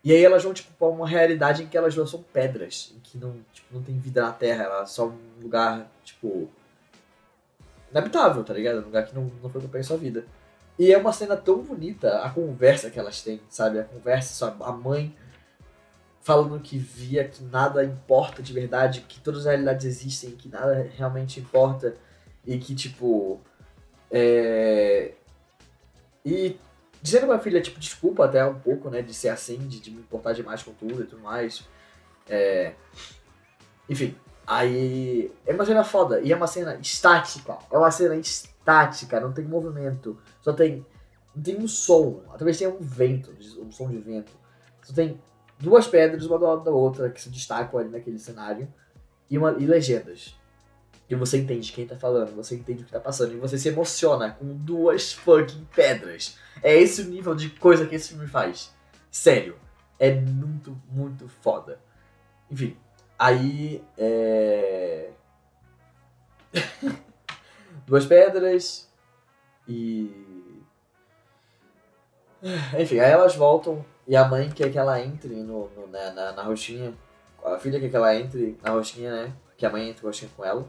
E 0.05 0.13
aí 0.13 0.23
elas 0.23 0.45
vão, 0.45 0.53
tipo, 0.53 0.71
pra 0.75 0.89
uma 0.89 1.09
realidade 1.09 1.63
em 1.63 1.67
que 1.67 1.77
elas 1.77 1.95
duas 1.95 2.11
são 2.11 2.23
pedras. 2.23 2.93
Em 2.95 3.01
que 3.01 3.17
não, 3.17 3.35
tipo, 3.51 3.75
não 3.75 3.83
tem 3.83 3.99
vida 3.99 4.21
na 4.21 4.31
Terra. 4.31 4.65
Ela 4.65 4.83
é 4.83 4.87
só 4.87 5.07
um 5.07 5.19
lugar, 5.43 5.91
tipo... 6.05 6.51
Inabitável, 7.91 8.45
tá 8.45 8.53
ligado? 8.53 8.81
Um 8.81 8.85
lugar 8.85 9.07
que 9.07 9.15
não, 9.15 9.31
não 9.43 9.49
foi 9.49 9.63
pra 9.63 9.83
sua 9.83 9.97
vida. 9.97 10.27
E 10.79 10.93
é 10.93 10.99
uma 10.99 11.15
cena 11.15 11.35
tão 11.35 11.63
bonita, 11.63 12.19
a 12.19 12.29
conversa 12.29 12.91
que 12.91 12.99
elas 12.99 13.23
têm, 13.23 13.41
sabe? 13.49 13.79
A 13.79 13.85
conversa, 13.85 14.55
a 14.61 14.73
mãe 14.73 15.17
falando 16.27 16.59
que 16.59 16.77
via 16.77 17.23
que 17.23 17.45
nada 17.45 17.85
importa 17.85 18.43
de 18.43 18.53
verdade, 18.53 19.03
que 19.03 19.21
todas 19.21 19.43
as 19.43 19.47
realidades 19.47 19.87
existem, 19.87 20.33
que 20.33 20.49
nada 20.49 20.91
realmente 20.97 21.39
importa 21.39 21.95
e 22.45 22.59
que, 22.59 22.75
tipo. 22.75 23.41
É... 24.11 25.13
E 26.25 26.59
dizendo 27.01 27.29
pra 27.29 27.39
filha, 27.39 27.63
tipo, 27.63 27.79
desculpa 27.79 28.25
até 28.25 28.45
um 28.45 28.59
pouco, 28.59 28.91
né, 28.91 29.03
de 29.03 29.15
ser 29.15 29.29
assim, 29.29 29.57
de, 29.69 29.79
de 29.79 29.93
me 29.93 30.01
importar 30.01 30.33
demais 30.33 30.65
com 30.65 30.73
tudo 30.73 31.05
e 31.05 31.07
tudo 31.07 31.23
mais. 31.23 31.65
É... 32.29 32.75
Enfim, 33.89 34.17
aí. 34.45 35.31
É 35.47 35.55
uma 35.55 35.65
cena 35.65 35.85
foda 35.85 36.21
e 36.21 36.33
é 36.33 36.37
uma 36.37 36.49
cena 36.49 36.75
estática. 36.83 37.57
É 37.71 37.79
uma 37.79 37.93
cena 37.93 38.17
estática, 38.17 39.21
não 39.21 39.33
tem 39.33 39.45
movimento. 39.45 40.19
Só 40.41 40.53
tem. 40.53 40.85
Não 41.37 41.41
tem 41.41 41.57
um 41.57 41.69
som. 41.69 42.21
Talvez 42.31 42.59
tenha 42.59 42.71
um 42.71 42.81
vento, 42.81 43.33
um 43.61 43.71
som 43.71 43.89
de 43.89 43.99
vento. 43.99 44.33
Só 44.83 44.93
tem 44.93 45.21
duas 45.59 45.87
pedras, 45.87 46.27
uma 46.27 46.39
do 46.39 46.47
lado 46.47 46.65
da 46.65 46.71
outra, 46.71 47.11
que 47.11 47.21
se 47.21 47.31
destacam 47.31 47.81
ali 47.81 47.89
naquele 47.89 48.19
cenário, 48.19 48.73
e, 49.31 49.39
uma, 49.39 49.53
e 49.59 49.67
legendas. 49.67 50.35
E 51.09 51.15
você 51.15 51.39
entende 51.39 51.73
quem 51.73 51.87
tá 51.87 51.97
falando, 51.97 52.35
você 52.35 52.57
entende 52.57 52.83
o 52.83 52.87
que 52.87 52.93
tá 52.93 53.01
passando, 53.01 53.33
e 53.33 53.37
você 53.37 53.57
se 53.57 53.69
emociona 53.69 54.31
com 54.31 54.55
duas 54.57 55.13
fucking 55.13 55.67
pedras. 55.75 56.39
É 56.63 56.75
esse 56.77 57.03
o 57.03 57.05
nível 57.05 57.35
de 57.35 57.51
coisa 57.51 57.87
que 57.87 57.95
esse 57.95 58.09
filme 58.11 58.27
faz. 58.27 58.75
Sério. 59.11 59.57
É 59.99 60.13
muito, 60.15 60.77
muito 60.91 61.29
foda. 61.29 61.81
Enfim, 62.51 62.77
aí. 63.19 63.83
É... 63.97 65.11
duas 67.87 68.05
pedras 68.05 68.89
e. 69.67 70.26
Enfim, 72.79 73.01
aí 73.01 73.11
elas 73.11 73.35
voltam 73.35 73.85
e 74.07 74.17
a 74.17 74.27
mãe 74.27 74.49
quer 74.51 74.71
que 74.71 74.79
ela 74.79 75.01
entre 75.01 75.35
no, 75.35 75.69
no 75.71 75.87
na, 75.89 76.13
na, 76.13 76.33
na, 76.33 76.43
roxinha. 76.43 76.93
A 77.45 77.59
filha 77.59 77.81
quer 77.81 77.89
que 77.89 77.97
ela 77.97 78.15
entre 78.15 78.57
na 78.63 78.71
roxinha, 78.71 79.11
né? 79.11 79.33
Que 79.57 79.67
a 79.67 79.71
mãe 79.71 79.89
entre 79.89 80.03
na 80.03 80.09
roxinha 80.09 80.31
com 80.37 80.45
ela. 80.45 80.67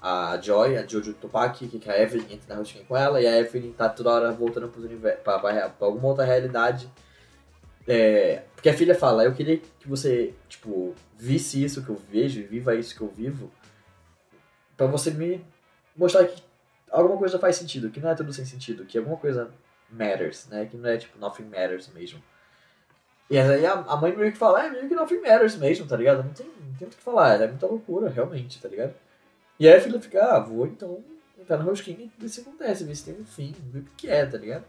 A 0.00 0.38
Joy, 0.40 0.76
a 0.76 0.86
Jojo 0.86 1.14
quer 1.14 1.68
que 1.68 1.90
a 1.90 2.00
Evelyn 2.00 2.34
entre 2.34 2.48
na 2.48 2.56
roxinha 2.56 2.84
com 2.84 2.96
ela. 2.96 3.20
E 3.20 3.26
a 3.26 3.38
Evelyn 3.38 3.72
tá 3.72 3.88
toda 3.88 4.10
hora 4.10 4.32
voltando 4.32 4.68
pros 4.68 4.84
universo, 4.84 5.22
pra, 5.22 5.38
pra, 5.38 5.68
pra 5.70 5.86
alguma 5.86 6.08
outra 6.08 6.24
realidade. 6.24 6.90
É, 7.88 8.42
porque 8.54 8.68
a 8.68 8.74
filha 8.74 8.94
fala, 8.94 9.24
eu 9.24 9.32
queria 9.32 9.58
que 9.58 9.88
você, 9.88 10.34
tipo, 10.48 10.94
visse 11.16 11.62
isso 11.62 11.84
que 11.84 11.88
eu 11.88 11.96
vejo, 12.10 12.46
viva 12.46 12.74
isso 12.74 12.94
que 12.94 13.00
eu 13.00 13.08
vivo. 13.08 13.50
Pra 14.76 14.86
você 14.86 15.10
me 15.10 15.44
mostrar 15.96 16.26
que 16.26 16.42
alguma 16.90 17.16
coisa 17.16 17.38
faz 17.38 17.56
sentido, 17.56 17.90
que 17.90 18.00
não 18.00 18.10
é 18.10 18.14
tudo 18.14 18.32
sem 18.32 18.44
sentido, 18.44 18.84
que 18.84 18.98
alguma 18.98 19.16
coisa 19.16 19.50
matters, 19.90 20.46
né? 20.48 20.66
Que 20.66 20.76
não 20.76 20.88
é 20.88 20.96
tipo 20.96 21.18
nothing 21.18 21.44
matters 21.44 21.88
mesmo. 21.88 22.22
E 23.28 23.38
aí 23.38 23.66
a, 23.66 23.72
a 23.72 23.96
mãe 23.96 24.14
meio 24.14 24.32
que 24.32 24.38
fala, 24.38 24.64
é 24.64 24.70
meio 24.70 24.88
que 24.88 24.94
nothing 24.94 25.20
matters 25.20 25.56
mesmo, 25.56 25.86
tá 25.86 25.96
ligado? 25.96 26.22
Não 26.22 26.32
tem, 26.32 26.46
não 26.46 26.74
tem 26.74 26.88
o 26.88 26.90
que 26.90 26.96
falar, 26.96 27.40
é 27.40 27.48
muita 27.48 27.66
loucura, 27.66 28.08
realmente, 28.08 28.60
tá 28.60 28.68
ligado? 28.68 28.94
E 29.58 29.68
aí 29.68 29.76
a 29.76 29.80
filha 29.80 30.00
fica, 30.00 30.24
ah, 30.24 30.38
vou 30.38 30.66
então 30.66 31.02
entrar 31.38 31.58
no 31.58 31.64
rosquinho 31.64 32.00
e 32.00 32.12
ver 32.18 32.28
se 32.28 32.40
acontece, 32.40 32.84
ver 32.84 32.94
se 32.94 33.04
tem 33.04 33.20
um 33.20 33.24
fim, 33.24 33.54
ver 33.70 33.80
o 33.80 33.84
que 33.96 34.08
é, 34.08 34.24
tá 34.26 34.38
ligado? 34.38 34.64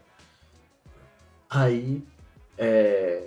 Aí, 1.48 2.02
é... 2.56 3.26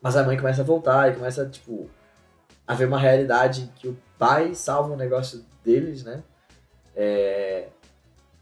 Mas 0.00 0.16
a 0.16 0.24
mãe 0.24 0.36
começa 0.36 0.62
a 0.62 0.64
voltar 0.64 1.10
e 1.10 1.16
começa, 1.16 1.48
tipo, 1.48 1.90
a 2.66 2.74
ver 2.74 2.86
uma 2.86 2.98
realidade 2.98 3.62
em 3.62 3.66
que 3.68 3.88
o 3.88 3.96
pai 4.18 4.54
salva 4.54 4.92
um 4.92 4.96
negócio 4.96 5.44
deles, 5.64 6.04
né? 6.04 6.22
É... 6.94 7.68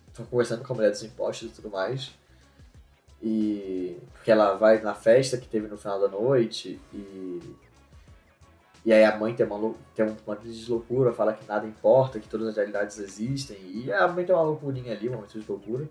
Estão 0.09 0.26
conversando 0.26 0.64
com 0.64 0.72
a 0.72 0.76
mulher 0.76 0.90
dos 0.90 1.03
impostos 1.03 1.50
e 1.50 1.55
tudo 1.55 1.70
mais. 1.70 2.12
E 3.22 3.98
porque 4.12 4.30
ela 4.30 4.54
vai 4.54 4.80
na 4.80 4.94
festa 4.94 5.37
que 5.37 5.48
teve 5.48 5.66
no 5.68 5.76
final 5.76 6.00
da 6.00 6.09
noite 6.09 6.80
e 6.92 7.40
e 8.85 8.92
aí 8.92 9.04
a 9.04 9.16
mãe 9.16 9.35
tem 9.35 9.44
uma 9.44 9.74
tem 9.94 10.06
uma 10.06 10.38
loucura, 10.68 11.12
fala 11.12 11.35
que 11.35 11.46
nada 11.46 11.66
importa, 11.66 12.18
que 12.18 12.28
todas 12.28 12.48
as 12.48 12.56
realidades 12.56 12.98
existem 12.98 13.59
e 13.62 13.92
a 13.92 14.09
mãe 14.09 14.24
tem 14.24 14.35
uma 14.35 14.44
loucurinha 14.44 14.92
ali, 14.92 15.09
uma 15.09 15.16
momento 15.16 15.38
de 15.38 15.46
loucura. 15.46 15.88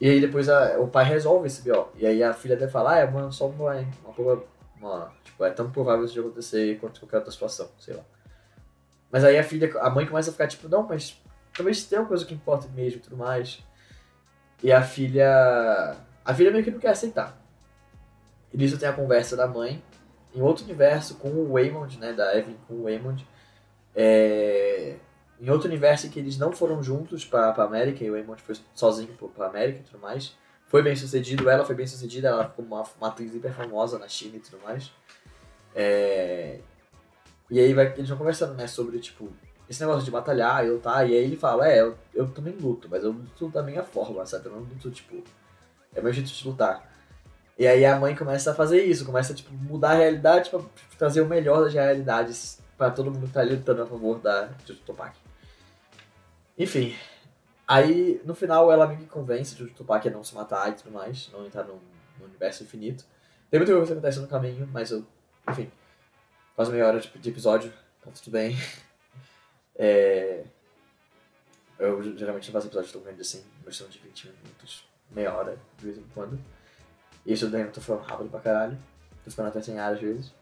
E 0.00 0.08
aí 0.08 0.20
depois 0.20 0.48
a, 0.48 0.78
o 0.78 0.86
pai 0.86 1.04
resolve 1.04 1.48
esse 1.48 1.68
BO. 1.68 1.88
E 1.96 2.06
aí 2.06 2.22
a 2.22 2.32
filha 2.32 2.54
até 2.54 2.68
fala, 2.68 2.94
ah, 2.94 2.98
é 2.98 3.04
uma, 3.04 3.32
só 3.32 3.48
uma, 3.48 3.74
uma, 4.06 4.42
uma, 4.76 5.12
tipo, 5.24 5.44
é 5.44 5.50
tão 5.50 5.70
provável 5.70 6.04
isso 6.04 6.14
de 6.14 6.20
acontecer 6.20 6.78
quanto 6.78 7.00
qualquer 7.00 7.16
outra 7.16 7.32
situação, 7.32 7.68
sei 7.80 7.94
lá. 7.94 8.04
Mas 9.10 9.24
aí 9.24 9.36
a 9.36 9.42
filha, 9.42 9.72
a 9.80 9.90
mãe 9.90 10.06
começa 10.06 10.30
a 10.30 10.32
ficar 10.32 10.46
tipo, 10.46 10.68
não, 10.68 10.84
mas 10.84 11.20
talvez 11.52 11.82
tenha 11.84 12.00
uma 12.00 12.08
coisa 12.08 12.24
que 12.24 12.34
importa 12.34 12.68
mesmo 12.68 12.98
e 12.98 13.02
tudo 13.02 13.16
mais. 13.16 13.60
E 14.62 14.70
a 14.70 14.82
filha 14.82 15.96
a 16.28 16.34
filha 16.34 16.50
meio 16.50 16.62
que 16.62 16.70
não 16.70 16.78
quer 16.78 16.90
aceitar. 16.90 17.42
E 18.52 18.58
nisso 18.58 18.76
tem 18.76 18.86
a 18.86 18.92
conversa 18.92 19.34
da 19.34 19.46
mãe, 19.46 19.82
em 20.34 20.42
outro 20.42 20.62
universo, 20.62 21.14
com 21.14 21.30
o 21.30 21.54
Waymond, 21.54 21.98
né, 21.98 22.12
da 22.12 22.36
Evelyn 22.36 22.58
com 22.68 22.74
o 22.74 22.82
Waymond. 22.82 23.26
É... 23.96 24.96
Em 25.40 25.48
outro 25.48 25.68
universo 25.68 26.06
em 26.06 26.10
que 26.10 26.18
eles 26.18 26.36
não 26.36 26.52
foram 26.52 26.82
juntos 26.82 27.24
para 27.24 27.46
a 27.48 27.62
América, 27.64 28.04
e 28.04 28.10
o 28.10 28.12
Waymond 28.12 28.42
foi 28.42 28.56
sozinho 28.74 29.08
para 29.34 29.46
a 29.46 29.48
América 29.48 29.78
e 29.78 29.82
tudo 29.84 30.02
mais. 30.02 30.36
Foi 30.66 30.82
bem 30.82 30.94
sucedido, 30.94 31.48
ela 31.48 31.64
foi 31.64 31.74
bem 31.74 31.86
sucedida, 31.86 32.28
ela 32.28 32.46
ficou 32.46 32.62
uma, 32.62 32.84
uma 32.98 33.08
atriz 33.08 33.34
hiper 33.34 33.54
famosa 33.54 33.98
na 33.98 34.06
China 34.06 34.36
e 34.36 34.40
tudo 34.40 34.62
mais. 34.62 34.92
É... 35.74 36.58
E 37.48 37.58
aí 37.58 37.72
vai, 37.72 37.94
eles 37.94 38.06
vão 38.10 38.18
conversando, 38.18 38.52
né, 38.52 38.66
sobre, 38.66 38.98
tipo, 38.98 39.32
esse 39.66 39.80
negócio 39.80 40.04
de 40.04 40.10
batalhar 40.10 40.62
e 40.66 40.68
lutar. 40.68 41.08
E 41.08 41.14
aí 41.14 41.24
ele 41.24 41.38
fala, 41.38 41.66
é, 41.66 41.80
eu, 41.80 41.96
eu 42.12 42.28
também 42.32 42.54
luto, 42.54 42.86
mas 42.86 43.02
eu 43.02 43.12
luto 43.12 43.48
da 43.48 43.62
minha 43.62 43.82
forma, 43.82 44.26
sabe? 44.26 44.44
Eu 44.44 44.52
não 44.52 44.60
luto, 44.60 44.90
tipo, 44.90 45.24
é 45.98 46.02
meu 46.02 46.12
jeito 46.12 46.30
de 46.30 46.48
lutar. 46.48 46.88
E 47.58 47.66
aí 47.66 47.84
a 47.84 47.98
mãe 47.98 48.14
começa 48.14 48.52
a 48.52 48.54
fazer 48.54 48.84
isso, 48.84 49.04
começa 49.04 49.32
a 49.32 49.36
tipo, 49.36 49.52
mudar 49.52 49.90
a 49.90 49.94
realidade 49.94 50.48
para 50.48 50.60
trazer 50.96 51.20
o 51.20 51.26
melhor 51.26 51.64
das 51.64 51.74
realidades 51.74 52.60
para 52.76 52.92
todo 52.92 53.10
mundo 53.10 53.26
que 53.26 53.32
tá 53.32 53.42
lutando 53.42 53.82
a 53.82 53.86
favor 53.86 54.20
da 54.20 54.48
Jojo 54.64 54.80
Topaki. 54.82 55.18
Enfim, 56.56 56.96
aí 57.66 58.20
no 58.24 58.34
final 58.34 58.70
ela 58.70 58.86
me 58.86 59.04
convence 59.06 59.56
Jojo 59.56 59.74
Topaki 59.74 60.06
a 60.06 60.10
não 60.12 60.22
se 60.22 60.34
matar 60.36 60.70
e 60.70 60.74
tudo 60.74 60.92
mais, 60.92 61.28
não 61.32 61.44
entrar 61.44 61.64
no, 61.64 61.80
no 62.20 62.26
universo 62.26 62.62
infinito. 62.62 63.04
Tem 63.50 63.58
muita 63.58 63.72
coisa 63.72 63.86
que 63.86 63.92
acontece 63.92 64.20
no 64.20 64.28
caminho, 64.28 64.68
mas 64.72 64.92
eu, 64.92 65.04
enfim, 65.48 65.68
quase 66.54 66.70
meia 66.70 66.86
hora 66.86 67.00
de, 67.00 67.08
de 67.08 67.28
episódio, 67.28 67.72
então 68.00 68.12
tudo 68.12 68.30
bem. 68.32 68.56
É, 69.80 70.42
eu 71.78 72.02
geralmente 72.18 72.50
faço 72.50 72.66
episódios 72.66 72.90
tão 72.90 73.00
grandes 73.00 73.28
assim, 73.28 73.44
mas 73.64 73.76
são 73.76 73.86
de 73.86 74.00
20 74.00 74.26
minutos 74.42 74.87
meia 75.10 75.34
hora, 75.34 75.56
de 75.78 75.84
vez 75.84 75.98
em 75.98 76.04
quando. 76.14 76.38
Isso 77.24 77.46
eu 77.46 77.72
tô 77.72 77.80
falando 77.80 78.04
rápido 78.04 78.30
pra 78.30 78.40
caralho. 78.40 78.78
Tô 79.24 79.30
ficando 79.30 79.48
até 79.48 79.60
sem 79.60 79.78
ar 79.78 79.92
às 79.92 80.00
vezes. 80.00 80.32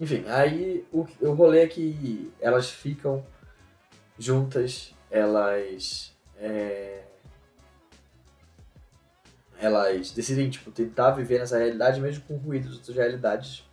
Enfim, 0.00 0.24
aí 0.28 0.86
o, 0.92 1.06
o 1.20 1.32
rolê 1.32 1.62
é 1.62 1.66
que 1.66 2.32
elas 2.40 2.70
ficam 2.70 3.24
juntas, 4.18 4.94
elas. 5.10 6.14
É, 6.36 7.04
elas 9.60 10.12
decidem, 10.12 10.48
tipo, 10.48 10.70
tentar 10.70 11.10
viver 11.10 11.40
nessa 11.40 11.58
realidade 11.58 12.00
mesmo 12.00 12.22
com 12.24 12.36
ruídos 12.36 12.70
de 12.70 12.76
outras 12.76 12.96
realidades 12.96 13.68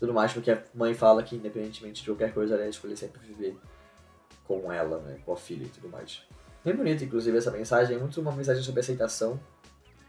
tudo 0.00 0.14
mais, 0.14 0.32
porque 0.32 0.50
a 0.50 0.62
mãe 0.74 0.94
fala 0.94 1.22
que 1.22 1.36
independentemente 1.36 2.02
de 2.02 2.08
qualquer 2.08 2.32
coisa, 2.32 2.54
ela 2.54 2.66
escolher 2.66 2.96
sempre 2.96 3.20
viver 3.20 3.54
com 4.44 4.72
ela, 4.72 4.98
né, 5.02 5.18
com 5.24 5.34
a 5.34 5.36
filha 5.36 5.64
e 5.64 5.68
tudo 5.68 5.90
mais. 5.90 6.22
Bem 6.64 6.76
bonito, 6.76 7.02
inclusive, 7.04 7.38
essa 7.38 7.50
mensagem. 7.50 7.96
É 7.96 7.98
muito 7.98 8.20
uma 8.20 8.32
mensagem 8.32 8.62
sobre 8.62 8.80
aceitação. 8.80 9.40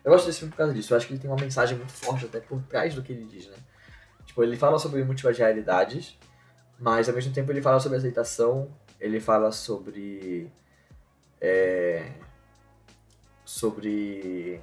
Eu 0.03 0.11
gosto 0.11 0.25
desse 0.25 0.39
filme 0.39 0.51
por 0.51 0.57
causa 0.57 0.73
disso. 0.73 0.93
Eu 0.93 0.97
acho 0.97 1.07
que 1.07 1.13
ele 1.13 1.21
tem 1.21 1.29
uma 1.29 1.39
mensagem 1.39 1.77
muito 1.77 1.93
forte 1.93 2.25
até 2.25 2.39
por 2.39 2.61
trás 2.63 2.93
do 2.93 3.01
que 3.01 3.13
ele 3.13 3.25
diz, 3.25 3.47
né? 3.47 3.55
Tipo, 4.25 4.43
ele 4.43 4.57
fala 4.57 4.77
sobre 4.77 5.03
múltiplas 5.03 5.37
realidades, 5.37 6.17
mas 6.79 7.07
ao 7.07 7.15
mesmo 7.15 7.33
tempo 7.33 7.51
ele 7.51 7.61
fala 7.61 7.79
sobre 7.79 7.97
aceitação, 7.97 8.69
ele 8.99 9.19
fala 9.19 9.51
sobre. 9.51 10.51
É, 11.39 12.11
sobre 13.45 14.61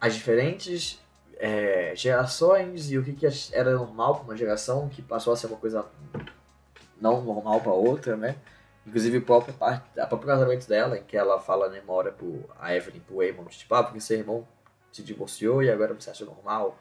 as 0.00 0.14
diferentes 0.14 1.00
é, 1.38 1.92
gerações 1.94 2.90
e 2.90 2.98
o 2.98 3.04
que, 3.04 3.12
que 3.12 3.26
era 3.52 3.72
normal 3.72 4.16
para 4.16 4.24
uma 4.24 4.36
geração 4.36 4.88
que 4.88 5.02
passou 5.02 5.32
a 5.32 5.36
ser 5.36 5.46
uma 5.46 5.56
coisa 5.56 5.84
não 7.00 7.22
normal 7.22 7.60
para 7.60 7.72
outra, 7.72 8.16
né? 8.16 8.36
Inclusive 8.86 9.18
o 9.18 9.22
próprio, 9.22 9.54
o 9.54 10.06
próprio 10.06 10.26
casamento 10.26 10.66
dela, 10.66 10.98
em 10.98 11.02
que 11.02 11.16
ela 11.16 11.38
fala 11.38 11.68
na 11.68 11.74
memória 11.74 12.10
pro, 12.10 12.44
a 12.58 12.74
Evelyn 12.74 13.00
pro 13.00 13.16
Waymond, 13.16 13.56
tipo, 13.56 13.74
ah, 13.74 13.84
porque 13.84 14.00
seu 14.00 14.18
irmão 14.18 14.46
se 14.92 15.02
divorciou 15.02 15.62
e 15.62 15.70
agora 15.70 15.94
você 15.94 16.10
acha 16.10 16.24
normal 16.24 16.78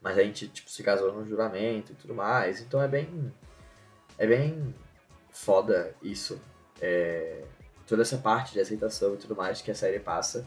Mas 0.00 0.18
a 0.18 0.22
gente, 0.22 0.48
tipo, 0.48 0.70
se 0.70 0.82
casou 0.82 1.12
no 1.12 1.26
juramento 1.26 1.92
e 1.92 1.94
tudo 1.94 2.14
mais. 2.14 2.60
Então 2.60 2.80
é 2.82 2.88
bem. 2.88 3.32
É 4.18 4.26
bem 4.26 4.74
foda 5.30 5.94
isso. 6.02 6.40
É, 6.80 7.44
toda 7.86 8.02
essa 8.02 8.18
parte 8.18 8.52
de 8.52 8.60
aceitação 8.60 9.14
e 9.14 9.16
tudo 9.16 9.36
mais 9.36 9.62
que 9.62 9.70
a 9.70 9.74
série 9.74 10.00
passa. 10.00 10.46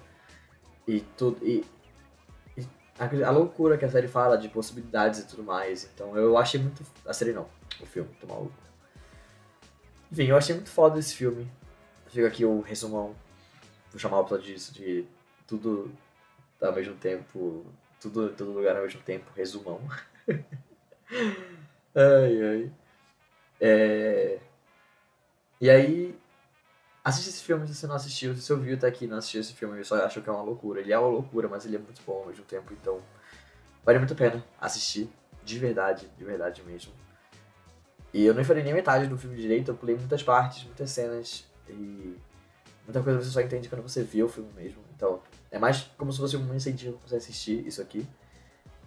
E 0.88 1.02
tudo. 1.18 1.46
E, 1.46 1.66
e 2.58 2.68
a, 3.00 3.28
a, 3.28 3.32
loucura 3.32 3.78
que 3.78 3.86
a 3.86 3.90
série 3.90 4.08
fala 4.08 4.38
de 4.38 4.50
possibilidades 4.50 5.22
e 5.22 5.28
tudo 5.28 5.44
mais. 5.44 5.90
Então 5.94 6.18
eu 6.18 6.38
achei 6.38 6.60
muito. 6.60 6.84
A 7.06 7.14
série 7.14 7.34
não, 7.34 7.48
o 7.80 7.86
filme, 7.86 8.10
tô 8.20 8.28
maluco. 8.28 8.54
Enfim, 10.12 10.26
eu 10.26 10.38
achei 10.38 10.56
muito 10.56 10.70
foda 10.70 11.00
esse 11.00 11.16
filme. 11.16 11.50
Fica 12.08 12.28
aqui 12.28 12.46
o 12.46 12.62
resumão. 12.62 13.16
Vou 13.92 14.00
chamar 14.00 14.20
o 14.20 14.22
episódio 14.22 14.46
disso 14.46 14.74
de 14.74 15.06
tudo 15.48 15.92
ao 16.62 16.74
mesmo 16.74 16.96
tempo 16.96 17.66
tudo 18.10 18.30
todo 18.30 18.52
lugar 18.52 18.76
ao 18.76 18.84
mesmo 18.84 19.02
tempo, 19.02 19.32
resumão. 19.36 19.82
ai, 21.96 22.44
ai. 22.44 22.72
É... 23.60 24.40
E 25.60 25.70
aí, 25.70 26.18
assiste 27.04 27.30
esse 27.30 27.44
filme 27.44 27.68
se 27.68 27.76
você 27.76 27.88
não 27.88 27.96
assistiu. 27.96 28.36
Se 28.36 28.42
você 28.42 28.54
ouviu 28.54 28.76
até 28.76 28.88
aqui 28.88 29.08
não 29.08 29.18
assistiu 29.18 29.42
esse 29.42 29.54
filme, 29.54 29.78
eu 29.80 29.84
só 29.86 29.96
acho 30.06 30.22
que 30.22 30.30
é 30.30 30.32
uma 30.32 30.44
loucura. 30.44 30.82
Ele 30.82 30.94
é 30.94 31.00
uma 31.00 31.08
loucura, 31.08 31.48
mas 31.48 31.66
ele 31.66 31.78
é 31.78 31.80
muito 31.80 32.02
bom 32.06 32.20
ao 32.20 32.28
mesmo 32.28 32.46
tempo, 32.46 32.74
então 32.74 33.02
vale 33.84 34.00
muito 34.00 34.14
a 34.14 34.18
pena 34.18 34.46
assistir. 34.60 35.10
De 35.44 35.60
verdade, 35.60 36.08
de 36.18 36.26
verdade 36.26 36.64
mesmo. 36.64 36.92
E 38.16 38.26
eu 38.26 38.34
não 38.34 38.46
falei 38.46 38.64
nem 38.64 38.74
metade 38.74 39.08
do 39.08 39.18
filme 39.18 39.36
direito, 39.36 39.72
eu 39.72 39.76
pulei 39.76 39.94
muitas 39.94 40.24
partes, 40.24 40.64
muitas 40.64 40.90
cenas 40.90 41.46
e 41.68 42.16
muita 42.86 43.04
coisa 43.04 43.22
você 43.22 43.30
só 43.30 43.42
entende 43.42 43.68
quando 43.68 43.82
você 43.82 44.04
vê 44.04 44.24
o 44.24 44.30
filme 44.30 44.50
mesmo. 44.56 44.82
Então, 44.96 45.22
é 45.52 45.60
mais 45.60 45.92
como 45.98 46.14
se 46.14 46.20
fosse 46.20 46.38
um 46.38 46.56
incentivo 46.56 46.98
pra 46.98 47.10
você 47.10 47.18
assistir 47.18 47.68
isso 47.68 47.82
aqui. 47.82 48.08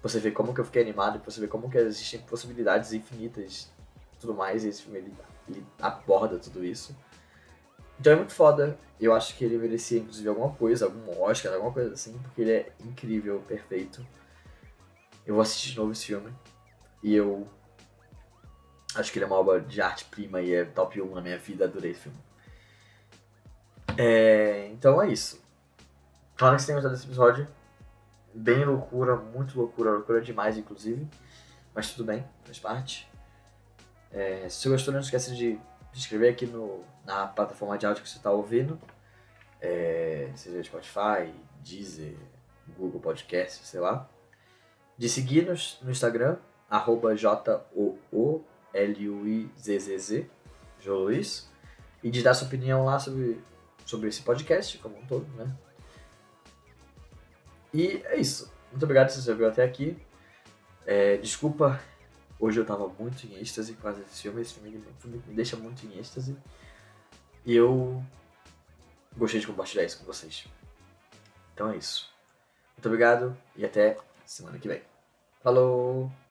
Você 0.02 0.18
ver 0.18 0.30
como 0.30 0.54
que 0.54 0.60
eu 0.62 0.64
fiquei 0.64 0.80
animado, 0.80 1.20
você 1.22 1.42
ver 1.42 1.48
como 1.48 1.68
que 1.68 1.76
existem 1.76 2.20
possibilidades 2.20 2.94
infinitas 2.94 3.70
tudo 4.18 4.32
mais. 4.32 4.64
E 4.64 4.68
esse 4.70 4.84
filme, 4.84 4.96
ele, 5.00 5.14
ele 5.46 5.66
aborda 5.78 6.38
tudo 6.38 6.64
isso. 6.64 6.96
Então 8.00 8.14
é 8.14 8.16
muito 8.16 8.32
foda. 8.32 8.78
Eu 8.98 9.12
acho 9.12 9.36
que 9.36 9.44
ele 9.44 9.58
merecia, 9.58 9.98
inclusive, 9.98 10.26
alguma 10.26 10.54
coisa, 10.54 10.86
algum 10.86 11.20
Oscar, 11.20 11.52
alguma 11.52 11.74
coisa 11.74 11.92
assim, 11.92 12.18
porque 12.22 12.40
ele 12.40 12.52
é 12.52 12.72
incrível, 12.82 13.44
perfeito. 13.46 14.02
Eu 15.26 15.34
vou 15.34 15.42
assistir 15.42 15.72
de 15.72 15.76
novo 15.76 15.92
esse 15.92 16.06
filme. 16.06 16.32
E 17.02 17.14
eu 17.14 17.46
acho 18.94 19.12
que 19.12 19.18
ele 19.18 19.24
é 19.24 19.26
uma 19.26 19.36
obra 19.36 19.60
de 19.60 19.80
arte-prima 19.80 20.40
e 20.40 20.54
é 20.54 20.64
top 20.64 21.00
1 21.00 21.14
na 21.14 21.20
minha 21.20 21.38
vida. 21.38 21.64
Adorei 21.64 21.92
esse 21.92 22.00
filme. 22.00 22.18
É, 23.96 24.68
então 24.68 25.00
é 25.02 25.08
isso. 25.08 25.40
Claro 26.36 26.56
que 26.56 26.62
você 26.62 26.66
tem 26.66 26.74
gostado 26.76 26.94
desse 26.94 27.06
episódio. 27.06 27.48
Bem 28.32 28.64
loucura, 28.64 29.16
muito 29.16 29.58
loucura, 29.58 29.90
loucura 29.90 30.20
demais, 30.20 30.56
inclusive. 30.56 31.08
Mas 31.74 31.90
tudo 31.92 32.04
bem, 32.04 32.24
faz 32.44 32.58
parte. 32.58 33.10
É, 34.12 34.48
se 34.48 34.68
gostou, 34.68 34.92
não 34.92 35.00
esqueça 35.00 35.34
de 35.34 35.58
se 35.92 35.98
inscrever 35.98 36.32
aqui 36.32 36.46
no, 36.46 36.84
na 37.04 37.26
plataforma 37.26 37.76
de 37.76 37.86
áudio 37.86 38.02
que 38.02 38.08
você 38.08 38.18
está 38.18 38.30
ouvindo. 38.30 38.78
É, 39.60 40.30
seja 40.34 40.62
Spotify, 40.62 41.34
Deezer, 41.60 42.16
Google 42.76 43.00
Podcast, 43.00 43.66
sei 43.66 43.80
lá. 43.80 44.08
De 44.96 45.08
seguir-nos 45.08 45.78
no 45.82 45.90
Instagram, 45.90 46.36
arroba 46.70 47.14
J-O-O-L-U-I-Z-Z-Z, 48.72 50.28
João 50.80 51.00
Luiz. 51.00 51.48
E 52.02 52.10
de 52.10 52.22
dar 52.22 52.34
sua 52.34 52.46
opinião 52.46 52.84
lá 52.84 52.98
sobre 52.98 53.40
sobre 53.84 54.08
esse 54.08 54.20
podcast 54.20 54.76
como 54.78 54.98
um 54.98 55.06
todo, 55.06 55.26
né? 55.34 55.50
E 57.72 58.02
é 58.04 58.16
isso. 58.16 58.52
Muito 58.70 58.82
obrigado 58.82 59.08
se 59.08 59.22
você 59.22 59.34
viu 59.34 59.48
até 59.48 59.64
aqui. 59.64 59.96
É, 60.84 61.16
desculpa, 61.16 61.80
hoje 62.38 62.60
eu 62.60 62.66
tava 62.66 62.86
muito 62.98 63.26
em 63.26 63.40
êxtase 63.40 63.72
com 63.74 63.88
esse 63.90 64.22
filme. 64.22 64.42
Esse 64.42 64.54
filme 64.54 64.84
me 65.26 65.34
deixa 65.34 65.56
muito 65.56 65.86
em 65.86 65.98
êxtase. 65.98 66.36
E 67.46 67.54
eu 67.54 68.02
gostei 69.16 69.40
de 69.40 69.46
compartilhar 69.46 69.84
isso 69.84 69.98
com 69.98 70.04
vocês. 70.04 70.46
Então 71.54 71.70
é 71.70 71.76
isso. 71.78 72.12
Muito 72.76 72.86
obrigado 72.86 73.36
e 73.56 73.64
até 73.64 73.96
semana 74.26 74.58
que 74.58 74.68
vem. 74.68 74.82
Falou! 75.42 76.27